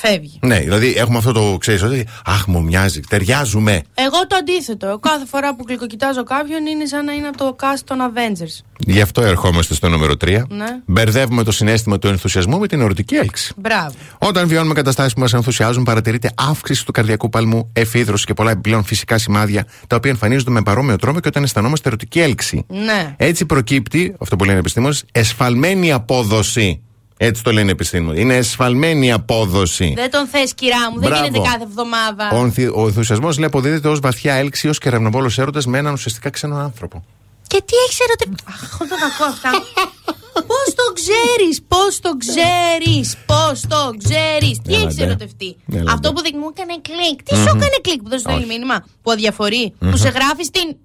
Φεύγει. 0.00 0.38
Ναι, 0.42 0.58
δηλαδή 0.58 0.94
έχουμε 0.96 1.18
αυτό 1.18 1.32
το 1.32 1.56
ξέρεις 1.60 1.82
ότι. 1.82 2.06
Αχ, 2.24 2.46
μου 2.46 2.62
μοιάζει, 2.62 3.00
ταιριάζουμε. 3.00 3.82
Εγώ 3.94 4.26
το 4.26 4.36
αντίθετο. 4.36 4.98
Κάθε 5.02 5.26
φορά 5.26 5.56
που 5.56 5.64
γλυκοκοιτάζω 5.68 6.22
κάποιον 6.22 6.66
είναι 6.66 6.86
σαν 6.86 7.04
να 7.04 7.12
είναι 7.12 7.28
από 7.28 7.36
το 7.36 7.56
cast 7.60 7.80
των 7.84 7.98
Avengers. 8.00 8.64
Γι' 8.78 9.00
αυτό 9.00 9.22
ερχόμαστε 9.22 9.74
στο 9.74 9.88
νούμερο 9.88 10.12
3. 10.24 10.42
Ναι. 10.48 10.66
Μπερδεύουμε 10.86 11.42
το 11.42 11.52
συνέστημα 11.52 11.98
του 11.98 12.08
ενθουσιασμού 12.08 12.58
με 12.58 12.66
την 12.66 12.80
ερωτική 12.80 13.14
έλξη. 13.14 13.52
Μπράβο. 13.56 13.94
Όταν 14.18 14.48
βιώνουμε 14.48 14.74
καταστάσεις 14.74 15.12
που 15.12 15.20
μας 15.20 15.32
ενθουσιάζουν, 15.32 15.82
παρατηρείται 15.82 16.30
αύξηση 16.34 16.84
του 16.84 16.92
καρδιακού 16.92 17.28
παλμού, 17.28 17.70
εφίδρωση 17.72 18.26
και 18.26 18.34
πολλά 18.34 18.50
επιπλέον 18.50 18.84
φυσικά 18.84 19.18
σημάδια, 19.18 19.66
τα 19.86 19.96
οποία 19.96 20.10
εμφανίζονται 20.10 20.50
με 20.50 20.62
παρόμοιο 20.62 20.96
τρόπο 20.96 21.20
και 21.20 21.28
όταν 21.28 21.42
αισθανόμαστε 21.42 21.88
ερωτική 21.88 22.20
έλξη. 22.20 22.64
Ναι. 22.68 23.14
Έτσι 23.16 23.46
προκύπτει, 23.46 24.14
αυτό 24.20 24.36
που 24.36 24.44
λένε 24.44 24.56
οι 24.56 24.60
επιστήμονες, 24.60 25.04
εσφαλμένη 25.12 25.92
απόδοση. 25.92 26.80
Έτσι 27.22 27.42
το 27.42 27.52
λένε 27.52 27.68
οι 27.68 27.70
επιστήμονες. 27.70 28.20
Είναι 28.20 28.34
εσφαλμένη 28.36 29.12
απόδοση. 29.12 29.92
Δεν 29.96 30.10
τον 30.10 30.26
θες, 30.26 30.54
κυρά 30.54 30.90
μου. 30.92 31.00
Δεν 31.00 31.08
Μπράβο. 31.08 31.24
γίνεται 31.24 31.48
κάθε 31.48 31.62
εβδομάδα. 31.62 32.30
Ο, 32.32 32.36
ενθυ- 32.44 32.76
ο 32.76 32.86
ενθουσιασμός 32.86 33.36
λέει 33.38 33.46
αποδίδεται 33.46 33.88
ως 33.88 34.00
βαθιά 34.00 34.34
έλξη, 34.34 34.68
ως 34.68 34.78
κεραυνοβόλο 34.78 35.30
έρωτας 35.36 35.66
με 35.66 35.78
έναν 35.78 35.92
ουσιαστικά 35.92 36.30
ξένο 36.30 36.56
άνθρωπο. 36.56 37.04
Και 37.46 37.62
τι 37.66 37.74
έχεις 37.86 37.98
ερωτευτεί. 38.00 38.42
Αχ, 38.48 38.76
δεν 38.78 38.88
τα 38.88 39.06
ακούω 39.14 39.26
αυτά. 39.26 39.50
Πώς 40.50 40.74
το 40.80 40.86
ξέρεις, 41.00 41.62
πώς 41.68 42.00
το 42.00 42.10
ξέρεις, 42.24 43.16
πώς 43.26 43.60
το 43.68 43.82
ξέρεις. 44.04 44.58
Τι 44.64 44.74
Έλα, 44.74 44.82
έχεις 44.82 44.94
ντε. 44.94 45.02
ερωτευτεί; 45.04 45.56
Έλα, 45.72 45.92
Αυτό 45.92 46.08
ντε. 46.08 46.14
που 46.14 46.22
δεν 46.22 46.32
μου 46.40 46.48
έκανε 46.54 46.74
κλικ. 46.88 47.22
Τι 47.22 47.34
σου 47.34 47.50
έκανε 47.56 47.76
κλικ 47.80 48.00
που 48.02 48.08
δεν 48.08 48.18
σου 48.18 48.24
στέλνει 48.28 48.44
Όχι. 48.44 48.52
μήνυμα. 48.52 48.84
Που 49.02 49.10
αδιαφορεί. 49.10 49.74
Που 49.90 49.96
σε 49.96 50.08
γράφει 50.08 50.44
στην. 50.44 50.76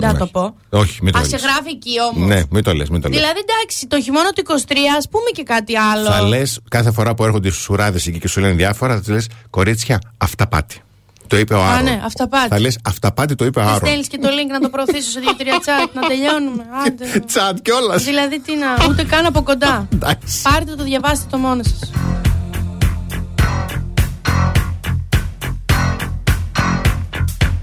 Δεν 0.00 0.10
θα 0.10 0.16
το 0.16 0.26
πω. 0.26 0.54
Όχι, 0.70 0.98
μην 1.02 1.12
το 1.12 1.18
Α 1.18 1.24
σε 1.24 1.30
λες. 1.30 1.40
γράφει 1.42 1.70
εκεί 1.70 1.94
όμως. 2.12 2.28
Ναι, 2.28 2.42
μην 2.50 2.62
το 2.62 2.74
λες, 2.74 2.88
μην 2.88 3.00
το 3.00 3.08
λες. 3.08 3.18
Δηλαδή 3.18 3.38
εντάξει, 3.40 3.86
το 3.86 4.00
χειμώνα 4.00 4.30
του 4.32 4.42
23, 4.66 4.74
ας 4.98 5.08
πούμε 5.08 5.30
και 5.34 5.42
κάτι 5.42 5.76
άλλο. 5.76 6.10
Θα 6.10 6.22
λες 6.22 6.60
κάθε 6.70 6.92
φορά 6.92 7.14
που 7.14 7.24
έρχονται 7.24 7.48
οι 7.48 7.50
σουράδες 7.50 8.06
εκεί 8.06 8.18
και 8.18 8.28
σου 8.28 8.40
λένε 8.40 8.52
διάφορα, 8.54 8.94
θα 8.94 9.00
του 9.02 9.10
λες 9.12 9.26
Κορίτσια, 9.50 10.00
αυταπάτη. 10.18 10.80
Το 11.26 11.38
είπε 11.38 11.54
ο 11.54 11.62
Α, 11.62 11.70
Άρον. 11.72 11.84
ναι, 11.84 12.00
αυταπάτη. 12.04 12.48
Θα 12.48 12.60
λες 12.60 12.78
αυταπάτη, 12.84 13.34
το 13.34 13.44
είπε 13.44 13.58
ο 13.60 13.62
Θα 13.62 13.68
Άρον. 13.68 13.80
στέλνεις 13.80 14.06
και 14.08 14.18
το 14.18 14.28
link 14.28 14.50
να 14.52 14.60
το 14.60 14.68
προωθήσω 14.68 15.10
σε 15.10 15.20
δύο-τρία 15.20 15.58
chat, 15.66 15.90
να 15.92 16.00
τελειώνουμε. 16.08 16.64
Άντε. 16.86 17.04
Τσάτ 17.26 17.58
κιόλας. 17.62 18.02
Δηλαδή 18.04 18.40
τι 18.40 18.52
να, 18.56 18.86
ούτε 18.88 19.04
καν 19.04 19.26
από 19.26 19.42
κοντά. 19.42 19.86
Εντάξει. 19.94 20.42
Πάρτε 20.42 20.74
το, 20.74 20.82
διαβάστε 20.84 21.26
το 21.30 21.38
μόνος 21.38 21.66
σας. 21.66 21.90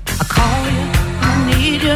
I 0.07 0.25
call 0.35 0.63
you, 0.75 0.85
I 1.29 1.31
need 1.49 1.81
you, 1.87 1.95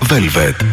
Velvet. 0.00 0.67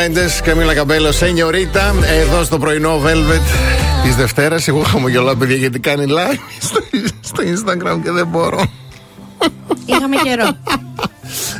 Μέντες, 0.00 0.40
Καμίλα 0.40 0.74
Καμπέλο, 0.74 1.12
Σενιωρίτα, 1.12 1.94
εδώ 2.20 2.44
στο 2.44 2.58
πρωινό 2.58 3.00
Velvet 3.04 3.40
της 4.02 4.16
Δευτέρας. 4.16 4.68
Εγώ 4.68 4.82
χαμογελάω, 4.82 5.34
παιδιά, 5.36 5.56
γιατί 5.56 5.78
κάνει 5.78 6.04
live 6.08 6.38
στο, 6.60 6.80
στο 7.20 7.42
Instagram 7.42 8.00
και 8.02 8.10
δεν 8.10 8.26
μπορώ. 8.26 8.64
Είχαμε 9.86 10.16
καιρό. 10.22 10.44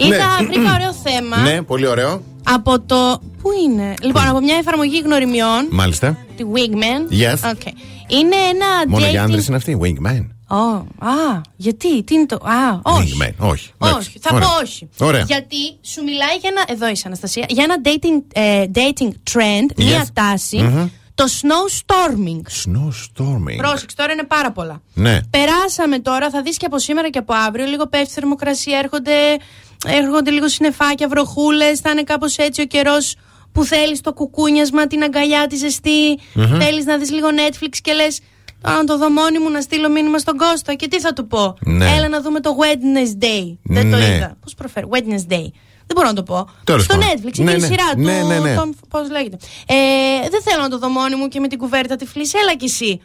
Είδα, 0.07 0.27
βρήκα 0.49 0.73
ωραίο 0.75 0.93
θέμα 1.05 1.37
Ναι, 1.37 1.63
πολύ 1.63 1.87
ωραίο. 1.87 2.23
από 2.43 2.81
το. 2.81 3.21
Πού 3.43 3.51
είναι; 3.65 3.95
Λοιπόν, 4.03 4.27
από 4.29 4.41
μια 4.41 4.57
εφαρμογή 4.57 5.01
γνωριμιών, 5.05 5.67
Μάλιστα. 5.71 6.17
τη 6.37 6.45
Wigman. 6.55 7.13
Yes. 7.23 7.51
Okay. 7.51 7.73
Είναι 8.09 8.37
ένα 8.51 8.67
Μόνο 8.89 9.07
dating... 9.07 9.11
για 9.11 9.23
άντρε 9.23 9.41
είναι 9.49 9.57
αυτή, 9.57 9.79
Wingman. 9.83 10.27
Ω, 10.51 10.57
α, 11.07 11.41
γιατί, 11.57 12.03
τι 12.03 12.15
είναι 12.15 12.27
το. 12.27 12.35
Α, 12.35 12.81
όχι. 12.83 13.13
Wingman, 13.21 13.49
όχι. 13.49 13.71
Εντάξει. 13.83 14.09
Όχι, 14.09 14.19
θα 14.21 14.31
Ωραία. 14.35 14.49
πω 14.49 14.55
όχι. 14.63 14.89
Ωραία. 14.99 15.23
Γιατί 15.27 15.57
σου 15.81 16.03
μιλάει 16.05 16.37
για 16.37 16.51
ένα. 16.53 16.65
Εδώ 16.69 16.89
είσαι, 16.89 17.03
Αναστασία. 17.07 17.47
Για 17.49 17.65
ένα 17.65 17.77
dating, 17.85 18.23
ε, 18.33 18.65
dating 18.75 19.13
trend, 19.33 19.75
μία 19.77 20.05
Yes. 20.05 20.09
τάση. 20.13 20.57
Μμμ. 20.59 20.89
Το 21.15 21.25
snowstorming. 21.41 22.41
Snowstorming. 22.65 23.57
Πρόσεξε, 23.57 23.97
τώρα 23.97 24.13
είναι 24.13 24.25
πάρα 24.25 24.53
πολλά. 24.53 24.83
Ναι. 24.95 25.19
Περάσαμε 25.31 25.99
τώρα, 25.99 26.31
θα 26.31 26.43
δεις 26.43 26.57
και 26.57 26.67
από 26.67 26.79
σήμερα 26.79 27.11
και 27.11 27.19
από 27.19 27.35
αύριο. 27.35 27.67
Λίγο 27.67 27.87
πέφτει 27.87 28.09
η 28.09 28.13
θερμοκρασία, 28.13 28.79
έρχονται, 28.79 29.13
έρχονται 29.87 30.31
λίγο 30.31 30.49
συννεφάκια, 30.49 31.09
βροχούλες, 31.09 31.81
θα 31.81 31.91
είναι 31.91 32.03
κάπως 32.03 32.37
έτσι 32.37 32.61
ο 32.61 32.65
καιρός 32.65 33.15
που 33.53 33.65
θέλεις 33.65 34.01
το 34.01 34.13
κουκούνιασμα, 34.13 34.87
την 34.87 35.03
αγκαλιά, 35.03 35.47
τη 35.47 35.57
ζεστή. 35.57 36.19
Μμμ. 36.35 36.59
Θέλεις 36.61 36.85
να 36.85 36.97
δεις 36.99 37.11
λίγο 37.11 37.29
Netflix 37.37 37.77
και 37.83 37.93
λες 37.93 38.21
«Α, 38.63 38.73
να 38.73 38.85
το 38.85 38.99
δω 38.99 39.11
μόνη 39.11 39.39
μου 39.39 39.51
να 39.51 39.61
στείλω 39.61 39.89
μήνυμα 39.89 40.19
στον 40.19 40.37
Κώστα. 40.37 40.75
Και 40.75 40.89
τι 40.89 41.01
θα 41.01 41.13
του 41.13 41.27
πω. 41.27 41.57
Ναι. 41.61 41.95
Έλα 41.97 42.09
να 42.09 42.21
δούμε 42.23 42.41
το 42.41 42.51
Wednesday. 42.61 43.57
Δεν 43.63 43.91
το 43.91 43.97
Ναι. 43.97 44.05
είδα. 44.15 44.37
Πώς 44.43 44.55
προφέρω. 44.55 44.89
Wednesday. 44.93 45.47
Δεν 45.87 45.97
μπορώ 45.97 46.09
να 46.09 46.15
το 46.15 46.23
πω. 46.23 46.49
Τέλος 46.65 46.85
Στο 46.85 46.95
πάντων. 46.97 47.09
Netflix, 47.09 47.33
Ναι, 47.39 47.43
είναι 47.43 47.53
η 47.53 47.61
ναι. 47.61 47.67
σειρά 47.67 47.85
του. 47.95 48.01
Ναι, 48.01 48.23
ναι, 48.23 48.39
ναι. 48.39 48.57
Tom- 48.59 48.71
πώς 48.89 49.11
λέγεται. 49.11 49.37
Ε, 49.67 49.75
δεν 50.31 50.43
θέλω 50.43 50.63
να 50.63 50.69
το 50.69 50.79
δω 50.79 50.89
μόνη 50.89 51.17
μου 51.17 51.29
και 51.29 51.41
με 51.41 51.49
την 51.49 51.59
κουβέρτα 51.59 51.97
τη 51.97 52.07
φλής. 52.07 52.35
Έλα 52.35 52.57
κι 52.57 52.65
εσύ. 52.65 53.01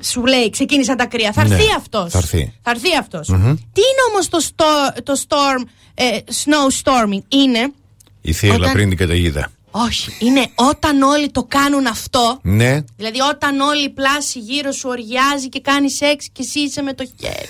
Σου 0.00 0.24
λέει, 0.26 0.50
ξεκίνησαν 0.50 0.96
τα 0.96 1.06
κρύα. 1.06 1.32
Θα 1.32 1.48
Ναι, 1.48 1.54
έρθει 1.54 1.66
αυτός. 1.76 2.12
θα 2.12 2.18
έρθει. 2.18 2.52
Θα 2.62 2.70
έρθει 2.70 2.96
αυτός. 2.98 3.28
Μμμ. 3.28 3.54
Τι 3.54 3.80
είναι 3.80 4.02
όμως 4.12 4.28
το, 4.28 4.40
στο, 4.40 4.64
το 5.02 5.12
storm, 5.28 5.62
ε, 5.94 6.04
snowstorming, 6.44 7.22
είναι. 7.28 7.72
Η 8.20 8.32
θεία 8.32 8.48
Όταν- 8.54 8.66
Λαπρίνη 8.66 8.94
καταιγίδα. 8.94 9.50
Όχι, 9.74 10.16
είναι 10.18 10.46
όταν 10.54 11.02
όλοι 11.02 11.30
το 11.30 11.44
κάνουν 11.44 11.86
αυτό. 11.86 12.38
Ναι. 12.42 12.80
Δηλαδή 12.96 13.20
όταν 13.20 13.60
όλη 13.60 13.84
η 13.84 13.90
πλάση 13.90 14.38
γύρω 14.38 14.72
σου 14.72 14.88
οριάζει 14.88 15.48
και 15.48 15.60
κάνεις 15.60 15.96
σεξ 15.96 16.28
και 16.32 16.42
εσύ 16.42 16.60
είσαι 16.60 16.82
με 16.82 16.94
το 16.94 17.04
χέρι. 17.20 17.46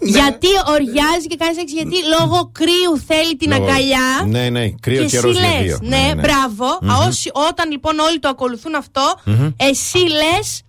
γιατί 0.00 0.46
οριάζει 0.66 1.26
και 1.26 1.36
κάνεις 1.36 1.56
σεξ, 1.56 1.72
γιατί 1.72 1.96
λόγω 2.18 2.50
κρύου 2.52 2.98
θέλει 3.06 3.36
την 3.36 3.50
Λόγω- 3.50 3.64
αγκαλιά. 3.64 4.24
Ναι, 4.26 4.48
ναι, 4.50 4.70
κρύο 4.70 5.00
και 5.02 5.06
καιρός 5.08 5.38
εσύ 5.38 5.40
για 5.46 5.58
λες, 5.60 5.62
δύο. 5.66 5.78
Ναι, 5.82 6.14
μπράβο. 6.14 6.78
Μμμ. 6.80 6.90
Α, 6.90 6.96
όσοι- 7.06 7.30
όταν 7.48 7.70
λοιπόν 7.70 7.98
όλοι 7.98 8.18
το 8.18 8.28
ακολουθούν 8.28 8.74
αυτό, 8.74 9.14
Μμμ. 9.24 9.48
εσύ 9.56 9.98
λες. 9.98 10.62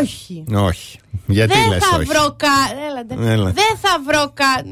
Όχι. 0.00 0.44
Όχι. 0.54 0.98
Γιατί 1.30 1.58
δεν 1.58 1.68
λες 1.68 1.84
θα 1.84 1.96
όχι; 1.96 2.04
βρω 2.04 2.36
κα... 2.36 2.54
Έλατε. 2.88 3.32
Έλα. 3.32 3.50
Δεν 3.50 3.72
θα 3.82 4.00
βρω 4.06 4.32
κα... 4.34 4.64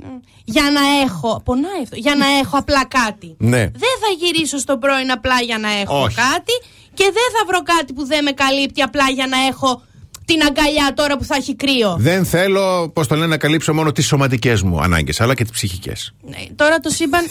Για 0.45 0.63
να 0.71 0.81
έχω. 1.05 1.43
Πονάει 1.45 1.83
αυτό. 1.83 1.97
Για 1.97 2.15
να 2.15 2.27
έχω 2.27 2.57
απλά 2.59 2.87
κάτι. 2.87 3.35
Ναι. 3.39 3.59
Δεν 3.59 3.95
θα 4.03 4.11
γυρίσω 4.21 4.59
στον 4.59 4.79
πρώην 4.79 5.11
απλά 5.11 5.41
για 5.41 5.59
να 5.59 5.71
έχω 5.71 6.03
Όχι. 6.03 6.15
κάτι. 6.15 6.53
Και 6.95 7.05
δεν 7.05 7.29
θα 7.39 7.45
βρω 7.47 7.63
κάτι 7.63 7.93
που 7.93 8.07
δεν 8.07 8.25
με 8.25 8.31
καλύπτει 8.31 8.83
απλά 8.83 9.11
για 9.11 9.27
να 9.27 9.37
έχω 9.47 9.83
την 10.25 10.43
αγκαλιά 10.43 10.93
τώρα 10.95 11.17
που 11.17 11.25
θα 11.25 11.35
έχει 11.37 11.57
κρύο. 11.57 11.97
Δεν 11.99 12.25
θέλω, 12.25 12.89
πώς 12.89 13.07
το 13.07 13.15
λένε, 13.15 13.27
να 13.27 13.37
καλύψω 13.37 13.75
μόνο 13.75 13.93
τις 13.93 14.07
σωματικές 14.07 14.63
μου 14.63 14.81
ανάγκες, 14.81 15.21
αλλά 15.21 15.35
και 15.35 15.43
τις 15.43 15.53
ψυχικές. 15.53 16.15
Ναι, 16.21 16.37
τώρα 16.57 16.79
το 16.79 16.91
σύμπαν. 16.91 17.25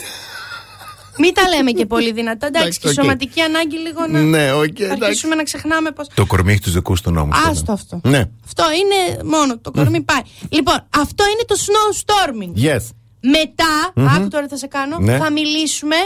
Μην 1.18 1.34
τα 1.34 1.48
λέμε 1.48 1.70
και 1.70 1.86
πολύ 1.86 2.12
δυνατά. 2.12 2.46
Εντάξει, 2.46 2.66
Εντάξει, 2.66 2.80
και 2.80 2.86
η 2.86 2.90
οκ. 2.90 2.94
σωματική 2.94 3.40
ανάγκη 3.40 3.76
λίγο 3.76 4.06
να. 4.06 4.20
Ναι, 4.20 4.52
οκ, 4.52 4.64
θα 4.78 4.84
εντάξει. 4.84 5.04
αρχίσουμε 5.04 5.34
να 5.34 5.42
ξεχνάμε 5.42 5.90
πώ. 5.90 6.06
Το 6.14 6.26
κορμί 6.26 6.52
έχει 6.52 6.60
τους 6.60 6.72
δικούς 6.72 7.00
του 7.00 7.10
νόμους. 7.10 7.38
Άστο 7.46 7.72
αυτό. 7.72 8.00
Ναι. 8.04 8.24
Αυτό 8.44 8.64
είναι 8.80 9.22
μόνο. 9.24 9.58
Το 9.58 9.70
κορμί 9.70 10.00
πάει. 10.00 10.20
Λοιπόν, 10.48 10.86
αυτό 10.90 11.24
είναι 11.32 11.44
το 11.46 11.56
snowstorming. 11.66 12.64
Yes. 12.76 12.88
Μετά, 13.20 13.92
Μμμ. 13.94 14.08
άκου 14.08 14.28
τώρα 14.28 14.44
τι 14.44 14.50
θα 14.50 14.56
σε 14.56 14.66
κάνω, 14.66 14.98
Ναι. 14.98 15.16
θα 15.18 15.30
μιλήσουμε 15.32 15.96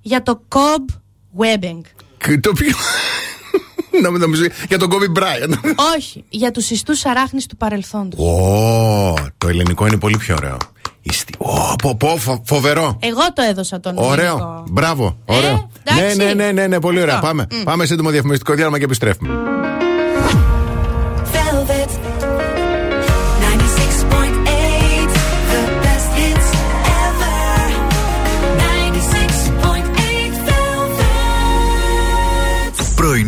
για 0.00 0.22
το 0.22 0.42
cob 0.48 0.84
webbing. 1.38 1.80
Και 2.18 2.38
Το 2.38 2.50
οποίο. 2.50 2.76
Νόμι- 4.02 4.20
νομίζω 4.20 4.44
για 4.68 4.78
τον 4.78 4.90
Kobe 4.92 5.18
Bryant. 5.18 5.54
Όχι, 5.96 6.24
για 6.28 6.50
τους 6.50 6.70
ιστούς 6.70 7.04
αράχνης 7.04 7.46
του 7.46 7.56
παρελθόντος. 7.56 8.20
Ω, 8.20 9.14
το 9.38 9.48
ελληνικό 9.48 9.86
είναι 9.86 9.98
πολύ 9.98 10.16
πιο 10.16 10.34
ωραίο. 10.34 10.56
Ιστι- 11.06 11.34
Ω, 11.38 11.76
πω, 11.76 11.94
πω, 11.96 12.16
φο- 12.16 12.42
φοβερό. 12.46 12.96
Εγώ 13.00 13.32
το 13.34 13.42
έδωσα 13.50 13.80
τον 13.80 13.92
Ωραίο. 13.98 14.24
ελληνικό. 14.26 14.64
Μπράβο. 14.70 15.16
Ωραίο. 15.24 15.68
ναι, 15.94 16.00
εντάξει. 16.00 16.16
ναι, 16.16 16.32
ναι, 16.34 16.52
ναι, 16.52 16.66
ναι, 16.66 16.80
πολύ 16.80 17.00
ωραία. 17.00 17.14
Αυτό. 17.14 17.26
Πάμε. 17.26 17.46
Μμ. 17.50 17.62
Πάμε 17.62 17.84
σύντομο 17.86 18.10
διαφημιστικό 18.10 18.52
διάλειμμα 18.54 18.78
και 18.78 18.84
επιστρέφουμε. 18.84 19.30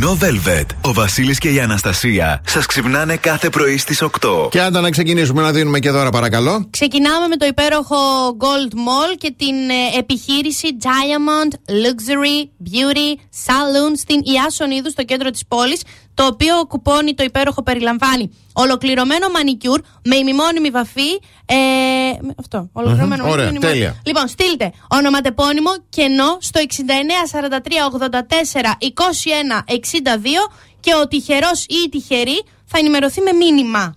Πρωινό 0.06 0.18
Velvet. 0.22 0.66
Ο 0.80 0.92
Βασίλης 0.92 1.38
και 1.38 1.48
η 1.52 1.60
Αναστασία 1.60 2.40
σας 2.46 2.66
ξυπνάνε 2.66 3.16
κάθε 3.16 3.48
πρωί 3.50 3.76
στις 3.78 4.02
8. 4.02 4.48
Και 4.50 4.60
άντα 4.60 4.80
να 4.80 4.90
ξεκινήσουμε 4.90 5.42
να 5.42 5.52
δίνουμε 5.52 5.78
και 5.78 5.90
δώρα, 5.90 6.10
παρακαλώ. 6.10 6.66
Ξεκινάμε 6.70 7.26
με 7.28 7.36
το 7.36 7.46
υπέροχο 7.46 7.96
Gold 8.38 8.72
Mall 8.74 9.16
και 9.18 9.34
την 9.36 9.54
ε, 9.70 9.98
επιχείρηση 9.98 10.68
Diamond 10.82 11.52
Luxury 11.70 12.48
Beauty 12.70 13.18
Saloon 13.46 13.92
στην 13.98 14.20
Ιάσονίδου 14.34 14.90
στο 14.90 15.04
κέντρο 15.04 15.30
της 15.30 15.42
πόλης 15.48 15.82
το 16.14 16.24
οποίο 16.26 16.54
κουπόνι 16.68 17.14
το 17.14 17.22
υπέροχο 17.24 17.62
περιλαμβάνει 17.62 18.30
ολοκληρωμένο 18.52 19.28
μανικιούρ 19.28 19.80
με 20.04 20.16
ημιμόνιμη 20.16 20.70
βαφή 20.70 21.10
ε, 21.46 21.54
με- 22.20 22.34
αυτό, 22.38 22.68
ολοκληρωμένο 22.72 23.22
Μμμ, 23.24 23.30
ωραία, 23.30 23.44
μανικιούρ, 23.44 23.70
τέλεια. 23.70 23.76
ημιμόνιμη- 23.86 24.06
Λοιπόν, 24.06 24.28
στείλτε 24.28 24.72
ονοματεπώνυμο 24.88 25.70
κενό 25.88 26.36
στο 26.40 26.60
69 26.60 26.70
43 27.32 27.86
84 27.86 28.76
21 28.80 29.62
62 29.66 29.95
και 30.80 30.94
ο 30.94 31.08
τυχερός 31.08 31.64
ή 31.64 31.74
η 31.84 31.88
τυχερή 31.88 32.44
θα 32.66 32.78
ενημερωθεί 32.78 33.20
με 33.20 33.32
μήνυμα. 33.32 33.96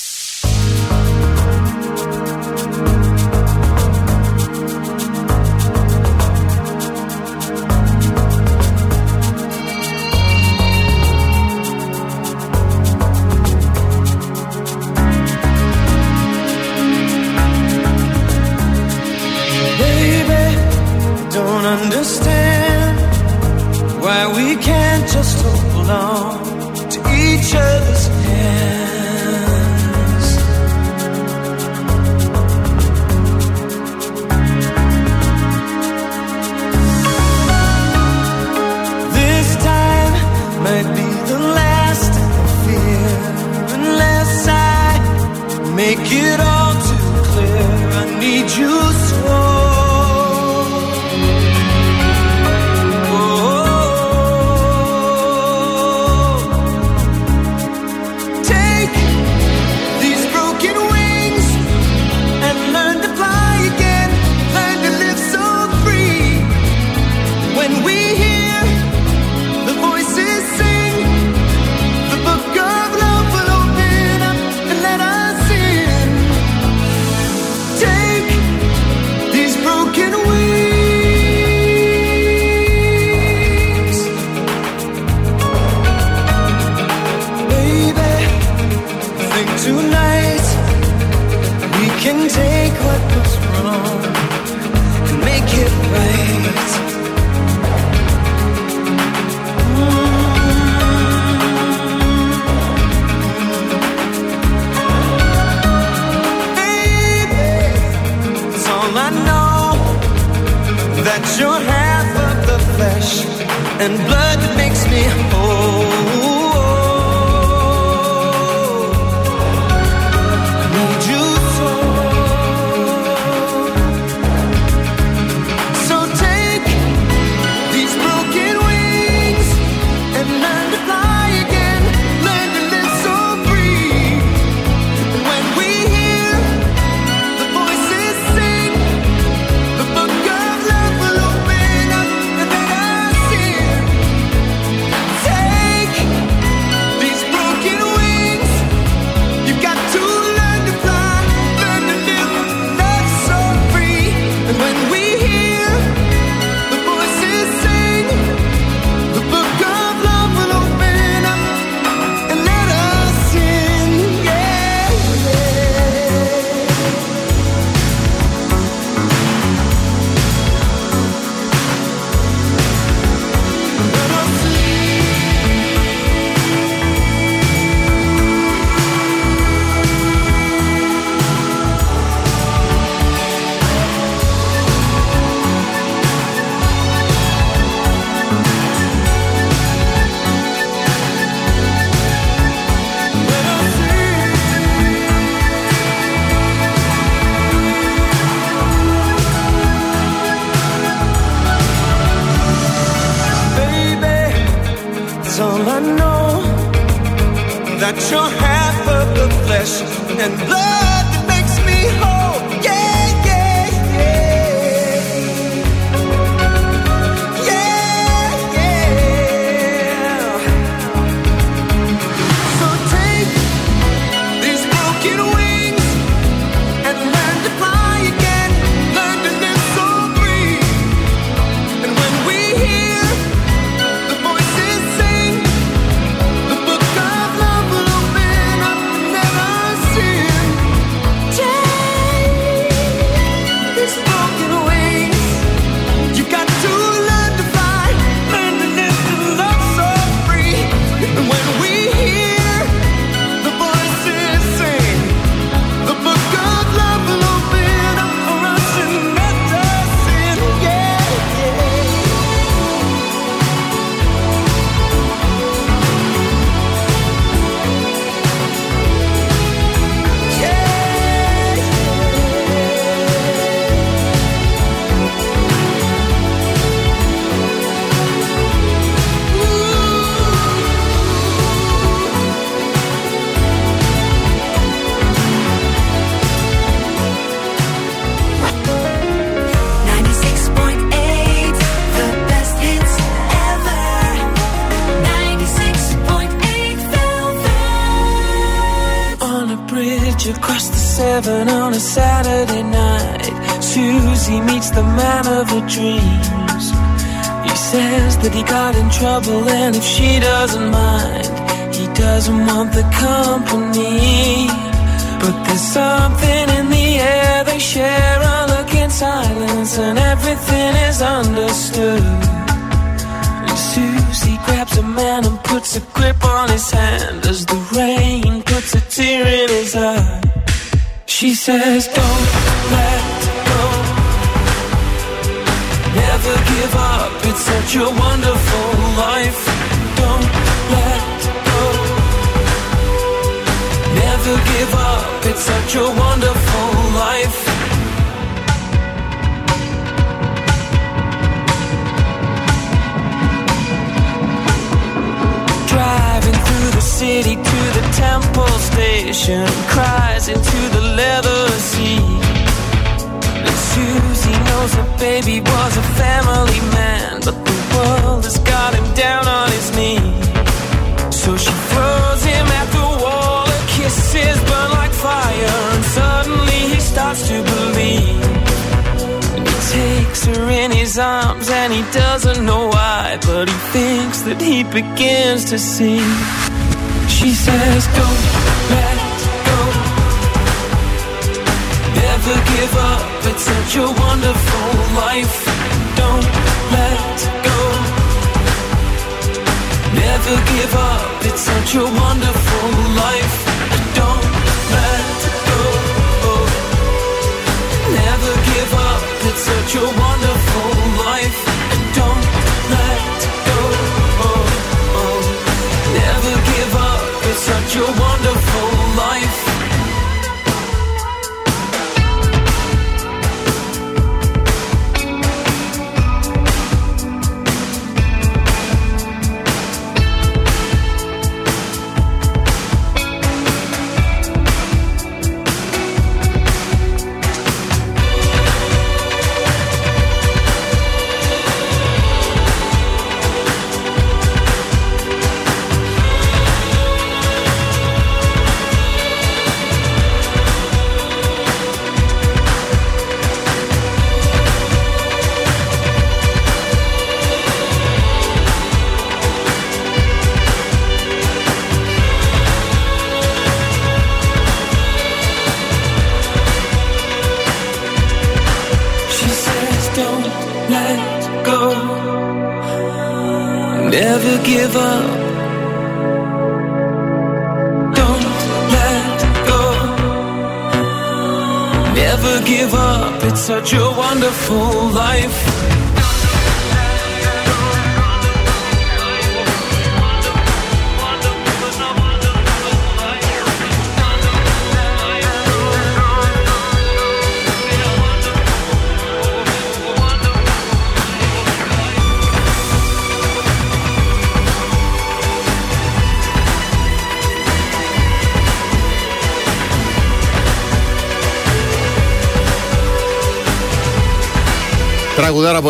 pieces 331.45 331.90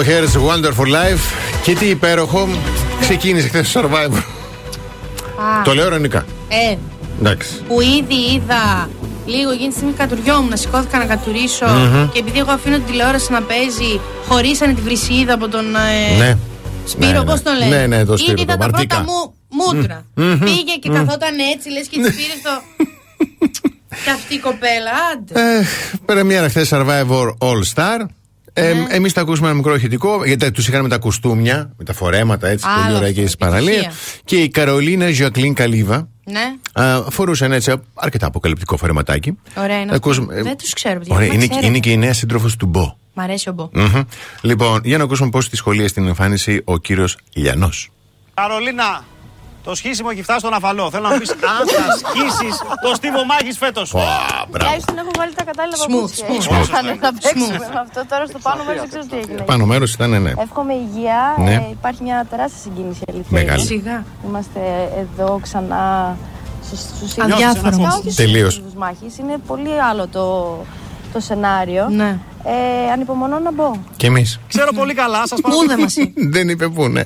από 0.01 0.09
Harris 0.09 0.49
Wonderful 0.49 0.87
Life. 0.87 1.19
Και 1.63 1.75
τι 1.75 1.85
υπέροχο 1.85 2.49
ξεκίνησε 2.99 3.47
χθες 3.47 3.71
το 3.71 3.79
Survivor. 3.83 4.17
Α, 4.17 5.61
Το 5.63 5.73
λέω 5.73 5.85
ειρωνικά. 5.85 6.25
Ε, 6.47 6.75
Εντάξει. 7.19 7.49
που 7.67 7.81
ήδη 7.81 8.33
είδα 8.35 8.89
λίγο 9.25 9.51
εκείνη 9.51 9.67
τη 9.69 9.75
στιγμή 9.75 9.93
κατουριόμουν, 9.93 10.57
σηκώθηκα 10.57 10.97
να 10.97 11.05
κατουρίσω 11.05 11.65
Μμμ. 11.67 12.09
και 12.11 12.19
επειδή 12.19 12.39
εγώ 12.39 12.51
αφήνω 12.51 12.75
την 12.75 12.85
τηλεόραση 12.85 13.31
να 13.31 13.41
παίζει, 13.41 13.99
χωρίσανε 14.27 14.73
τη 14.73 14.81
βρυσίδα 14.81 15.33
από 15.33 15.47
τον 15.49 15.65
ε, 15.75 16.17
Ναι. 16.17 16.37
Σπύρο, 16.85 17.11
Ναι, 17.11 17.17
ναι. 17.19 17.25
πώς 17.25 17.41
τον 17.41 17.57
λένε; 17.57 17.75
Ναι, 17.77 17.87
ναι, 17.97 18.05
το 18.05 18.17
Σπύρο, 18.17 18.31
Ήδη 18.37 18.45
το 18.45 18.51
είδα 18.53 18.57
τα 18.65 18.69
Μαρτίκα. 18.71 18.95
πρώτα 18.95 19.11
μου 19.11 19.33
μούτρα. 19.49 20.05
Μμμ. 20.15 20.39
Πήγε 20.39 20.75
και 20.81 20.89
Μμμ. 20.89 20.95
καθόταν 20.95 21.35
έτσι, 21.55 21.69
λες 21.69 21.87
και 21.87 21.95
τη 22.01 22.09
πήρε 22.11 22.35
το... 22.43 22.61
και 24.03 24.09
αυτή 24.15 24.33
η 24.33 24.39
κοπέλα, 24.39 24.91
άντε. 25.13 25.57
Ε, 25.59 25.65
Πρεμιέρα 26.05 26.49
χθες 26.49 26.69
Survivor 26.73 27.27
All 27.37 27.61
Star. 27.75 28.05
Ε, 28.53 28.73
Ναι. 28.73 28.85
Εμείς 28.89 29.13
τα 29.13 29.21
ακούσαμε 29.21 29.47
ένα 29.47 29.55
μικρό 29.55 29.75
ηχητικό, 29.75 30.25
γιατί 30.25 30.51
τους 30.51 30.67
είχαν 30.67 30.81
με 30.81 30.89
τα 30.89 30.97
κουστούμια, 30.97 31.71
με 31.77 31.83
τα 31.83 31.93
φορέματα 31.93 32.47
έτσι, 32.47 32.65
Άλλο 32.67 32.81
πολύ 32.83 32.95
ωραία 32.95 33.09
αυτό, 33.09 33.21
και 33.21 33.27
στι 33.27 33.37
παραλίε. 33.37 33.71
επιτυχία. 33.73 33.91
Και 34.25 34.35
η 34.35 34.49
Καρολίνα 34.49 35.11
Ζωακλίν 35.11 35.53
Καλίβα 35.53 36.07
Ναι, 36.23 36.41
α, 36.83 37.01
φορούσε 37.11 37.45
ένα 37.45 37.55
έτσι 37.55 37.73
αρκετά 37.93 38.25
αποκαλυπτικό 38.25 38.77
φορεματάκι. 38.77 39.37
ωραία 39.57 39.65
είναι. 39.65 39.75
Θα 39.75 39.81
αυτό. 39.81 39.95
ακούσουμε- 39.95 40.37
ε, 40.37 40.41
Δεν 40.41 40.57
τους 40.57 40.73
ξέρω. 40.73 40.99
παιδιά, 40.99 41.15
Ωραία, 41.15 41.27
μα 41.27 41.33
είναι, 41.33 41.43
ξέρετε. 41.47 41.67
είναι 41.67 41.79
και 41.79 41.91
η 41.91 41.97
νέα 41.97 42.13
σύντροφος 42.13 42.55
του 42.55 42.65
Μπο. 42.65 42.95
Μ' 43.13 43.19
αρέσει 43.19 43.49
ο 43.49 43.53
Μπο. 43.53 43.69
Μμμ. 43.73 44.01
Λοιπόν, 44.41 44.81
για 44.83 44.97
να 44.97 45.03
ακούσουμε 45.03 45.29
πώς 45.29 45.49
τη 45.49 45.55
σχολεία 45.55 45.87
στην 45.87 46.07
εμφάνιση 46.07 46.61
ο 46.63 46.77
κύριος 46.77 47.17
Λιανός. 47.33 47.89
Καρολίνα, 48.33 49.03
το 49.63 49.75
σχίσιμο 49.75 50.09
έχει 50.11 50.23
φτάσει 50.23 50.39
στον 50.39 50.53
αφαλό. 50.53 50.89
Θέλω 50.91 51.03
να 51.07 51.13
μου 51.13 51.19
πεις 51.19 51.31
αν 51.31 51.37
θα 51.67 51.83
σκίσει 52.01 52.49
το 52.83 52.95
στίβο 52.95 53.25
μάχης 53.25 53.57
φέτος. 53.57 53.89
Τουλάχιστον 54.51 54.97
έχω 54.97 55.11
βάλει 55.17 55.33
τα 55.33 55.43
κατάλληλα 55.43 55.75
Smooth, 55.77 55.91
παπούτσια. 55.91 56.25
smooth. 56.27 56.59
Ήρθανε 56.59 56.89
να 57.01 57.13
παίξουμε 57.13 57.55
Smooth. 57.57 57.73
με 57.73 57.79
αυτό. 57.85 58.05
Τώρα 58.09 58.25
στο 58.25 58.39
πάνω 58.47 58.63
μέρος 58.63 58.79
δεν 58.81 58.89
ξέρω 58.89 59.03
τι 59.09 59.17
έγινε. 59.17 59.41
Πάνω 59.41 59.65
μέρος 59.65 59.93
ήταν, 59.93 60.21
ναι. 60.21 60.31
Εύχομαι 60.45 60.73
υγεία. 60.73 61.19
Ναι. 61.37 61.53
Ε, 61.53 61.67
υπάρχει 61.71 62.03
μια 62.03 62.25
τεράστια 62.29 62.59
συγκίνηση 62.63 63.01
αλήθεια. 63.09 63.29
Μεγάλη. 63.39 63.59
είναι. 63.59 63.67
Σιγά. 63.67 64.03
Είμαστε 64.27 64.59
εδώ 65.01 65.39
ξανά 65.41 66.17
στους, 66.65 66.79
στους 66.79 67.17
Αδιάφορο. 67.17 67.61
Βασικά, 67.61 67.87
όχι 67.87 68.01
στους 68.01 68.15
Τελείως. 68.15 68.57
ίδιους 68.57 68.73
μάχης. 68.73 69.17
Είναι 69.17 69.35
πολύ 69.47 69.81
άλλο 69.89 70.07
το, 70.07 70.57
το 71.13 71.19
σενάριο. 71.19 71.87
Ναι. 71.89 72.17
Ε, 72.43 72.91
ανυπομονώ 72.91 73.39
να 73.39 73.51
μπω. 73.51 73.71
Και 73.97 74.07
εμείς. 74.07 74.39
Ξέρω 74.47 74.71
πολύ 74.73 74.93
καλά, 74.93 75.27
σας 75.27 75.39
Πού 75.41 75.67
δεν 75.67 75.79
μας 75.79 75.95
είπε. 75.95 76.21
Δεν 76.29 76.49
είπε 76.49 76.67
πού, 76.69 76.87
ναι. 76.87 77.01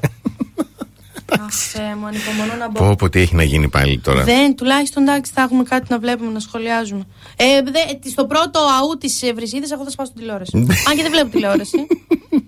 Αχ, 1.31 1.53
Θεέ 1.53 1.95
μου, 1.99 2.05
ανυπομονώ 2.05 2.53
να 2.59 2.69
μπω. 2.69 2.79
Πω, 2.87 2.95
πω, 2.95 3.09
τι 3.09 3.19
έχει 3.19 3.35
να 3.35 3.43
γίνει 3.43 3.67
πάλι 3.69 3.99
τώρα. 3.99 4.23
Δεν, 4.23 4.55
τουλάχιστον 4.55 5.03
εντάξει, 5.03 5.31
θα 5.35 5.41
έχουμε 5.41 5.63
κάτι 5.63 5.85
να 5.89 5.99
βλέπουμε, 5.99 6.31
να 6.31 6.39
σχολιάζουμε. 6.39 7.03
Ε, 7.35 7.45
δε, 7.71 8.09
στο 8.09 8.25
πρώτο 8.25 8.59
αού 8.59 8.97
της 8.99 9.21
Βρυσίδη, 9.35 9.67
εγώ 9.71 9.83
θα 9.83 9.89
σπάσω 9.89 10.11
την 10.11 10.19
τηλεόραση. 10.21 10.51
Αν 10.89 10.95
και 10.95 11.01
δεν 11.01 11.11
βλέπω 11.11 11.29
τηλεόραση. 11.29 11.87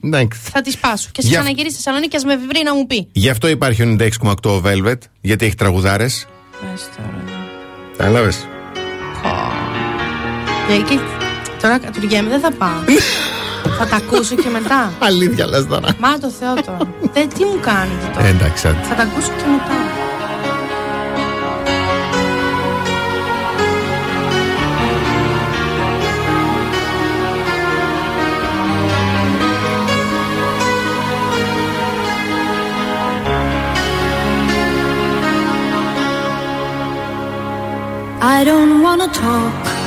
Εντάξει. 0.03 0.39
θα 0.43 0.61
τη 0.61 0.71
σπάσω. 0.71 1.09
Και 1.11 1.21
σα 1.21 1.27
Για- 1.27 1.37
ξαναγυρίσει 1.37 1.73
στη 1.73 1.83
Θεσσαλονίκη 1.83 2.09
και 2.11 2.17
ας 2.17 2.23
με 2.23 2.35
βρει 2.37 2.63
να 2.63 2.75
μου 2.75 2.87
πει. 2.87 3.07
Γι' 3.11 3.29
αυτό 3.29 3.47
υπάρχει 3.47 3.81
ο 3.83 3.95
96,8 3.99 4.33
ο 4.51 4.61
Velvet, 4.65 4.97
γιατί 5.21 5.45
έχει 5.45 5.55
τραγουδάρες. 5.55 6.25
Πες 6.61 6.89
τώρα. 6.97 7.23
Κατάλαβες; 7.97 8.47
Ε, 10.69 10.77
και 10.89 10.99
τώρα 11.61 11.77
κατουργέμαι, 11.77 12.29
δεν 12.29 12.39
θα 12.39 12.51
πάω. 12.51 12.79
θα 13.77 13.87
τα 13.87 13.95
ακούσω 13.95 14.35
και 14.35 14.49
μετά. 14.49 14.91
Αλήθεια 15.09 15.45
λες 15.47 15.65
τώρα. 15.67 15.87
Μα 15.99 16.17
το 16.17 16.29
Θεό 16.29 16.53
τώρα. 16.53 16.77
δεν, 17.13 17.29
τι 17.29 17.45
μου 17.45 17.59
κάνετε 17.61 18.11
τώρα. 18.13 18.27
Ε, 18.27 18.29
εντάξει, 18.29 18.67
άντε. 18.67 18.79
Θα 18.89 18.95
τα 18.95 19.01
ακούσω 19.01 19.27
και 19.37 19.43
μετά. 19.51 19.75
I 38.37 38.43
don't 38.43 38.81
wanna 38.83 39.07
talk 39.23 39.86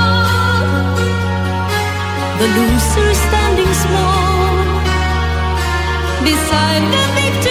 the 2.41 2.47
loser 2.47 3.13
standing 3.13 3.71
small 3.71 4.65
beside 6.25 6.83
the 6.93 7.03
victory. 7.15 7.50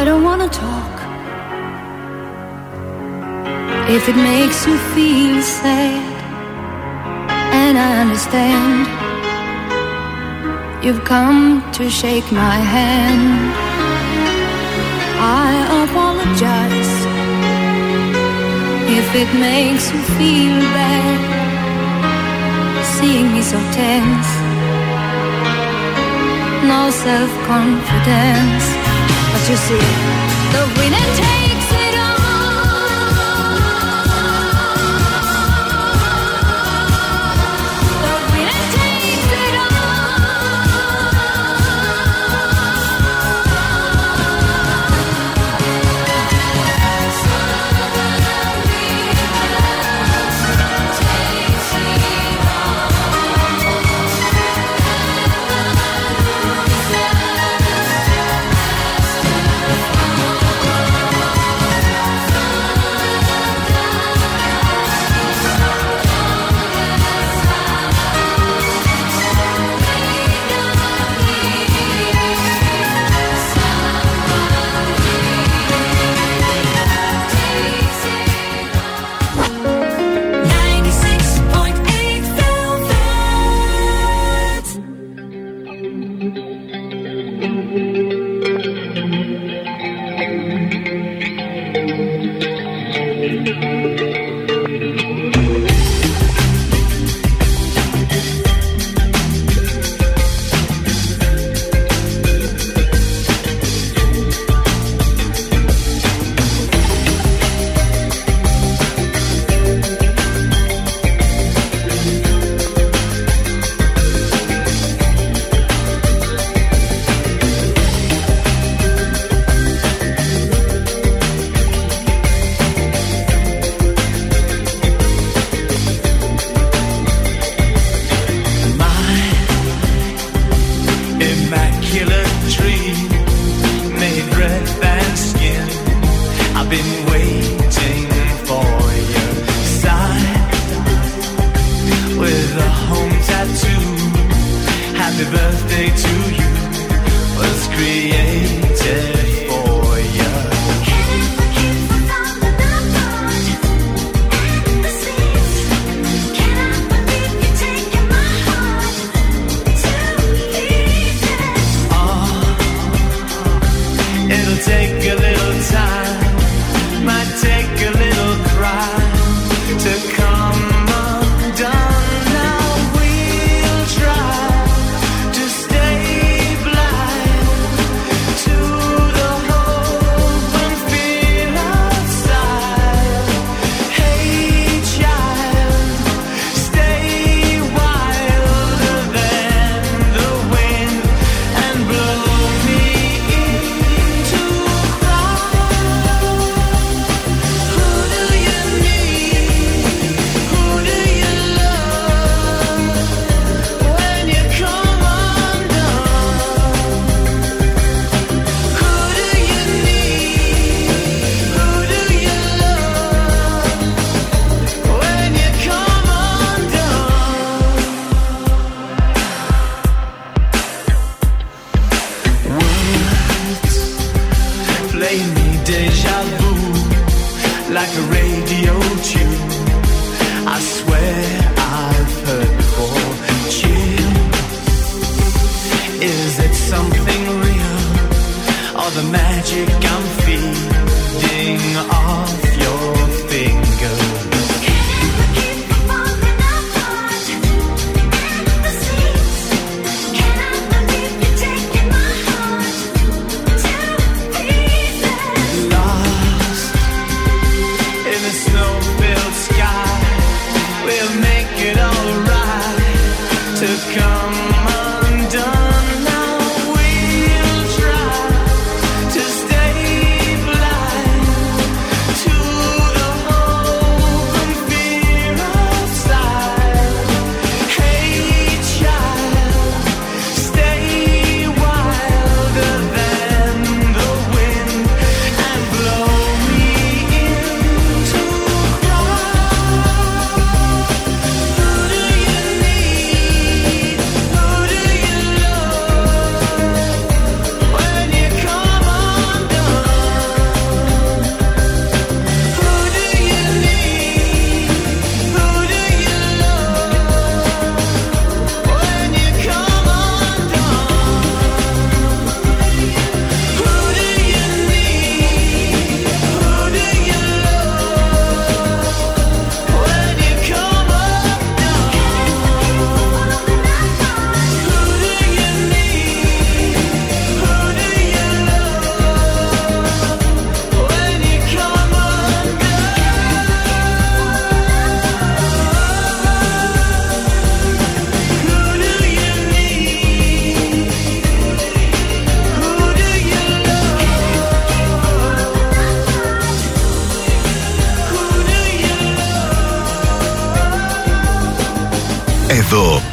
I 0.00 0.04
don't 0.04 0.24
wanna 0.24 0.48
talk. 0.48 0.94
If 3.96 4.08
it 4.08 4.16
makes 4.16 4.66
you 4.66 4.78
feel 4.94 5.42
sad 5.42 6.14
and 7.60 7.76
I 7.76 8.00
understand. 8.04 8.88
You've 10.82 11.04
come 11.04 11.62
to 11.72 11.90
shake 11.90 12.32
my 12.32 12.56
hand. 12.74 13.52
I 15.44 15.50
apologize 15.84 16.94
if 18.98 19.08
it 19.22 19.30
makes 19.48 19.92
you 19.92 20.00
feel 20.16 20.56
bad. 20.78 21.20
Seeing 22.96 23.28
me 23.34 23.42
so 23.42 23.58
tense, 23.76 24.30
no 26.72 26.80
self 26.90 27.30
confidence. 27.52 28.79
But 29.32 29.48
you 29.48 29.56
see, 29.56 30.29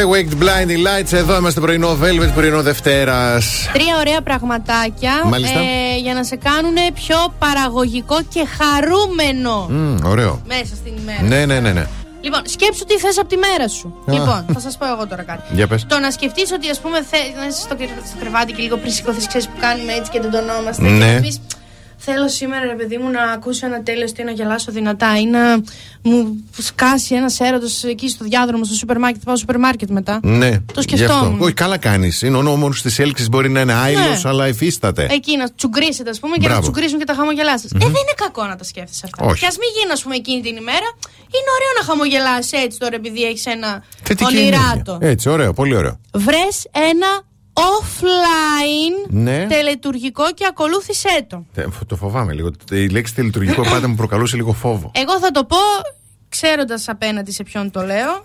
The 0.00 0.04
Waked 0.14 0.42
Blinding 0.42 0.82
Lights. 0.86 1.12
Εδώ 1.12 1.36
είμαστε 1.36 1.60
πρωινό 1.60 1.98
Velvet, 2.02 2.30
πρωινό 2.34 2.62
Δευτέρας. 2.62 3.68
Τρία 3.72 3.96
ωραία 3.98 4.20
πραγματάκια 4.20 5.12
Μάλιστα. 5.24 5.58
ε, 5.58 5.98
για 6.02 6.14
να 6.14 6.24
σε 6.24 6.36
κάνουν 6.36 6.74
πιο 6.94 7.16
παραγωγικό 7.38 8.18
και 8.32 8.42
χαρούμενο 8.58 9.70
Ωραίο. 10.04 10.42
μέσα 10.46 10.74
στην 10.76 10.92
ημέρα. 11.00 11.22
Ναι, 11.22 11.44
ναι, 11.54 11.60
ναι, 11.60 11.72
ναι. 11.72 11.86
Λοιπόν, 12.22 12.40
σκέψου 12.44 12.84
τι 12.84 12.98
θες 12.98 13.18
από 13.18 13.28
τη 13.28 13.36
μέρα 13.36 13.68
σου. 13.68 13.94
Α. 14.06 14.12
Λοιπόν, 14.12 14.44
θα 14.52 14.60
σας 14.60 14.76
πω 14.76 14.86
εγώ 14.86 15.06
τώρα 15.06 15.22
κάτι. 15.22 15.42
Για 15.52 15.66
πες. 15.66 15.86
Το 15.88 15.98
να 15.98 16.10
σκεφτείς 16.10 16.52
ότι, 16.52 16.70
ας 16.70 16.80
πούμε, 16.80 16.98
θε, 17.10 17.16
να 17.40 17.46
είσαι 17.46 17.60
στο, 17.60 17.74
κρε- 17.76 18.06
στο 18.06 18.16
κρεβάτι 18.20 18.52
και 18.52 18.62
λίγο 18.62 18.76
πριν 18.76 18.92
σηκωθείς, 18.92 19.26
ξέρεις 19.26 19.46
που 19.46 19.56
κάνουμε 19.60 19.92
έτσι 19.92 20.10
και 20.10 20.20
τεντωνόμαστε. 20.20 20.82
Ναι. 20.82 21.06
Και 21.06 21.12
να 21.14 21.20
πεις, 21.20 21.40
Θέλω 22.02 22.28
σήμερα, 22.28 22.64
ρε 22.66 22.74
παιδί 22.74 22.96
μου, 22.98 23.10
να 23.10 23.22
ακούσω 23.22 23.66
ένα 23.66 23.82
τέλο 23.82 24.04
ή 24.18 24.22
να 24.22 24.30
γελάσω 24.30 24.72
δυνατά 24.72 25.18
ή 25.18 25.24
να 25.24 25.40
μου 26.02 26.44
σκάσει 26.58 27.14
ένας 27.14 27.40
έρωτος 27.40 27.84
εκεί 27.84 28.08
στο 28.08 28.24
διάδρομο, 28.24 28.64
στο 28.64 28.74
σούπερ 28.74 28.98
μάρκετ. 28.98 29.22
Πάω 29.24 29.36
στο 29.36 29.44
σούπερ 29.46 29.58
μάρκετ 29.58 29.90
μετά. 29.90 30.20
Ναι. 30.22 30.50
Το 30.50 30.64
Γι' 30.76 30.82
σκεφτόμουν. 30.82 31.32
αυτό. 31.32 31.44
Όχι, 31.44 31.52
καλά 31.54 31.76
κάνεις. 31.78 32.22
Είναι 32.22 32.36
ο 32.36 32.42
νόμος 32.42 32.82
της 32.82 32.98
έλξης 32.98 33.28
μπορεί 33.28 33.48
να 33.50 33.60
είναι 33.60 33.72
άειλος, 33.72 34.22
Ναι. 34.22 34.28
αλλά 34.30 34.48
υφίσταται. 34.48 35.06
Εκεί 35.10 35.36
να 35.36 35.50
τσουγκρίσετε, 35.54 36.10
ας 36.10 36.20
πούμε, 36.20 36.34
και 36.34 36.40
να 36.42 36.46
Μπράβο. 36.48 36.62
τσουγκρίσουν 36.62 36.98
και 36.98 37.04
τα 37.04 37.14
χαμογελά 37.14 37.58
σα. 37.58 37.66
Ε, 37.66 37.70
δεν 37.72 37.88
είναι 37.88 38.14
κακό 38.16 38.44
να 38.46 38.56
τα 38.56 38.64
σκέφτεσαι 38.64 39.02
αυτά. 39.04 39.24
Όχι. 39.24 39.40
Και 39.40 39.46
ας 39.46 39.56
μην 39.58 39.68
γίνει, 39.80 39.92
ας 39.92 40.02
πούμε, 40.02 40.14
εκείνη 40.14 40.40
την 40.42 40.56
ημέρα, 40.56 40.88
είναι 41.36 41.50
ωραίο 41.56 41.72
να 41.80 41.84
χαμογελάσει 41.88 42.56
έτσι 42.64 42.78
τώρα 42.78 42.94
επειδή 42.94 43.22
έχεις 43.22 43.46
ένα 43.46 43.82
Θετική 44.02 44.36
ονειράτο. 44.36 44.66
ενέργεια. 44.92 45.08
Έτσι, 45.10 45.28
ωραίο, 45.28 45.52
πολύ 45.52 45.74
ωραίο. 45.76 46.00
Βρες 46.12 46.66
ένα 46.90 47.10
offline 47.60 49.08
Ναι. 49.10 49.46
τελετουργικό 49.46 50.32
και 50.34 50.44
ακολούθησέ 50.48 51.26
το. 51.28 51.44
Ε, 51.54 51.64
Το 51.86 51.96
φοβάμαι 51.96 52.32
λίγο. 52.32 52.50
Η 52.70 52.88
λέξη 52.88 53.14
τελειτουργικό 53.14 53.62
πάντα 53.62 53.88
μου 53.88 53.94
προκαλούσε 53.94 54.36
λίγο 54.36 54.52
φόβο. 54.52 54.90
Εγώ 54.94 55.18
θα 55.18 55.30
το 55.30 55.44
πω 55.44 55.56
ξέροντας 56.28 56.88
απέναντι 56.88 57.32
σε 57.32 57.42
ποιον 57.42 57.70
το 57.70 57.82
λέω. 57.82 58.24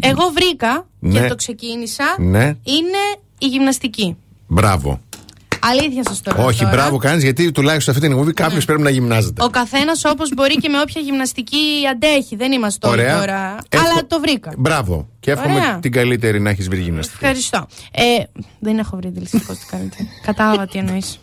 Εγώ 0.00 0.30
βρήκα 0.34 0.86
Ναι. 0.98 1.20
και 1.20 1.28
το 1.28 1.34
ξεκίνησα. 1.34 2.04
Ναι. 2.18 2.44
Είναι 2.46 2.98
η 3.38 3.46
γυμναστική. 3.46 4.16
Μπράβο. 4.46 5.00
Αλήθεια 5.62 6.02
σας 6.04 6.20
το 6.22 6.32
λέω. 6.36 6.46
Όχι, 6.46 6.58
τώρα. 6.58 6.70
μπράβο 6.70 6.96
κάνεις 6.96 7.22
γιατί 7.22 7.52
τουλάχιστον 7.52 7.82
σε 7.82 7.90
αυτή 7.90 8.02
την 8.02 8.10
εκπομπή 8.12 8.32
κάποιος 8.32 8.64
πρέπει 8.64 8.82
να 8.82 8.90
γυμνάζεται. 8.90 9.42
Ο 9.44 9.48
καθένας 9.48 10.04
όπως 10.04 10.30
μπορεί 10.34 10.54
και 10.56 10.68
με 10.68 10.80
όποια 10.80 11.00
γυμναστική 11.00 11.58
αντέχει. 11.92 12.36
Δεν 12.36 12.52
είμαστε 12.52 12.88
όλοι 12.88 13.00
Ωραία. 13.00 13.18
τώρα. 13.18 13.56
Έχω- 13.68 13.84
Αλλά 13.90 14.06
το 14.06 14.20
βρήκα. 14.20 14.52
Μπράβο. 14.58 15.08
Και 15.20 15.30
εύχομαι 15.30 15.54
Ωραία. 15.54 15.78
την 15.78 15.92
καλύτερη 15.92 16.40
να 16.40 16.50
έχεις 16.50 16.68
βρει 16.68 16.80
γυμναστική. 16.80 17.18
Ευχαριστώ. 17.24 17.66
Ε, 17.92 18.02
δεν 18.58 18.78
έχω 18.78 18.96
βρει 18.96 19.08
δυστυχώς 19.14 19.52
τι 19.52 19.66
καλύτερη. 19.70 20.08
Κατάλαβα 20.24 20.66
τι 20.66 20.78
εννοείς. 20.78 21.20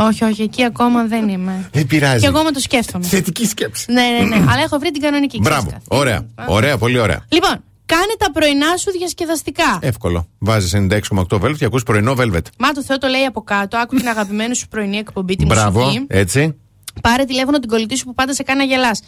Όχι, 0.00 0.24
όχι, 0.24 0.42
εκεί 0.42 0.64
ακόμα 0.64 1.04
δεν 1.04 1.28
είμαι. 1.28 1.68
Δεν 1.72 1.86
πειράζει. 1.86 2.20
Και 2.20 2.26
εγώ 2.26 2.42
με 2.42 2.50
το 2.50 2.60
σκέφτομαι. 2.60 3.04
Θετική 3.04 3.46
σκέψη. 3.46 3.92
Ναι, 3.92 4.02
ναι, 4.02 4.36
ναι. 4.36 4.44
Αλλά 4.50 4.62
έχω 4.62 4.78
βρει 4.78 4.90
την 4.90 5.02
κανονική. 5.02 5.40
ξέρεις 5.40 5.58
Μπράβο. 5.58 5.70
κάτι. 5.70 5.84
Ωραία. 5.88 6.26
Ωραία, 6.46 6.78
πολύ 6.78 6.98
ωραία. 6.98 7.24
Λοιπόν, 7.28 7.64
κάνε 7.94 8.14
τα 8.18 8.30
πρωινά 8.32 8.76
σου 8.76 8.90
διασκεδαστικά. 8.98 9.78
Εύκολο. 9.80 10.26
Βάζεις 10.38 10.74
96,8 10.74 11.40
Velvet 11.40 11.56
και 11.58 11.64
ακούς 11.64 11.82
πρωινό 11.82 12.14
Velvet. 12.18 12.46
Μα 12.58 12.68
το 12.72 12.82
Θεό 12.82 12.98
το 12.98 13.06
λέει 13.08 13.24
από 13.24 13.40
κάτω. 13.42 13.76
Άκου 13.78 13.96
την 13.96 14.08
αγαπημένη 14.08 14.54
σου 14.54 14.68
πρωινή 14.68 14.96
εκπομπή, 14.96 15.36
τη 15.36 15.44
Μπράβο. 15.44 15.80
μουσική. 15.80 16.04
Έτσι. 16.08 16.54
Πάρε 17.02 17.24
τηλέφωνο 17.24 17.58
την 17.58 17.68
κολλητή 17.68 17.96
σου 17.96 18.04
που 18.04 18.14
πάντα 18.14 18.34
σε 18.34 18.42
κάνει 18.42 18.58
να 18.58 18.64
γελάς. 18.74 19.00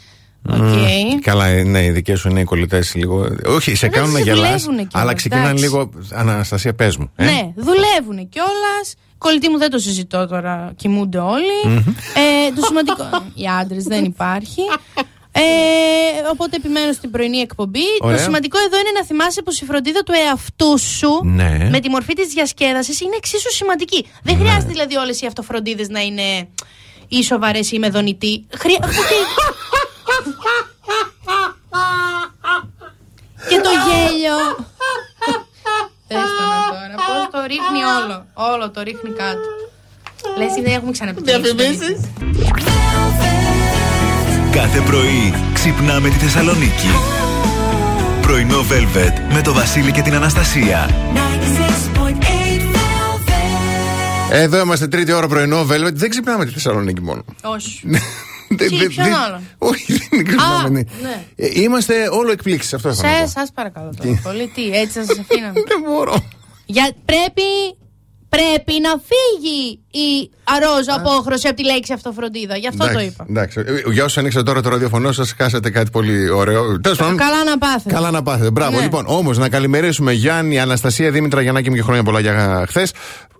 Οκ. 0.50 0.56
Μμ, 0.56 1.18
Καλά, 1.22 1.46
ε, 1.46 1.62
ναι, 1.62 1.84
οι 1.84 1.90
δικές 1.90 2.20
σου 2.20 2.28
είναι 2.28 2.40
οι 2.40 2.44
κολλητές 2.44 2.94
λίγο. 2.94 3.26
Όχι, 3.46 3.74
σε 3.74 3.86
Ε, 3.86 3.88
κάνουν 3.88 4.10
να 4.12 4.18
σε 4.18 4.24
γελάς. 4.24 4.38
δουλεύουνε 4.40 4.76
κιόλας, 4.76 4.94
Αλλά 4.94 5.14
ξεκινάνε 5.14 5.46
εντάξει. 5.48 5.64
λίγο. 5.64 5.90
Αναστασία, 6.12 6.74
πες 6.74 6.96
μου. 6.96 7.10
ε. 7.16 7.24
Ναι, 7.24 7.52
δουλεύουν 7.56 8.28
κιόλας. 8.28 8.94
Κολλητή 9.18 9.48
μου 9.48 9.58
δεν 9.58 9.70
το 9.70 9.78
συζητώ 9.78 10.26
τώρα. 10.26 10.72
Κοιμούνται 10.76 11.18
όλοι. 11.18 11.74
ε, 12.14 12.52
το 12.56 12.62
σημαντικό. 12.66 13.04
Οι 13.34 13.46
άντρες 13.60 13.84
δεν 13.84 14.04
υπάρχει. 14.04 14.60
Ε, 15.32 15.40
οπότε 16.32 16.56
επιμένω 16.56 16.92
στην 16.92 17.10
πρωινή 17.10 17.38
εκπομπή. 17.38 17.82
Ωραία. 18.00 18.16
Το 18.16 18.22
σημαντικό 18.22 18.58
εδώ 18.58 18.78
είναι 18.78 18.90
να 18.98 19.04
θυμάσαι 19.04 19.42
πως 19.42 19.60
η 19.60 19.64
φροντίδα 19.64 20.02
του 20.02 20.12
εαυτού 20.26 20.78
σου 20.78 21.20
Ναι. 21.24 21.68
με 21.70 21.80
τη 21.80 21.88
μορφή 21.88 22.12
της 22.14 22.28
διασκέδασης 22.28 23.00
είναι 23.00 23.16
εξίσου 23.16 23.52
σημαντική. 23.52 24.06
Δεν 24.22 24.36
Ναι. 24.36 24.40
χρειάζεται 24.44 24.72
δηλαδή 24.72 24.96
όλες 24.96 25.20
οι 25.20 25.26
αυτοφροντίδες 25.26 25.88
να 25.88 26.00
είναι 26.00 26.48
ή 27.08 27.22
σοβαρές 27.22 27.70
ή 27.72 27.78
με 27.78 27.88
δονητή. 27.90 28.46
Χρεια... 28.58 28.78
και 33.48 33.56
το 33.60 33.70
γέλιο. 33.86 34.36
Πες 36.08 36.18
το 36.18 36.42
να 36.44 36.66
τώρα. 36.68 36.94
Πώς 37.08 37.28
το 37.32 37.40
ρίχνει 37.46 37.82
όλο. 37.98 38.26
Όλο 38.34 38.70
το 38.70 38.82
ρίχνει 38.82 39.10
κάτω. 39.10 39.48
Λες 40.38 40.52
δεν 40.52 40.64
έχουμε 40.74 40.92
ξαναπεί. 40.92 41.22
Διαφημίσεις. 41.22 42.00
Κάθε 44.52 44.80
πρωί 44.80 45.32
ξυπνάμε 45.52 46.08
τη 46.08 46.14
Θεσσαλονίκη. 46.16 46.88
Πρωινό 48.22 48.58
Velvet 48.60 49.32
με 49.34 49.40
το 49.42 49.52
Βασίλη 49.52 49.92
και 49.92 50.02
την 50.02 50.14
Αναστασία. 50.14 50.90
Εδώ 54.32 54.60
είμαστε 54.60 54.88
τρίτη 54.88 55.12
ώρα 55.12 55.28
πρωινό 55.28 55.60
Velvet. 55.70 55.92
Δεν 55.92 56.10
ξυπνάμε 56.10 56.44
τη 56.44 56.52
Θεσσαλονίκη 56.52 57.00
μόνο. 57.00 57.24
Όχι. 57.42 57.80
Δεν- 58.48 58.68
Τι, 58.68 58.76
δεν- 58.76 58.88
ποιον 58.88 59.06
δεν- 59.06 59.14
άλλον; 59.14 59.40
Όχι, 59.58 59.92
δεν 60.10 60.24
ξυπνάμε. 60.26 60.68
ναι. 60.68 60.80
ναι. 61.02 61.24
Ε, 61.36 61.60
Είμαστε 61.60 61.94
όλο 62.12 62.30
εκπλήξεις. 62.32 62.74
Αυτό 62.74 62.94
θα 62.94 63.08
Σε, 63.08 63.26
σας 63.26 63.50
παρακαλώ 63.54 63.90
τώρα 63.96 64.20
πολύ. 64.22 64.50
Τι, 64.54 64.62
έτσι 64.70 64.98
θα 64.98 65.04
σας 65.04 65.18
αφήναμε. 65.30 65.52
Δεν 65.52 65.80
μπορώ. 65.86 66.14
Για, 66.66 66.90
πρέπει, 67.04 67.42
πρέπει 68.34 68.72
να 68.82 68.90
φύγει 69.10 69.80
η 69.90 70.30
αρόζα 70.44 70.94
απόχρωση 70.94 71.46
από 71.46 71.56
τη 71.56 71.64
λέξη 71.64 71.92
αυτοφροντίδα. 71.92 72.56
Γι' 72.56 72.68
αυτό 72.68 72.84
το 72.84 72.90
Εντάξει, 72.90 73.06
είπα. 73.06 73.26
Εντάξει. 73.28 73.60
Ε, 73.66 73.90
Για 73.92 74.04
όσους 74.04 74.18
ανοίξατε 74.18 74.44
τώρα 74.44 74.60
το 74.62 74.68
ραδιοφωνό 74.68 75.12
σας, 75.12 75.34
χάσατε 75.38 75.70
κάτι 75.70 75.90
πολύ 75.90 76.30
ωραίο. 76.30 76.80
Τέλος 76.80 76.98
πάντων. 76.98 77.16
Καλά 77.16 77.44
να 77.44 77.58
πάθετε. 77.58 77.94
Καλά 77.94 78.10
να 78.10 78.22
πάθετε. 78.22 78.50
Μπράβο. 78.50 78.76
Ναι. 78.76 78.82
Λοιπόν, 78.82 79.04
όμως 79.06 79.38
να 79.38 79.48
καλημερίσουμε 79.48 80.12
Γιάννη, 80.12 80.60
Αναστασία, 80.60 81.10
Δήμητρα, 81.10 81.42
Γιαννάκη 81.42 81.70
μου 81.70 81.76
και 81.76 81.82
χρόνια 81.82 82.02
πολλά 82.02 82.20
για 82.20 82.64
χθες. 82.68 82.92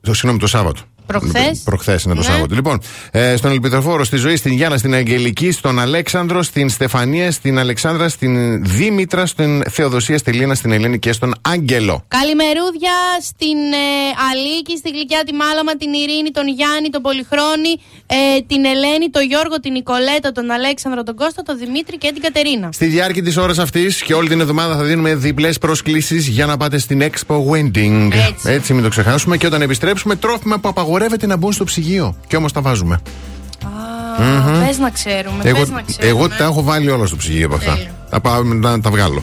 Το 0.03 0.15
συγγνώμη, 0.15 0.39
το 0.39 0.47
Σάββατο. 0.47 0.81
Προχθές; 1.19 1.61
Προχθές 1.65 2.03
είναι 2.03 2.15
το 2.15 2.21
Ναι. 2.21 2.27
Σάββατο. 2.27 2.55
Λοιπόν, 2.55 2.81
ε, 3.11 3.37
στον 3.37 3.51
Ελπιδοφόρο, 3.51 4.05
στη 4.05 4.17
ζωή, 4.17 4.37
στην 4.37 4.53
Γιάννα, 4.53 4.77
στην 4.77 4.95
Αγγελική, 4.95 5.51
στον 5.51 5.79
Αλέξανδρο, 5.79 6.43
στην 6.43 6.69
Στεφανία, 6.69 7.31
στην 7.33 7.59
Αλεξάνδρα, 7.59 8.09
στην 8.09 8.65
Δήμητρα, 8.65 9.27
στην 9.27 9.63
Θεοδοσία, 9.71 10.19
στη 10.19 10.33
Λίνα, 10.33 10.55
στην 10.55 10.73
Ελένη 10.73 10.99
και 10.99 11.13
στον 11.13 11.35
Άγγελο. 11.41 12.05
Καλημερούδια 12.09 12.93
στην 13.23 13.59
ε, 13.73 13.87
Αλίκη, 14.31 14.77
στη 14.77 14.91
Γλυκιά 14.91 15.23
τη 15.27 15.33
Μάλαμα, 15.35 15.77
την 15.77 15.93
Ειρήνη, 15.93 16.31
τον 16.31 16.49
Γιάννη, 16.49 16.89
τον 16.91 17.03
Πολυχρόνη, 17.03 17.73
ε, 18.07 18.17
την 18.47 18.65
Ελένη, 18.65 19.09
τον 19.11 19.23
Γιώργο, 19.27 19.61
την 19.61 19.73
Νικολέτα, 19.73 20.33
τον 20.33 20.51
Αλέξανδρο, 20.51 21.03
τον 21.03 21.15
Κώστα, 21.15 21.43
τον 21.43 21.59
Δημήτρη 21.59 21.97
και 21.99 22.11
την 22.15 22.23
Κατερίνα. 22.23 22.69
Στη 22.73 22.87
διάρκεια 22.87 23.23
της 23.23 23.37
ώρας 23.37 23.59
αυτής 23.59 24.03
και 24.03 24.15
όλη 24.15 24.29
την 24.29 24.41
εβδομάδα 24.41 24.77
θα 24.77 24.83
δίνουμε 24.83 25.15
διπλές 25.15 25.59
προσκλήσεις 25.59 26.27
για 26.29 26.47
να 26.47 26.57
πάτε 26.57 26.79
στην 26.79 27.03
Expo 27.03 27.37
Wedding. 27.51 28.11
Έτσι. 28.45 28.73
μην 28.75 28.83
το 28.83 28.89
ξεχάσουμε. 28.89 29.37
Και 29.37 29.47
όταν 29.47 29.63
επιστρέψουμε, 29.63 30.17
τρόφιμα 30.17 30.59
που 30.59 30.69
απαγορεύεται 30.69 30.99
να 31.27 31.37
μπουν 31.37 31.53
στο 31.53 31.65
ψυγείο. 31.65 32.15
Και 32.27 32.37
όμως 32.37 32.53
τα 32.53 32.61
βάζουμε. 32.61 33.01
Α, 33.65 34.23
Μμμ. 34.23 34.67
Πες 34.67 34.79
να 34.79 34.91
ξέρουμε, 34.91 35.43
Εγώ, 35.45 35.59
πες 35.59 35.69
να 35.71 35.83
ξέρουμε. 35.83 36.09
εγώ 36.09 36.29
τα 36.29 36.45
έχω 36.45 36.63
βάλει 36.63 36.91
όλα 36.91 37.07
στο 37.07 37.17
ψυγείο 37.17 37.47
από 37.47 37.55
αυτά. 37.55 37.73
Τέλεια. 37.75 37.91
Θα 38.11 38.21
πάω 38.21 38.43
να 38.43 38.81
τα 38.81 38.91
βγάλω. 38.91 39.23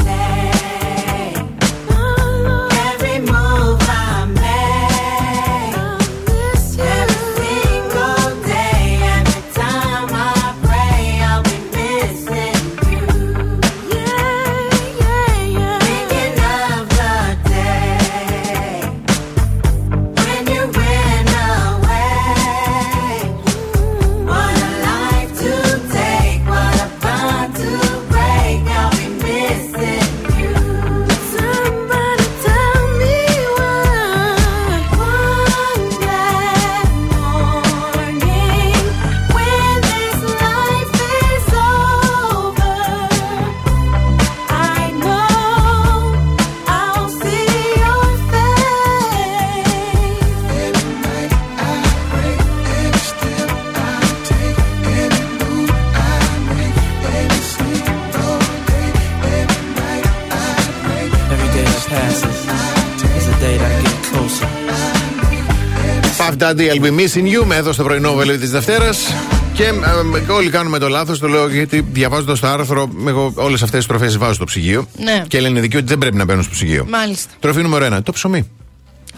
Puff 66.51 66.57
Daddy, 66.57 66.69
I'll 66.69 66.81
be 66.81 66.91
missing 66.91 67.39
you, 67.39 67.45
με 67.45 67.55
εδώ 67.55 67.71
στο 67.71 67.83
πρωινό 67.83 68.13
βελίο 68.13 68.37
της 68.37 68.51
Δευτέρας. 68.51 69.13
Και 69.53 69.63
ε, 69.63 70.31
όλοι 70.31 70.49
κάνουμε 70.49 70.79
το 70.79 70.87
λάθος, 70.87 71.19
το 71.19 71.27
λέω 71.27 71.49
γιατί 71.49 71.85
διαβάζοντας 71.91 72.39
το 72.39 72.47
άρθρο, 72.47 72.89
εγώ 73.07 73.33
όλες 73.35 73.63
αυτές 73.63 73.77
τις 73.77 73.87
τροφές 73.87 74.17
βάζω 74.17 74.33
στο 74.33 74.45
ψυγείο. 74.45 74.87
Ναι. 74.97 75.23
Και 75.27 75.39
λένε 75.39 75.59
δικαιώ 75.59 75.79
ότι 75.79 75.87
δεν 75.87 75.97
πρέπει 75.97 76.17
να 76.17 76.25
μπαίνουν 76.25 76.43
στο 76.43 76.51
ψυγείο. 76.51 76.85
Μάλιστα. 76.89 77.31
Τροφή 77.39 77.61
νούμερο 77.61 77.97
1, 77.97 77.99
το 78.03 78.11
ψωμί. 78.11 78.49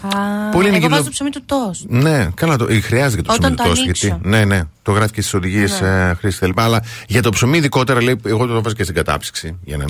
Α, 0.02 0.08
Πολύ 0.54 0.68
είναι 0.68 0.76
εγώ 0.76 0.86
και 0.86 0.90
βάζω 0.90 1.02
το- 1.02 1.08
το 1.08 1.14
ψωμί 1.14 1.30
του 1.30 1.42
τόστ. 1.46 1.84
Ναι, 1.88 2.28
καλά, 2.34 2.56
το, 2.56 2.66
ε, 2.68 2.80
χρειάζεται 2.80 3.22
και 3.22 3.28
το 3.28 3.32
Όταν 3.34 3.54
ψωμί 3.54 3.56
του 3.56 3.62
το 3.62 3.68
τόστ. 3.68 3.82
ανοίξω. 3.82 4.06
Γιατί, 4.06 4.28
ναι, 4.28 4.44
ναι, 4.44 4.62
το 4.82 4.92
γράφει 4.92 5.12
και 5.12 5.20
στις 5.20 5.34
οδηγίες 5.34 5.80
Ναι. 5.80 5.88
ε, 5.88 6.14
χρήση 6.14 6.38
κτλ. 6.38 6.50
Αλλά 6.60 6.82
για 7.08 7.22
το 7.22 7.30
ψωμί 7.30 7.56
ειδικότερα, 7.56 8.02
λέει, 8.02 8.20
εγώ 8.24 8.46
το 8.46 8.62
βάζω 8.62 8.74
και 8.74 8.82
στην 8.82 8.94
κατάψυξη. 8.94 9.58
Για 9.64 9.76
να... 9.76 9.84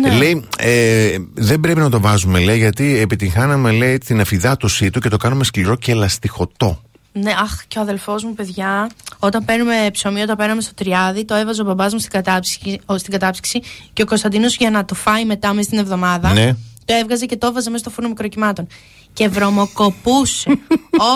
Ναι. 0.00 0.16
Λέει, 0.16 0.44
ε, 0.58 1.16
δεν 1.34 1.60
πρέπει 1.60 1.80
να 1.80 1.90
το 1.90 2.00
βάζουμε, 2.00 2.38
λέει, 2.40 2.58
γιατί 2.58 2.98
επιτυγχάναμε, 2.98 3.70
λέει, 3.70 3.98
την 3.98 4.20
αφυδάτωσή 4.20 4.90
του 4.90 5.00
και 5.00 5.08
το 5.08 5.16
κάνουμε 5.16 5.44
σκληρό 5.44 5.76
και 5.76 5.92
ελαστιχωτό. 5.92 6.82
Ναι, 7.12 7.30
αχ, 7.42 7.64
και 7.68 7.78
ο 7.78 7.80
αδελφός 7.82 8.24
μου, 8.24 8.34
παιδιά, 8.34 8.90
όταν 9.18 9.44
παίρνουμε 9.44 9.74
ψωμί, 9.92 10.20
όταν 10.20 10.36
παίρνουμε 10.36 10.60
στο 10.60 10.74
τριάδι, 10.74 11.24
το 11.24 11.34
έβαζε 11.34 11.62
ο 11.62 11.64
μπαμπάς 11.64 11.92
μου 11.92 11.98
στην 11.98 12.10
κατάψυξη, 12.10 12.80
ο- 12.86 12.98
στην 12.98 13.12
κατάψυξη 13.12 13.60
και 13.92 14.02
ο 14.02 14.06
Κωνσταντίνος 14.06 14.56
για 14.56 14.70
να 14.70 14.84
το 14.84 14.94
φάει 14.94 15.24
μετά 15.24 15.48
μέσα 15.52 15.62
στην 15.66 15.78
εβδομάδα. 15.78 16.32
Ναι. 16.32 16.56
Το 16.84 16.94
έβγαζε 16.94 17.26
και 17.26 17.36
το 17.36 17.46
έβαζε 17.46 17.70
μέσα 17.70 17.82
στο 17.82 17.90
φούρνο 17.90 18.08
μικροκυμάτων. 18.08 18.66
Και 19.12 19.28
βρωμοκοπούσε 19.28 20.50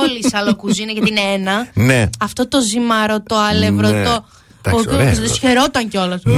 όλη 0.03 0.19
η 0.19 0.29
σαλοκουζίνα 0.29 0.93
γιατί 0.93 1.11
είναι 1.11 1.21
ένα. 1.21 1.69
Ναι. 1.75 2.11
Αυτό 2.21 2.49
το 2.49 2.61
ζυμαρωτό, 2.61 3.35
αλευρωτό. 3.35 3.93
Ναι. 3.93 4.07
Ο 4.07 4.25
Εντάξει, 4.67 4.89
ωραία. 4.89 5.05
Κωνσταντίνο 5.05 5.35
χαιρόταν 5.35 5.89
κιόλας. 5.89 6.23
Ω, 6.25 6.31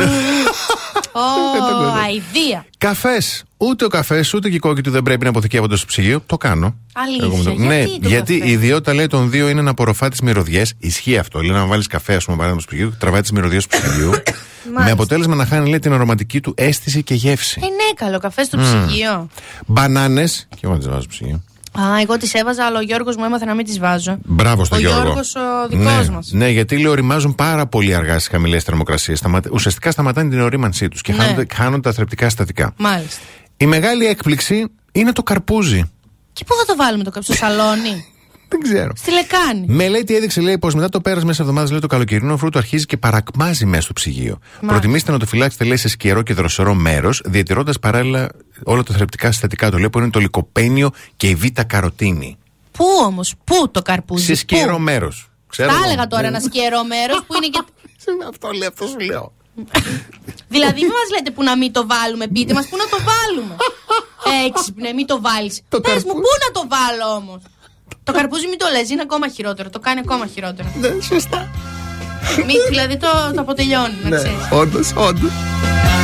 αηδία. 2.04 2.66
Καφές. 2.78 3.44
Ούτε 3.56 3.84
ο 3.84 3.88
καφές, 3.88 4.34
ούτε 4.34 4.48
και 4.48 4.54
η 4.54 4.58
κόκκι 4.58 4.80
του 4.80 4.90
δεν 4.90 5.02
πρέπει 5.02 5.24
να 5.24 5.30
αποθηκεύονται 5.30 5.76
στο 5.76 5.86
ψυγείο. 5.86 6.20
Το 6.26 6.36
κάνω. 6.36 6.74
Αλήθεια, 6.92 7.24
Εγώ 7.26 7.36
μου 7.36 7.42
το- 7.42 7.50
γιατί 7.50 7.66
ναι, 7.66 7.84
το 7.84 8.08
γιατί 8.08 8.38
καφέ; 8.38 8.50
η 8.50 8.52
ιδιότητα 8.52 8.94
λέει 8.94 9.06
των 9.06 9.30
δύο 9.30 9.48
είναι 9.48 9.62
να 9.62 9.70
απορροφά 9.70 10.08
τις 10.08 10.20
μυρωδιές. 10.20 10.72
Ισχύει 10.78 11.18
αυτό. 11.18 11.40
Λέει 11.40 11.56
να 11.56 11.64
βάλεις 11.66 11.86
καφέ, 11.86 12.14
ας 12.14 12.24
πούμε, 12.24 12.36
παράδειγμα 12.36 12.62
στο 12.66 12.74
ψυγείο, 12.74 12.94
τραβάει 12.98 13.20
τις 13.20 13.32
μυρωδιές 13.32 13.66
του 13.66 13.78
ψυγείου. 13.82 14.10
με 14.84 14.90
αποτέλεσμα 14.90 15.34
να 15.34 15.46
χάνει 15.46 15.68
λέει 15.68 15.78
την 15.78 15.92
αρωματική 15.92 16.40
του 16.40 16.54
αίσθηση 16.56 17.02
και 17.02 17.14
γεύση. 17.14 17.60
Ε, 17.62 17.66
ναι, 17.66 17.92
καλό 18.08 18.18
καφέ 18.18 18.42
στο 18.44 18.56
Μμμ. 18.58 18.64
ψυγείο. 18.86 19.28
Μπανάνες. 19.66 20.46
Και 20.50 20.60
εγώ 20.62 20.72
δεν 20.72 20.80
τις 20.80 20.88
βάζω 20.90 21.00
στο 21.02 21.10
ψυγείο. 21.10 21.42
Α, 21.80 22.00
εγώ 22.00 22.16
τις 22.16 22.34
έβαζα, 22.34 22.64
αλλά 22.64 22.78
ο 22.78 22.82
Γιώργος 22.82 23.16
μου 23.16 23.24
έμαθε 23.24 23.44
να 23.44 23.54
μην 23.54 23.64
τις 23.64 23.78
βάζω. 23.78 24.18
Μπράβο 24.24 24.64
στον 24.64 24.78
ο 24.78 24.80
Γιώργο. 24.80 25.02
Γιώργος 25.02 25.34
ο 25.34 25.68
δικός 25.68 26.08
ναι, 26.08 26.14
μας. 26.14 26.30
ναι, 26.32 26.48
γιατί 26.48 26.76
λέει 26.76 26.86
οριμάζουν 26.90 27.34
πάρα 27.34 27.66
πολύ 27.66 27.94
αργά 27.94 28.12
στις 28.12 28.28
χαμηλές 28.28 28.64
θερμοκρασίες. 28.64 29.22
Ουσιαστικά 29.52 29.90
σταματάνε 29.90 30.30
την 30.30 30.40
ορίμανσή 30.40 30.88
τους 30.88 31.00
και 31.00 31.12
Ναι. 31.12 31.18
χάνονται, 31.22 31.46
χάνονται 31.54 31.80
τα 31.80 31.92
θρεπτικά 31.92 32.24
συστατικά. 32.24 32.72
Μάλιστα. 32.76 33.20
Η 33.56 33.66
μεγάλη 33.66 34.06
έκπληξη 34.06 34.66
είναι 34.92 35.12
το 35.12 35.22
καρπούζι. 35.22 35.82
Και 36.32 36.44
πού 36.44 36.54
θα 36.54 36.64
το 36.64 36.76
βάλουμε 36.76 37.04
το 37.04 37.10
καφέ, 37.10 37.32
στο 37.32 37.34
σαλόνι; 37.34 38.04
Δεν 38.48 38.60
ξέρω. 38.60 38.92
Στη 38.96 39.10
λεκάνη. 39.12 39.64
Μελέτη 39.68 40.14
έδειξε, 40.14 40.40
λέει, 40.40 40.58
πως 40.58 40.74
μετά 40.74 40.88
το 40.88 41.00
πέρασμα 41.00 41.26
μέσα 41.26 41.42
εβδομάδας, 41.42 41.70
λέει, 41.70 41.80
το 41.80 41.86
καλοκαιρινό 41.86 42.36
φρούτο 42.36 42.58
αρχίζει 42.58 42.84
και 42.84 42.96
παρακμάζει 42.96 43.64
μέσα 43.64 43.82
στο 43.82 43.92
ψυγείο. 43.92 44.38
Προτιμήστε 44.66 45.12
να 45.12 45.18
το 45.18 45.26
φυλάξετε, 45.26 45.64
λέει, 45.64 45.76
σε 45.76 45.88
σκερό 45.88 46.22
και 46.22 46.34
δροσερό 46.34 46.74
μέρος, 46.74 47.22
διατηρώντας 47.24 47.78
παράλληλα 47.78 48.28
όλα 48.64 48.82
τα 48.82 48.94
θρεπτικά 48.94 49.30
συστατικά 49.30 49.70
του, 49.70 49.78
λέει, 49.78 49.90
που 49.90 49.98
είναι 49.98 50.10
το 50.10 50.20
λικοπένιο 50.20 50.90
και 51.16 51.28
η 51.28 51.34
β' 51.34 51.60
καροτίνη. 51.66 52.38
Πού 52.72 52.84
όμως, 53.04 53.34
πού 53.44 53.70
το 53.70 53.82
καρπούζι. 53.82 54.24
Σε 54.24 54.34
σκερό 54.34 54.74
πού; 54.74 54.80
μέρος. 54.80 55.30
Τα 55.56 55.80
έλεγα 55.84 56.06
τώρα 56.06 56.26
ένα 56.26 56.40
σκερό 56.40 56.84
μέρος 56.84 57.22
που 57.26 57.34
είναι 57.34 57.46
και. 57.46 57.62
αυτό 58.30 58.50
λέει, 58.50 58.68
αυτό 58.68 58.86
σου 58.86 58.98
λέω. 58.98 59.32
δηλαδή, 60.54 60.80
μην 60.80 60.90
μας 60.98 61.08
λέτε 61.14 61.30
που 61.30 61.42
να 61.42 61.56
μην 61.56 61.72
το 61.72 61.86
βάλουμε, 61.86 62.26
πείτε 62.26 62.54
μας 62.54 62.66
πού 62.68 62.76
να 62.76 62.88
το 62.88 62.98
βάλουμε; 63.10 63.56
Έξυπνε, 64.46 64.92
μην 64.92 65.06
το 65.06 65.20
βάλεις. 65.20 65.62
Πες 65.68 66.04
μου, 66.04 66.12
πού 66.12 66.30
να 66.44 66.50
το 66.52 66.62
βάλω 66.68 67.14
όμως; 67.14 67.42
Το 68.04 68.12
καρπούζι 68.12 68.46
μην 68.48 68.58
το 68.58 68.66
λες, 68.72 68.90
είναι 68.90 69.02
ακόμα 69.02 69.28
χειρότερο. 69.28 69.70
Το 69.70 69.78
κάνει 69.78 70.00
ακόμα 70.04 70.26
χειρότερο. 70.26 70.68
Ναι, 70.80 70.88
σωστά. 71.02 71.50
Μη, 72.46 72.54
δηλαδή 72.68 72.96
το, 72.96 73.06
το 73.34 73.40
αποτελειώνει, 73.40 73.94
να 74.02 74.16
ξέρεις. 74.16 74.48
όντως, 74.50 74.92
όντως. 74.96 75.30
Try 75.30 75.95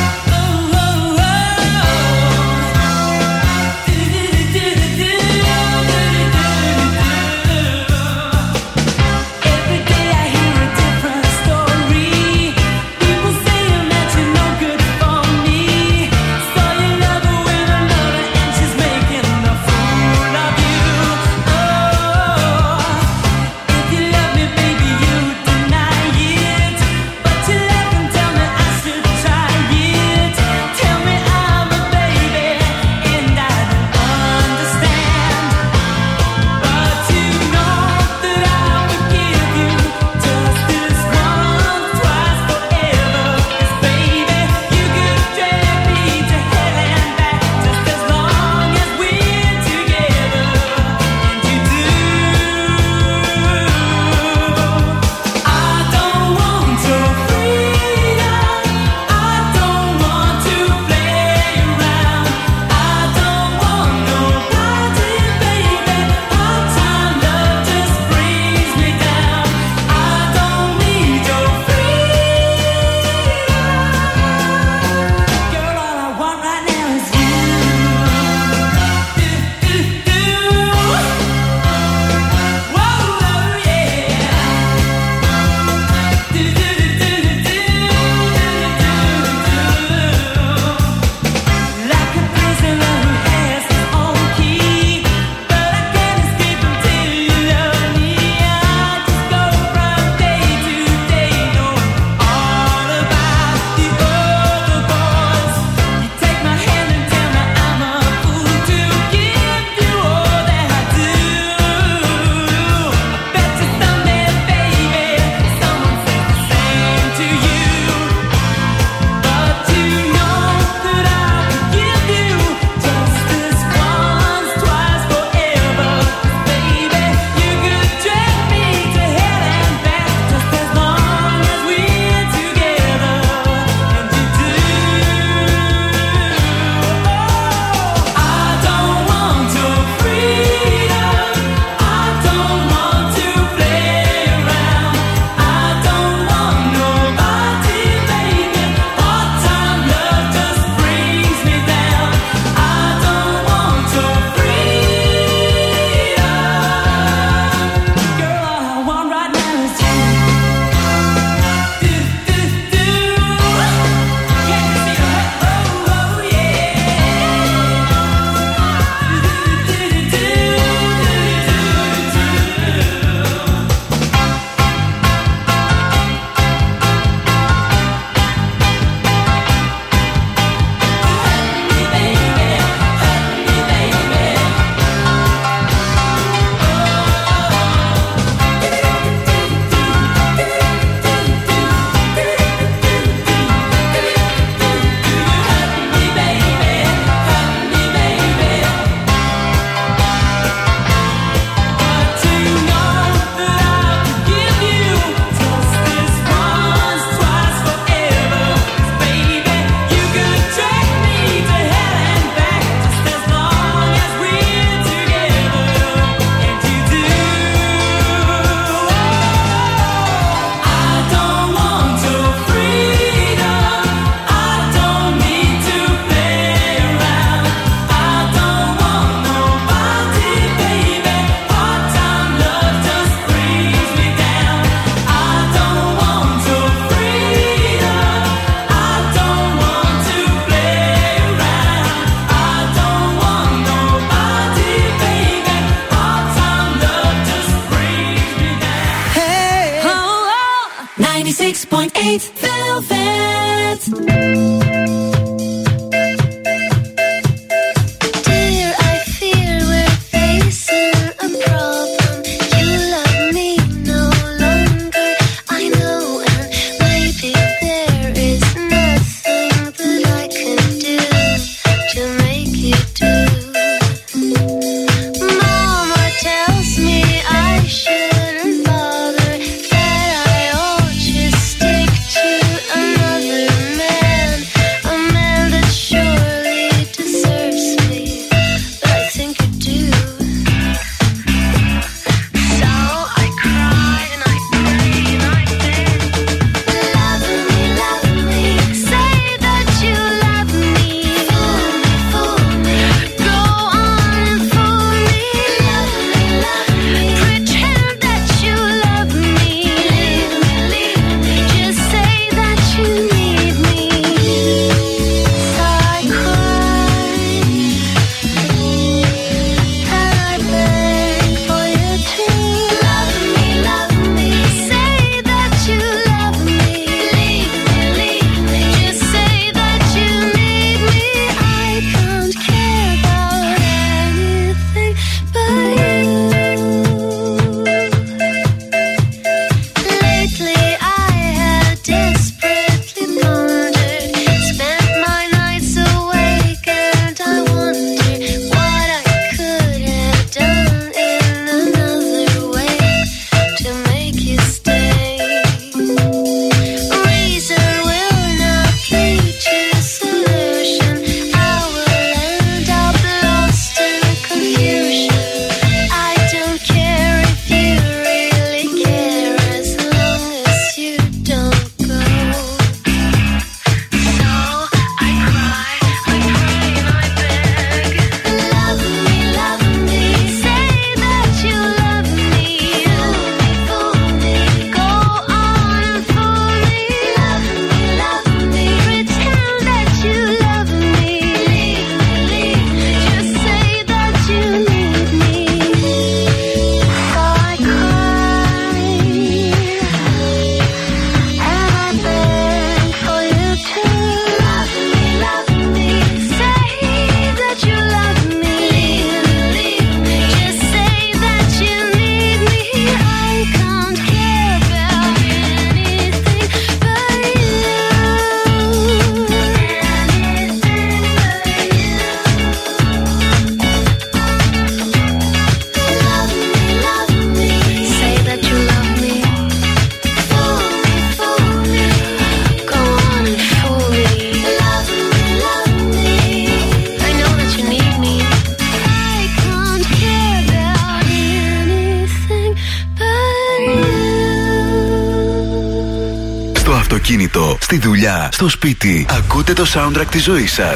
στο 448.43 448.51
σπίτι. 448.51 449.05
Ακούτε 449.09 449.53
το 449.53 449.65
soundtrack 449.73 450.07
τη 450.09 450.19
ζωή 450.19 450.47
σα. 450.47 450.75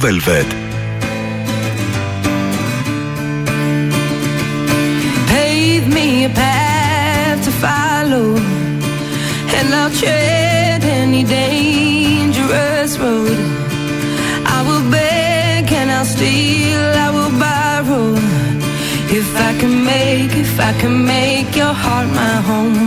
Velvet. 0.00 0.48
Pave 5.32 5.86
me 5.96 6.08
a 6.24 6.32
path 6.40 7.38
to 7.46 7.52
follow 7.64 8.28
And 9.58 9.68
I'll 9.80 9.94
tread 10.00 10.82
any 11.00 11.22
dangerous 11.40 12.92
road 13.02 13.38
I 14.56 14.58
will 14.66 14.84
beg 14.96 15.64
and 15.80 15.88
I'll 15.96 16.10
steal, 16.16 16.82
I 17.06 17.08
will 17.16 17.34
borrow 17.46 18.08
If 19.20 19.28
I 19.48 19.50
can 19.60 19.74
make, 19.92 20.32
if 20.46 20.54
I 20.70 20.72
can 20.80 20.94
make 21.14 21.50
your 21.60 21.74
heart 21.84 22.08
my 22.20 22.34
home 22.48 22.81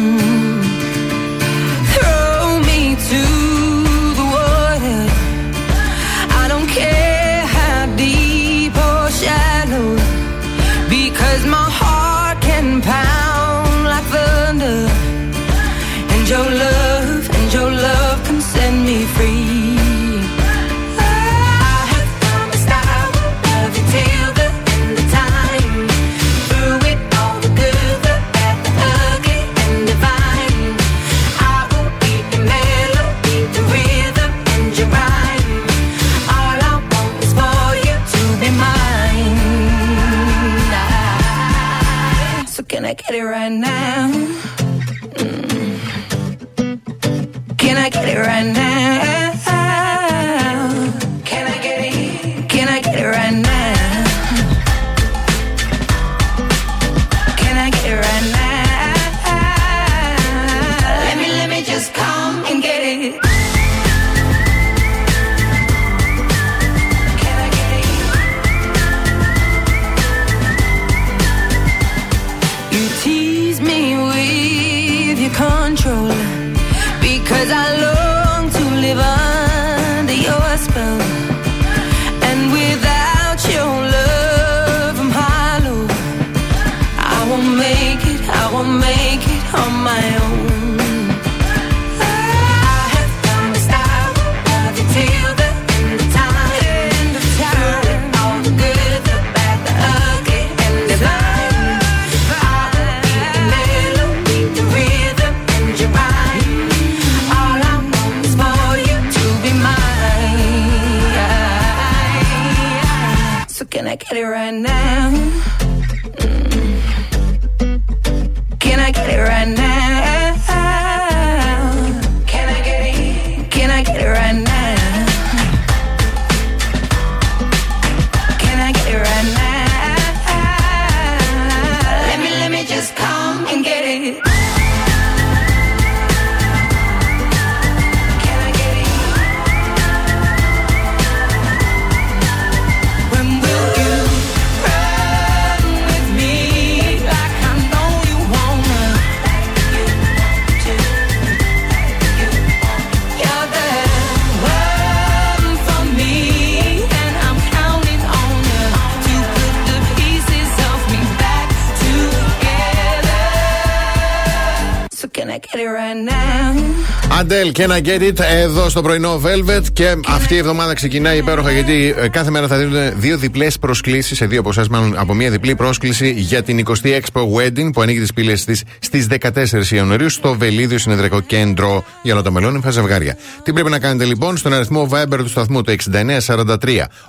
now. 167.57 167.63
Αντέλ 167.63 167.63
και 167.63 167.63
ένα 167.63 167.79
Get 167.83 168.01
It 168.01 168.19
εδώ 168.19 168.69
στο 168.69 168.81
πρωινό 168.81 169.21
Velvet 169.23 169.63
και 169.73 169.95
αυτή 170.07 170.33
η 170.33 170.37
εβδομάδα 170.37 170.73
ξεκινάει 170.73 171.17
υπέροχα 171.17 171.51
γιατί 171.51 171.93
ε, 171.97 172.07
κάθε 172.07 172.29
μέρα 172.29 172.47
θα 172.47 172.57
δίνουν 172.57 172.99
δύο 172.99 173.17
διπλές 173.17 173.59
προσκλήσεις 173.59 174.17
σε 174.17 174.25
δύο 174.25 174.39
από 174.39 174.49
εσάς, 174.49 174.67
μάλλον 174.67 174.97
από 174.97 175.13
μία 175.13 175.29
διπλή 175.29 175.55
πρόσκληση 175.55 176.11
για 176.11 176.43
την 176.43 176.65
20η 176.65 176.87
Expo 176.87 177.21
Wedding 177.21 177.73
που 177.73 177.81
ανοίγει 177.81 177.99
τις 177.99 178.13
πύλες 178.13 178.45
της 178.45 178.63
στις 178.79 179.07
14 179.19 179.71
Ιανουαρίου 179.71 180.09
στο 180.09 180.33
Βελίδιο 180.33 180.77
Συνεδρικό 180.77 181.21
Κέντρο 181.21 181.83
για 182.03 182.13
όλα 182.13 182.21
τα 182.21 182.31
μελώνυμφα 182.31 182.69
ζευγάρια. 182.69 183.17
Τι 183.43 183.53
πρέπει 183.53 183.69
να 183.69 183.79
κάνετε 183.79 184.05
λοιπόν 184.05 184.37
στον 184.37 184.53
αριθμό 184.53 184.89
Viber 184.91 185.17
του 185.17 185.29
σταθμού 185.29 185.61
το 185.61 185.75
6943 185.91 186.57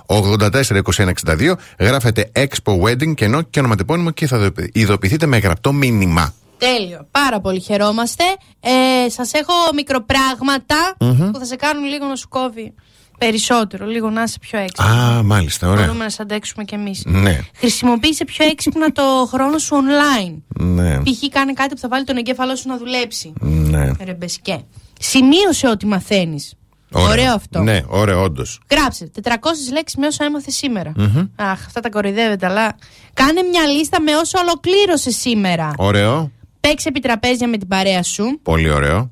842162 0.07 1.53
γράφετε 1.79 2.31
Expo 2.33 2.81
Wedding 2.83 3.13
και 3.15 3.25
ενώ 3.25 3.41
και 3.41 3.59
ονοματεπώνυμο 3.59 4.11
και 4.11 4.27
θα 4.27 4.51
ειδοποιηθείτε 4.71 5.25
με 5.25 5.37
γραπτό 5.37 5.73
μήνυμα. 5.73 6.33
Τέλειο. 6.57 7.07
Πάρα 7.11 7.39
πολύ 7.41 7.59
χαιρόμαστε. 7.59 8.23
Ε, 8.59 9.09
Σας 9.09 9.31
έχω 9.33 9.53
μικροπράγματα 9.73 10.95
Μμμ. 10.99 11.31
που 11.31 11.39
θα 11.39 11.45
σε 11.45 11.55
κάνουν 11.55 11.85
λίγο 11.85 12.05
να 12.05 12.15
σου 12.15 12.27
κόβει 12.27 12.73
περισσότερο, 13.17 13.85
λίγο 13.85 14.09
να 14.09 14.23
είσαι 14.23 14.39
πιο 14.39 14.59
έξυπνο. 14.59 14.91
Α, 14.91 15.23
μάλιστα, 15.23 15.67
ωραία. 15.69 15.85
Μπορούμε 15.85 16.03
να 16.03 16.09
σε 16.09 16.21
αντέξουμε 16.21 16.63
κι 16.63 16.73
εμείς. 16.75 17.03
Ναι, 17.05 17.39
Χρησιμοποίησε 17.55 18.25
πιο 18.25 18.45
έξυπνα 18.45 18.91
το 18.91 19.01
χρόνο 19.31 19.57
σου 19.57 19.75
online. 19.75 20.35
ναι, 20.59 20.97
Π.χ. 20.99 21.27
κάνει 21.29 21.53
κάτι 21.53 21.73
που 21.73 21.79
θα 21.79 21.87
βάλει 21.87 22.03
τον 22.03 22.17
εγκέφαλό 22.17 22.55
σου 22.55 22.67
να 22.67 22.77
δουλέψει. 22.77 23.33
ναι. 23.41 23.91
Ρεμπεσκέ. 24.03 24.63
Σημείωσε 24.99 25.67
ό,τι 25.67 25.85
μαθαίνεις. 25.85 26.53
Ωραίο 26.91 27.33
αυτό. 27.33 27.59
Ναι, 27.59 27.81
ωραίο, 27.87 28.21
όντως. 28.23 28.59
Γράψε 28.71 29.11
400 29.23 29.29
λέξεις 29.73 29.97
με 29.99 30.07
όσα 30.07 30.25
έμαθες 30.25 30.51
σήμερα. 30.51 30.91
Αχ, 31.35 31.65
αυτά 31.65 31.79
τα 31.79 31.89
κοροϊδεύετε, 31.89 32.45
αλλά 32.45 32.75
κάνε 33.13 33.41
μια 33.41 33.65
λίστα 33.67 34.01
με 34.01 34.15
όσα 34.15 34.39
ολοκλήρωσε 34.41 35.11
σήμερα. 35.11 35.71
Ωραίο. 35.77 36.31
Παίξε 36.67 36.87
επιτραπέζια 36.89 37.47
με 37.47 37.57
την 37.57 37.67
παρέα 37.67 38.03
σου. 38.03 38.39
Πολύ 38.43 38.69
ωραίο. 38.69 39.11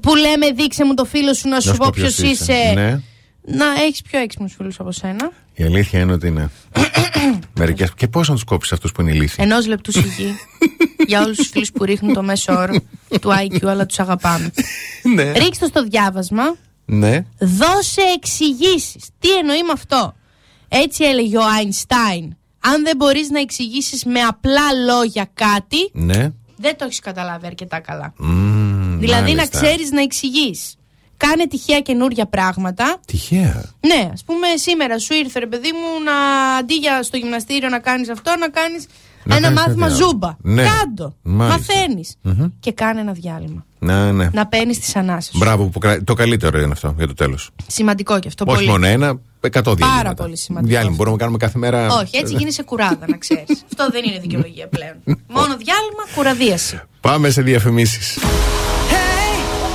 Που 0.00 0.14
λέμε, 0.14 0.50
δείξε 0.50 0.84
μου 0.84 0.94
το 0.94 1.04
φίλο 1.04 1.34
σου 1.34 1.48
να 1.48 1.60
σου 1.60 1.76
πω 1.76 1.90
ποιος 1.90 2.14
ποιος 2.14 2.30
είσαι. 2.30 2.72
Ναι. 2.74 3.00
Να 3.44 3.66
έχεις 3.86 4.02
πιο 4.02 4.18
έξυπνους 4.18 4.54
φίλους 4.54 4.80
από 4.80 4.92
σένα. 4.92 5.30
Η 5.54 5.62
αλήθεια 5.64 6.00
είναι 6.00 6.12
ότι 6.12 6.26
είναι. 6.30 6.50
Μερικέ. 7.58 7.86
Και 7.96 8.08
πώς 8.08 8.28
να 8.28 8.34
τους 8.34 8.44
κόψεις 8.44 8.72
αυτούς 8.72 8.92
που 8.92 9.00
είναι 9.00 9.10
ηλίθιοι; 9.10 9.44
Ενός 9.48 9.66
λεπτού 9.66 9.92
σιγή. 10.00 10.34
για 11.06 11.22
όλους 11.22 11.36
τους 11.36 11.48
φίλους 11.48 11.72
που 11.72 11.84
ρίχνουν 11.84 12.14
το 12.14 12.22
μέσο 12.22 12.52
όρο 12.58 12.74
του 13.20 13.30
IQ, 13.30 13.66
αλλά 13.66 13.86
τους 13.86 13.98
αγαπάμε. 13.98 14.50
Ναι. 15.14 15.32
Ρίξτε 15.32 15.58
το 15.58 15.66
στο 15.66 15.82
διάβασμα. 15.82 16.56
Ναι. 16.84 17.24
Δώσε 17.38 18.02
εξηγήσεις. 18.16 19.08
Τι 19.18 19.30
εννοεί 19.30 19.62
με 19.62 19.72
αυτό; 19.72 20.14
Έτσι 20.68 21.04
έλεγε 21.04 21.36
ο 21.38 21.42
Άινστάιν. 21.58 22.36
Αν 22.64 22.82
δεν 22.84 22.96
μπορείς 22.96 23.30
να 23.30 23.40
εξηγήσεις 23.40 24.04
με 24.04 24.20
απλά 24.20 24.72
λόγια 24.86 25.30
κάτι, 25.34 25.90
Ναι. 25.92 26.32
Δεν 26.56 26.76
το 26.76 26.84
έχεις 26.84 26.98
καταλάβει 26.98 27.46
αρκετά 27.46 27.80
καλά. 27.80 28.12
Μμμ, 28.16 28.98
δηλαδή 28.98 29.34
μάλιστα. 29.34 29.60
να 29.60 29.62
ξέρεις 29.66 29.90
να 29.90 30.02
εξηγείς. 30.02 30.76
Κάνε 31.16 31.46
τυχαία 31.46 31.80
καινούργια 31.80 32.26
πράγματα. 32.26 32.96
Τυχαία; 33.06 33.64
Ναι, 33.80 34.10
ας 34.12 34.24
πούμε, 34.24 34.46
σήμερα 34.54 34.98
σου 34.98 35.14
ήρθε 35.14 35.38
ρε 35.38 35.46
παιδί 35.46 35.70
μου 35.72 36.04
να 36.04 36.12
αντί 36.56 36.74
για 36.74 37.02
στο 37.02 37.16
γυμναστήριο 37.16 37.68
να 37.68 37.78
κάνεις 37.78 38.08
αυτό, 38.08 38.34
να 38.38 38.48
κάνεις 38.48 38.86
Να 39.24 39.36
ένα 39.36 39.42
κάνεις 39.46 39.58
μάθημα 39.60 39.86
κάτι 39.86 39.98
άλλο. 39.98 40.06
ζούμπα. 40.08 40.30
Ναι. 40.40 40.62
Κάντο. 40.62 41.14
Μάλιστα. 41.22 41.58
Μαθαίνεις. 41.74 42.16
Μμμ. 42.22 42.46
Και 42.60 42.72
κάνε 42.72 43.00
ένα 43.00 43.12
διάλειμμα. 43.12 43.64
Ναι, 43.78 44.12
ναι. 44.12 44.28
Να 44.32 44.46
παίρνεις 44.46 44.78
τις 44.78 44.96
ανάσε 44.96 45.32
σου. 45.32 45.38
Μπράβο, 45.38 45.64
που 45.64 45.78
κρα- 45.78 46.04
το 46.04 46.14
καλύτερο 46.14 46.60
είναι 46.60 46.72
αυτό 46.72 46.94
για 46.96 47.06
το 47.06 47.14
τέλος. 47.14 47.50
Σημαντικό 47.66 48.18
και 48.18 48.28
αυτό 48.28 48.44
Όχι 48.48 48.54
πολύ. 48.56 48.68
μόνο 48.68 48.86
ένα, 48.86 49.20
εκατό 49.46 49.74
διαλύματα. 49.74 50.02
Πάρα 50.02 50.14
πολύ 50.14 50.36
σημαντικό 50.36 50.70
Διάλειμμα 50.72 50.94
μπορούμε 50.96 51.16
να 51.16 51.20
κάνουμε 51.22 51.38
κάθε 51.38 51.58
μέρα. 51.58 51.86
Όχι, 51.92 52.16
έτσι 52.16 52.34
γίνεσαι 52.34 52.62
κουράδα, 52.62 53.06
να 53.08 53.16
ξέρεις. 53.16 53.64
αυτό 53.70 53.88
δεν 53.90 54.04
είναι 54.04 54.18
δικαιολογία 54.18 54.68
πλέον. 54.68 54.94
Μόνο 55.26 55.56
διάλειμμα, 55.56 56.04
κουραδίαση. 56.14 56.80
Πάμε 57.00 57.30
σε 57.30 57.42
διαφημίσεις. 57.42 58.18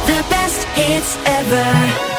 The 0.08 0.24
best 0.34 0.62
hits 0.78 1.12
ever. 1.40 2.17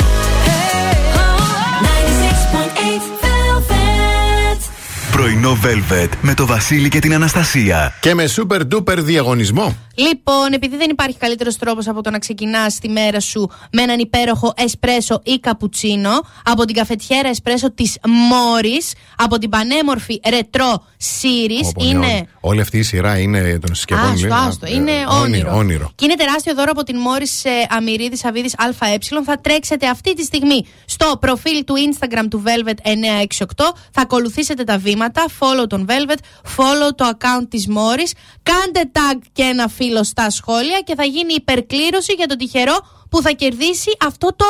Πρωινό 5.18 5.58
Velvet 5.64 6.08
με 6.22 6.34
το 6.34 6.46
Βασίλη 6.46 6.88
και 6.88 6.98
την 6.98 7.14
Αναστασία. 7.14 7.94
Και 8.00 8.14
με 8.14 8.24
super 8.36 8.60
duper 8.74 8.96
διαγωνισμό. 8.98 9.76
Λοιπόν, 9.94 10.52
επειδή 10.52 10.76
δεν 10.76 10.90
υπάρχει 10.90 11.16
καλύτερος 11.16 11.56
τρόπος 11.56 11.88
από 11.88 12.02
το 12.02 12.10
να 12.10 12.18
ξεκινάς 12.18 12.78
τη 12.78 12.88
μέρα 12.88 13.20
σου 13.20 13.50
με 13.72 13.82
έναν 13.82 13.98
υπέροχο 13.98 14.52
εσπρέσο 14.56 15.20
ή 15.24 15.38
καπουτσίνο 15.38 16.10
από 16.44 16.64
την 16.64 16.74
καφετιέρα 16.74 17.28
εσπρέσο 17.28 17.72
της 17.72 17.98
Μόρις, 18.06 18.92
από 19.16 19.38
την 19.38 19.48
πανέμορφη 19.48 20.20
ρετρό 20.28 20.84
Series. 21.22 21.64
Όπω 21.68 21.84
είναι. 21.84 21.98
όλη- 22.06 22.28
Όλη 22.40 22.60
αυτή 22.60 22.78
η 22.78 22.82
σειρά 22.82 23.18
είναι 23.18 23.58
των 23.58 23.74
συσκευών. 23.74 24.04
Άστο, 24.12 24.26
λέει, 24.26 24.36
άστο. 24.46 24.66
ε, 24.66 24.72
Είναι 24.74 24.90
ε, 24.90 25.04
όνειρο. 25.22 25.56
όνειρο. 25.56 25.90
Και 25.94 26.04
είναι 26.04 26.14
τεράστιο 26.14 26.54
δώρο 26.54 26.70
από 26.70 26.82
την 26.82 26.98
Μόρις 26.98 27.42
Αμυρίδης 27.68 28.24
Αβίδη 28.24 28.50
ΑΕ. 28.56 28.98
Θα 29.24 29.40
τρέξετε 29.40 29.88
αυτή 29.88 30.14
τη 30.14 30.24
στιγμή 30.24 30.64
στο 30.84 31.16
προφίλ 31.20 31.64
του 31.64 31.74
Instagram 31.76 32.24
του 32.30 32.42
Velvet 32.46 32.76
968. 32.82 33.44
Θα 33.92 34.00
ακολουθήσετε 34.02 34.64
τα 34.64 34.78
βήματα. 34.78 35.24
Follow 35.38 35.68
τον 35.68 35.86
Velvet, 35.88 36.18
follow 36.56 36.90
το 36.94 37.10
account 37.18 37.46
της 37.48 37.68
Μόρις. 37.68 38.12
Κάντε 38.42 38.90
tag 38.92 39.18
και 39.32 39.42
ένα 39.42 39.68
φίλο 39.68 40.04
στα 40.04 40.30
σχόλια 40.30 40.80
και 40.84 40.94
θα 40.94 41.04
γίνει 41.04 41.34
υπερκλήρωση 41.34 42.12
για 42.12 42.26
τον 42.26 42.36
τυχερό 42.38 42.76
που 43.10 43.22
θα 43.22 43.30
κερδίσει 43.30 43.90
αυτό 44.06 44.28
το, 44.36 44.44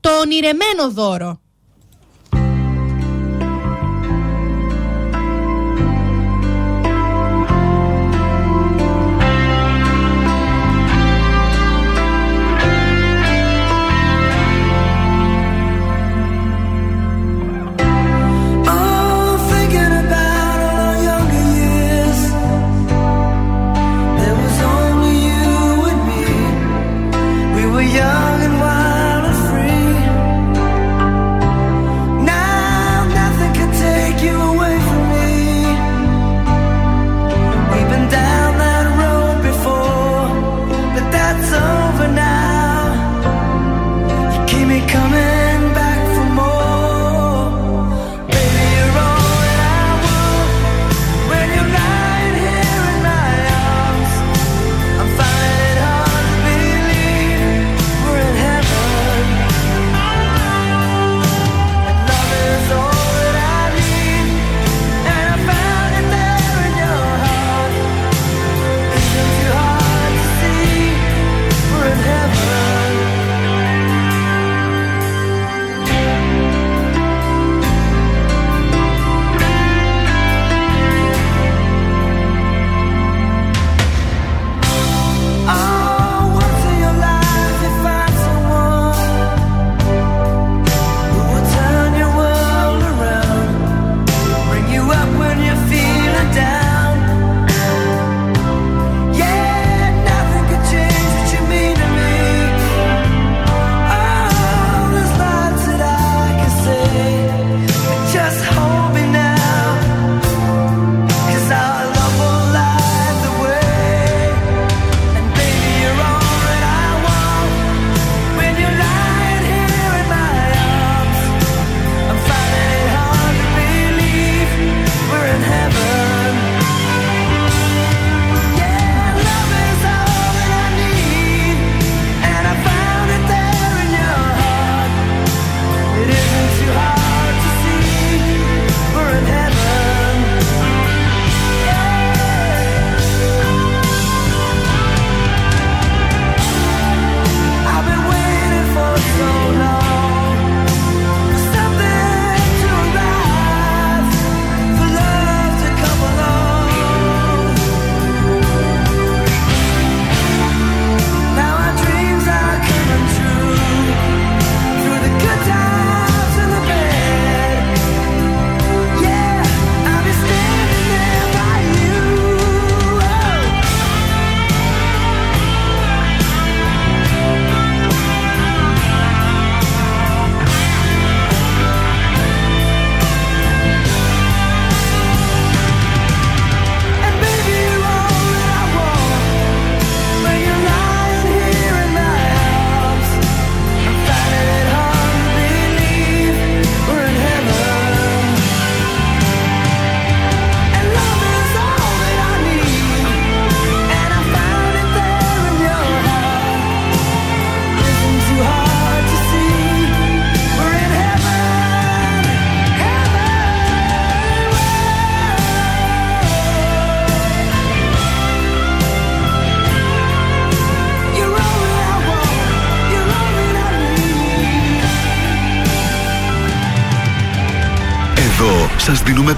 το 0.00 0.10
ονειρεμένο 0.20 0.90
δώρο. 0.90 1.40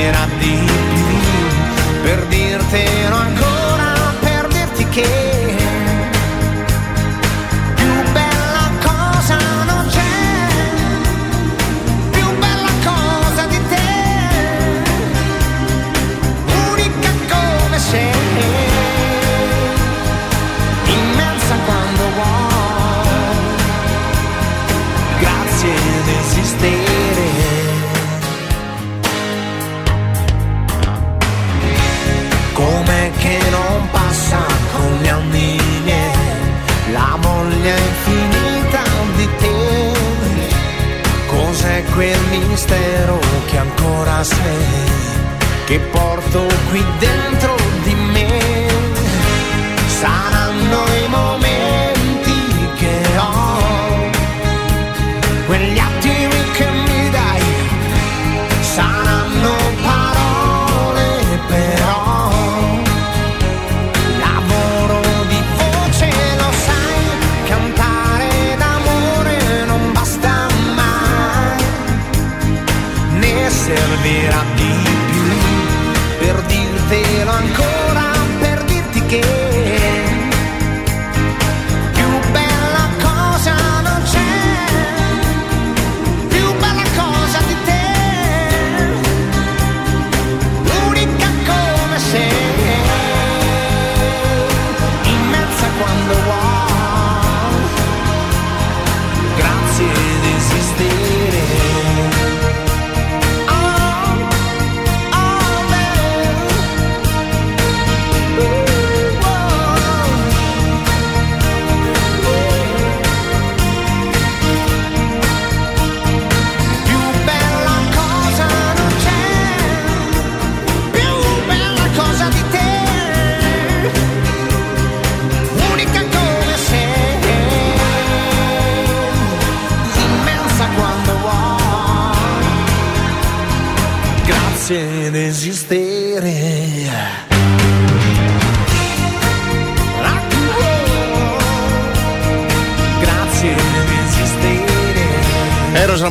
Servirà 0.00 0.26
di 0.38 0.58
più. 1.04 2.02
Per 2.02 2.26
dirtelo 2.26 3.16
ancora, 3.16 3.49
quel 42.00 42.18
mistero 42.30 43.18
che 43.44 43.58
ancora 43.58 44.24
sei, 44.24 44.88
che 45.66 45.78
porto 45.80 46.46
qui 46.70 46.82
dentro 46.98 47.54
di 47.84 47.94
me? 47.94 48.68
Saranno 49.86 50.89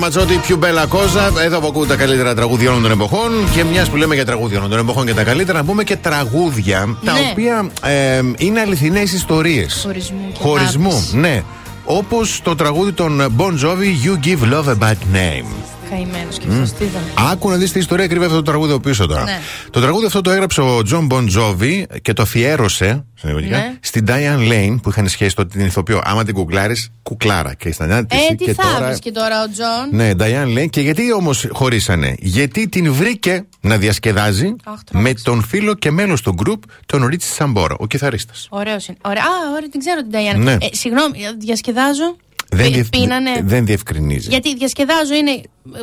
Eros 0.09 0.19
Ramazzotti, 0.21 0.39
più 0.47 0.55
bella 0.57 0.85
cosa. 0.85 1.31
Εδώ 1.43 1.59
που 1.59 1.67
ακούτε 1.67 1.87
τα 1.87 1.95
καλύτερα 1.95 2.33
τραγούδια 2.35 2.69
όλων 2.69 2.81
των 2.81 2.91
εποχών. 2.91 3.31
Και 3.55 3.63
μιας 3.63 3.89
που 3.89 3.95
λέμε 3.95 4.15
για 4.15 4.25
τραγούδια 4.25 4.57
όλων 4.57 4.69
των 4.69 4.79
εποχών 4.79 5.05
και 5.05 5.13
τα 5.13 5.23
καλύτερα, 5.23 5.57
να 5.57 5.63
πούμε 5.65 5.83
και 5.83 5.95
τραγούδια 5.95 6.97
τα 7.05 7.11
Ναι. 7.11 7.19
οποία 7.31 7.69
ε, 7.83 8.21
είναι 8.37 8.59
αληθινές 8.59 9.11
ιστορίες. 9.13 9.81
Χωρισμού. 9.85 10.29
και 10.33 10.39
Χωρισμού, 10.41 10.89
αγάπης. 10.89 11.13
ναι. 11.13 11.43
Όπως 11.85 12.39
το 12.43 12.55
τραγούδι 12.55 12.91
των 12.91 13.33
Bon 13.37 13.51
Jovi, 13.65 14.05
You 14.05 14.25
Give 14.27 14.53
Love 14.53 14.67
a 14.67 14.77
Bad 14.87 15.15
Name. 15.15 15.45
Καημένος 15.89 16.37
και 16.37 16.47
Μμ. 16.47 16.51
αυτός 16.51 16.71
τι 16.73 16.83
ήταν. 16.83 17.01
Άκου 17.31 17.49
να 17.49 17.55
δεις 17.55 17.71
τι 17.71 17.79
ιστορία 17.79 18.07
κρύβει 18.07 18.23
αυτό 18.25 18.35
το 18.35 18.41
τραγούδι 18.41 18.71
από 18.71 18.81
πίσω 18.81 19.05
τώρα. 19.07 19.23
Ναι. 19.23 19.39
Το 19.69 19.79
τραγούδι 19.81 20.05
αυτό 20.05 20.21
το 20.21 20.31
έγραψε 20.31 20.61
ο 20.61 20.81
Jon 20.83 21.07
Bon 21.11 21.25
Jovi 21.37 21.83
και 22.01 22.13
το 22.13 22.21
αφιέρωσε 22.21 23.05
συνειδητικά, 23.15 23.57
Ναι. 23.57 23.73
στην 23.81 24.05
Diane 24.07 24.51
Lane 24.51 24.77
που 24.81 24.89
είχαν 24.89 25.07
σχέση 25.07 25.35
τότε 25.35 25.57
την 25.57 25.65
ηθοποιό. 25.65 26.01
Άμα 26.03 26.23
την 26.23 26.33
κουκλάρεις, 26.33 26.89
κουκλάρα. 27.03 27.53
Και 27.53 27.71
στα 27.71 27.85
νέα 27.85 28.05
της 28.05 28.19
Ε, 28.29 28.35
τι 28.35 28.43
και 28.45 28.53
θα 28.53 28.63
τώρα. 28.63 28.85
βρεις 28.85 28.99
και 28.99 29.11
τώρα 29.11 29.43
ο 29.43 29.49
Τζον. 29.51 29.89
Ναι, 29.91 30.11
Diane 30.19 30.57
Lane. 30.63 30.69
Και 30.69 30.81
γιατί 30.81 31.13
όμως 31.13 31.47
χωρίσανε; 31.51 32.15
Γιατί 32.19 32.69
την 32.69 32.93
βρήκε 32.93 33.45
να 33.61 33.77
διασκεδάζει 33.77 34.55
με 34.91 35.13
τον 35.23 35.43
φίλο 35.43 35.73
και 35.73 35.91
μέλος 35.91 36.21
του 36.21 36.31
γκρουπ, 36.33 36.63
τον 36.85 37.05
Ρίτσι 37.05 37.33
Σαμπόρα, 37.33 37.75
ο 37.79 37.87
κιθαρίστας. 37.87 38.47
Ωραίος 38.49 38.87
είναι. 38.87 38.97
Ωραία. 39.01 39.23
Α, 39.23 39.27
ωραία, 39.55 39.69
την 39.69 39.79
ξέρω 39.79 40.01
την 40.01 40.11
Νταϊάν. 40.11 40.43
Ναι. 40.43 40.51
Ε, 40.51 40.67
συγγνώμη, 40.71 41.17
διασκεδάζω. 41.37 42.15
Δεν, 42.51 42.65
Πι- 42.65 42.73
διευ- 42.73 42.89
Πίνανε. 42.89 43.41
δεν 43.43 43.65
διευκρινίζει. 43.65 44.29
Γιατί 44.29 44.55
διασκεδάζω 44.55 45.13
είναι. 45.13 45.41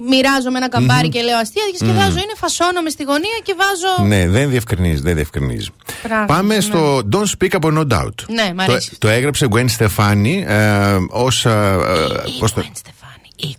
Μοιράζομαι 0.09 0.59
ένα 0.59 0.69
καμπάρι 0.69 1.09
και 1.09 1.21
λέω 1.23 1.39
αστεία. 1.39 1.63
Διασκεδάζω 1.71 2.17
είναι 2.19 2.33
φασώνομαι 2.37 2.91
στη 2.91 3.03
γωνία 3.03 3.39
και 3.43 3.55
βάζω. 3.59 4.09
Ναι, 4.09 4.29
δεν 4.29 4.51
διευκρινίζει, 4.51 5.01
δεν 5.01 5.15
διευκρινίζει. 5.15 5.69
Πράγματα, 6.03 6.35
Πάμε 6.35 6.55
ναι. 6.55 6.61
στο 6.61 7.03
Don't 7.13 7.25
Speak 7.39 7.49
από 7.53 7.69
No 7.73 7.93
Doubt. 7.95 8.15
Ναι, 8.29 8.53
μ' 8.55 8.57
το, 8.57 8.73
αρέσει. 8.73 8.97
το 8.99 9.09
έγραψε 9.09 9.47
Gwen 9.51 9.67
Stefani 9.79 10.43
ε, 10.47 10.97
ως... 11.11 11.45
Ε, 11.47 11.51
ε, 11.51 12.31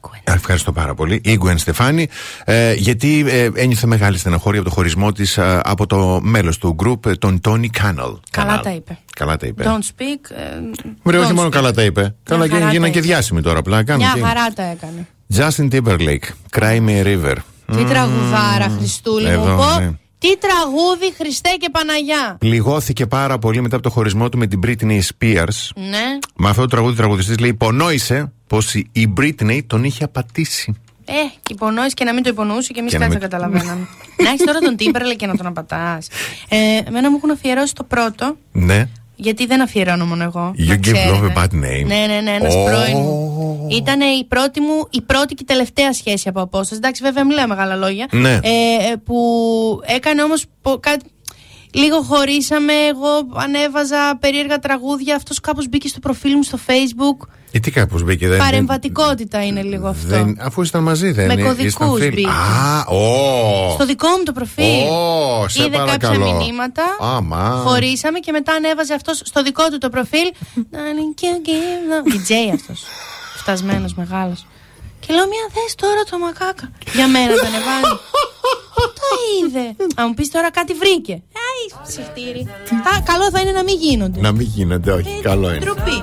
πώς 0.01 0.19
το... 0.23 0.31
Α, 0.31 0.35
Ευχαριστώ 0.35 0.71
πάρα 0.71 0.93
πολύ. 0.93 1.21
Η 1.23 1.39
Gwen 1.43 1.55
Stefani. 1.65 2.03
Ε, 2.45 2.73
γιατί 2.73 3.25
ε, 3.27 3.49
ένιωθε 3.53 3.87
μεγάλη 3.87 4.17
στεναχώρια 4.17 4.59
από 4.59 4.69
το 4.69 4.75
χωρισμό 4.75 5.11
της 5.11 5.37
από 5.61 5.85
το 5.87 6.19
μέλος 6.23 6.57
του 6.57 6.75
group, 6.83 7.05
ε, 7.05 7.13
τον 7.15 7.41
Tony 7.43 7.65
Cannell. 7.81 8.19
Καλά 8.31 8.59
τα 8.59 8.71
είπε. 8.71 8.97
Καλά 9.15 9.37
τα 9.37 9.47
είπε. 9.47 9.63
Don't 9.65 10.01
speak. 10.01 10.31
ε, 10.37 10.43
Βρε, 11.03 11.17
όχι 11.17 11.29
don't 11.31 11.35
μόνο 11.35 11.47
speak. 11.47 11.51
καλά 11.51 11.71
τα 11.71 11.83
είπε. 11.83 12.15
Καλά 12.23 12.47
και 12.47 12.53
χαρά 12.53 12.65
τα 12.65 12.71
γίνανε 12.71 12.91
και 12.91 12.97
είπε. 12.97 13.07
διάσημοι 13.07 13.41
τώρα 13.41 13.59
απλά. 13.59 13.83
Κάνουν 13.83 14.03
Μια 14.03 14.13
τι. 14.13 14.19
χαρά 14.21 14.53
τα 14.53 14.63
έκανε. 14.63 15.07
Justin 15.35 15.69
Timberlake, 15.71 16.57
Cry 16.59 16.77
Me 16.87 17.03
a 17.03 17.05
River. 17.05 17.35
Τι 17.75 17.83
τραγουδάρα, 17.83 18.69
Χριστούλη 18.77 19.27
Εδώ, 19.27 19.55
μου. 19.55 19.99
Πω, 20.19 20.27
ναι. 20.27 20.33
Τι 20.35 20.37
τραγούδι, 20.37 21.13
Χριστέ 21.17 21.49
και 21.59 21.69
Παναγιά. 21.71 22.35
Πληγώθηκε 22.39 23.05
πάρα 23.05 23.37
πολύ 23.37 23.61
μετά 23.61 23.75
από 23.75 23.83
το 23.83 23.89
χωρισμό 23.89 24.29
του 24.29 24.37
με 24.37 24.47
την 24.47 24.59
Britney 24.65 24.99
Spears. 24.99 25.69
Ναι. 25.75 26.17
Με 26.35 26.49
αυτό 26.49 26.61
το 26.61 26.67
τραγούδι 26.67 26.93
ο 26.93 26.95
τραγουδιστής 26.97 27.37
λέει: 27.39 27.49
Υπονόησε 27.49 28.31
πως 28.47 28.73
η 28.73 29.13
Britney 29.17 29.59
τον 29.67 29.83
είχε 29.83 30.03
απατήσει. 30.03 30.75
Ε, 31.09 31.13
και 31.43 31.53
υπονόησε 31.53 31.93
και 31.93 32.03
να 32.03 32.13
μην 32.13 32.23
το 32.23 32.29
υπονοούσε 32.29 32.73
και 32.73 32.79
εμείς 32.79 32.91
Και 32.91 32.97
να 32.97 33.05
κάτι 33.07 33.17
μην- 33.19 33.29
δεν 33.29 33.39
καταλαβαίναμε. 33.39 33.87
να 34.23 34.29
έχεις 34.29 34.43
τώρα 34.45 34.59
τον 34.59 34.75
Τίμπερλε 34.75 35.13
και 35.13 35.27
να 35.27 35.37
τον 35.37 35.45
απατάς. 35.45 36.07
Ε, 36.49 36.57
εμένα 36.85 37.09
μου 37.09 37.15
έχουν 37.17 37.31
αφιερώσει 37.31 37.73
το 37.73 37.83
πρώτο, 37.83 38.37
Ναι. 38.51 38.87
Γιατί 39.19 39.45
δεν 39.45 39.61
αφιερώνω 39.61 40.05
μόνο 40.05 40.23
εγώ. 40.23 40.53
You 40.57 40.65
να 40.67 40.75
give 40.75 40.79
ξέρετε. 40.79 41.09
love 41.11 41.31
a 41.31 41.37
bad 41.43 41.51
name. 41.53 41.85
Ναι, 41.85 42.05
ναι, 42.07 42.19
ναι, 42.23 42.31
ένας 42.31 42.53
Oh. 42.55 42.65
πρώην 42.65 42.97
μου. 42.97 43.67
Ήταν 43.71 43.99
η 44.01 44.25
πρώτη 44.27 44.59
μου, 44.59 44.87
η 44.89 45.01
πρώτη 45.01 45.33
και 45.33 45.43
τελευταία 45.43 45.93
σχέση 45.93 46.29
από 46.29 46.41
απόσταση. 46.41 46.75
Εντάξει, 46.75 47.01
βέβαια, 47.03 47.25
μιλάω 47.25 47.47
μεγάλα 47.47 47.75
λόγια. 47.75 48.07
Ναι. 48.11 48.33
Ε, 48.33 48.39
ε, 48.91 48.95
που 49.05 49.15
έκανε 49.85 50.23
όμως 50.23 50.45
κάτι. 50.79 51.05
Λίγο 51.73 52.01
χωρίσαμε, 52.01 52.73
εγώ 52.73 53.07
ανέβαζα 53.35 54.17
περίεργα 54.19 54.59
τραγούδια. 54.59 55.15
Αυτός 55.15 55.39
κάπως 55.39 55.67
μπήκε 55.69 55.87
στο 55.87 55.99
προφίλ 55.99 56.31
μου 56.35 56.43
στο 56.43 56.57
Facebook. 56.67 57.27
Ε, 57.51 57.59
τι 57.59 57.71
κάπως 57.71 58.03
μπήκε, 58.03 58.27
δεν. 58.27 58.37
Παρεμβατικότητα 58.37 59.45
είναι 59.45 59.61
λίγο 59.61 59.87
αυτό. 59.87 60.07
δεν 60.07 60.37
αφού 60.41 60.61
ήσταν 60.61 60.83
μαζί, 60.83 61.11
δεν 61.11 61.25
Με 61.27 61.33
ήσταν 61.33 61.45
κωδικούς 61.47 61.99
φίλοι. 61.99 62.09
μπήκε. 62.15 62.27
Α, 62.29 62.85
ω. 62.95 63.71
Στο 63.73 63.85
δικό 63.85 64.07
μου 64.07 64.23
το 64.23 64.31
προφίλ. 64.31 64.87
Ω, 64.91 65.45
σε 65.47 65.61
Είδε 65.63 65.77
κάποια 65.77 65.97
παρακαλώ. 65.97 66.37
μηνύματα. 66.37 66.83
Άμα. 66.99 67.61
Χωρίσαμε 67.65 68.19
και 68.19 68.31
μετά 68.31 68.53
ανέβαζε 68.53 68.93
αυτός 68.93 69.21
στο 69.25 69.43
δικό 69.43 69.69
του 69.69 69.77
το 69.77 69.89
προφίλ. 69.89 70.27
Darling, 70.55 71.21
you 71.21 71.47
give 71.47 72.07
the- 72.07 72.13
DJ 72.13 72.53
αυτός. 72.53 72.83
Φτασμένος 73.41 73.93
μεγάλος. 73.93 74.45
Και 74.99 75.13
λέω, 75.13 75.27
μια 75.27 75.45
δες 75.53 75.75
τώρα 75.75 76.03
το 76.09 76.17
μακάκα. 76.17 76.71
Για 76.93 77.07
μένα 77.07 77.33
το 77.33 77.45
ανεβάζει. 77.51 77.95
Πού 78.75 78.83
το 78.99 79.07
είδε. 79.39 79.75
Αν 79.95 80.05
μου 80.07 80.13
πεις 80.13 80.29
τώρα 80.31 80.51
κάτι 80.51 80.73
βρήκε. 80.73 81.11
Άι, 81.47 81.63
ψυχτήρι. 81.87 82.47
Θα- 82.83 83.01
Καλό 83.11 83.29
θα 83.31 83.39
είναι 83.41 83.51
να 83.51 83.63
μην 83.63 83.75
γίνονται. 83.79 84.19
Να 84.21 84.31
μην 84.31 84.47
γίνεται, 84.55 84.91
όχι, 84.91 85.19
καλό 85.21 85.49
είναι. 85.49 85.59
Ντροπή. 85.59 85.97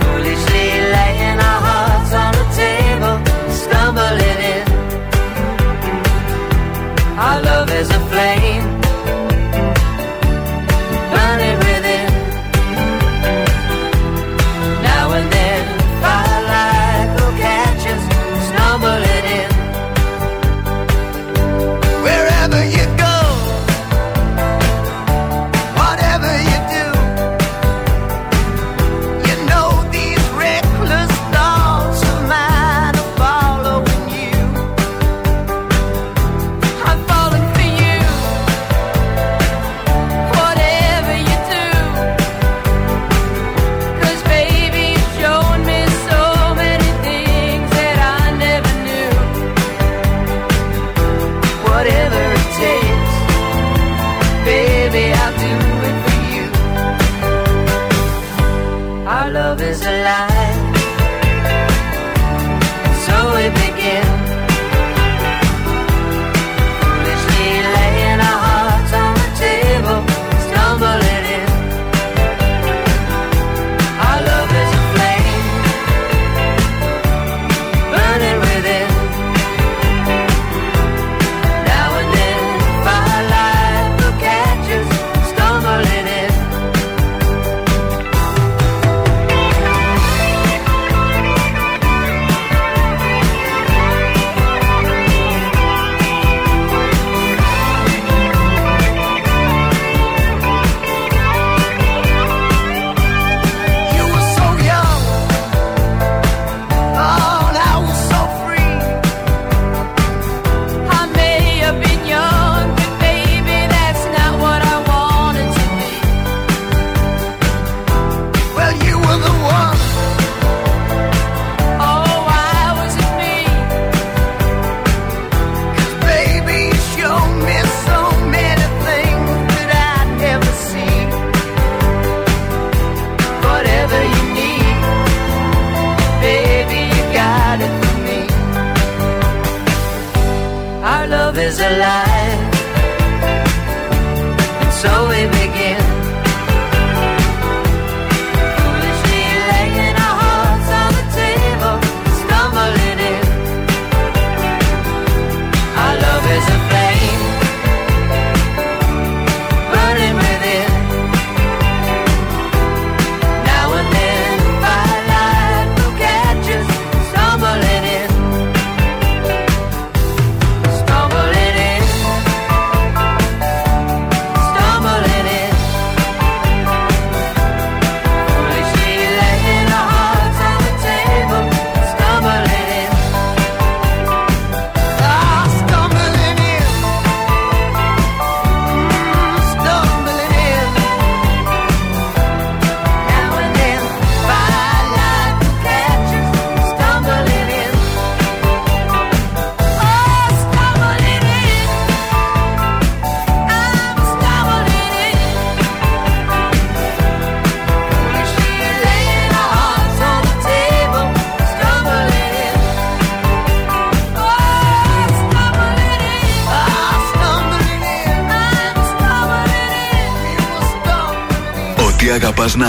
Foolishly 0.00 0.66
laying 0.94 1.38
our 1.50 1.60
hearts 1.68 2.12
on 2.22 2.30
the 2.40 2.46
table, 2.60 3.16
stumbling 3.62 4.40
in. 4.54 4.64
Our 7.26 7.38
love 7.48 7.70
is 7.80 7.88
a 7.98 8.00
flame, 8.10 8.64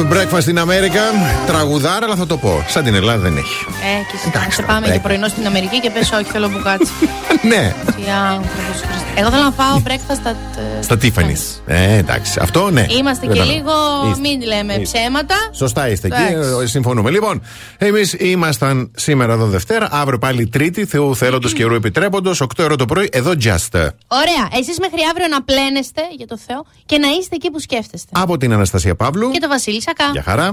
Breakfast 0.00 0.40
in 0.40 0.58
America. 0.58 1.00
Τραγουδάρα, 1.46 2.06
αλλά 2.06 2.16
θα 2.16 2.26
το 2.26 2.36
πω. 2.36 2.64
Σαν 2.68 2.84
την 2.84 2.94
Ελλάδα 2.94 3.18
δεν 3.18 3.36
έχει. 3.36 3.66
Ε, 3.68 4.56
και 4.56 4.62
πάμε 4.62 4.86
για 4.86 5.00
πρωινό 5.00 5.28
στην 5.28 5.46
Αμερική 5.46 5.80
και 5.80 5.90
πες 5.90 6.12
όχι, 6.12 6.30
θέλω 6.30 6.48
μπουγάτσα. 6.48 6.92
ναι. 7.50 7.74
Τι 7.96 8.02
άνθρωπος, 8.30 8.80
εγώ 9.16 9.30
θέλω 9.30 9.42
να 9.42 9.50
φάω 9.50 9.82
breakfast 9.86 10.26
at. 10.28 10.58
Ε, 10.78 10.82
Στα 10.82 10.96
Tiffany. 10.96 11.36
Ε, 11.66 11.96
εντάξει. 11.96 12.38
Αυτό 12.42 12.70
ναι. 12.70 12.86
Είμαστε 12.88 13.26
και 13.26 13.42
λίγο. 13.42 13.72
Μην 14.20 14.42
λέμε 14.42 14.78
ψέματα. 14.78 15.34
Σωστά 15.52 15.88
είστε 15.88 16.06
εκεί. 16.06 16.34
Ε, 16.62 16.66
συμφωνούμε. 16.66 17.10
Λοιπόν, 17.10 17.42
εμείς 17.78 18.12
ήμασταν 18.18 18.90
σήμερα 18.96 19.32
εδώ 19.32 19.46
Δευτέρα. 19.46 19.88
Αύριο 19.90 20.18
πάλι 20.18 20.46
Τρίτη. 20.46 20.84
Θεού 20.84 21.16
θέλοντος 21.16 21.52
καιρού 21.52 21.74
επιτρέποντος. 21.74 22.40
8 22.40 22.46
ώρα 22.64 22.76
το 22.76 22.84
πρωί. 22.84 23.08
Εδώ 23.12 23.30
just. 23.30 23.78
Ωραία. 24.08 24.48
Εσείς 24.52 24.78
μέχρι 24.80 25.00
αύριο 25.10 25.26
να 25.30 25.42
πλένεστε 25.42 26.00
για 26.16 26.26
το 26.26 26.38
Θεό 26.46 26.64
και 26.86 26.98
να 26.98 27.08
είστε 27.08 27.34
εκεί 27.34 27.50
που 27.50 27.60
σκέφτεστε. 27.60 28.08
Από 28.12 28.36
την 28.36 28.52
Αναστασία 28.52 28.94
Παύλου. 28.94 29.30
Και 29.30 29.40
το 29.40 29.48
Βασίλη 29.48 29.82
Σακά. 29.82 30.10
Για 30.12 30.22
χαρά. 30.22 30.52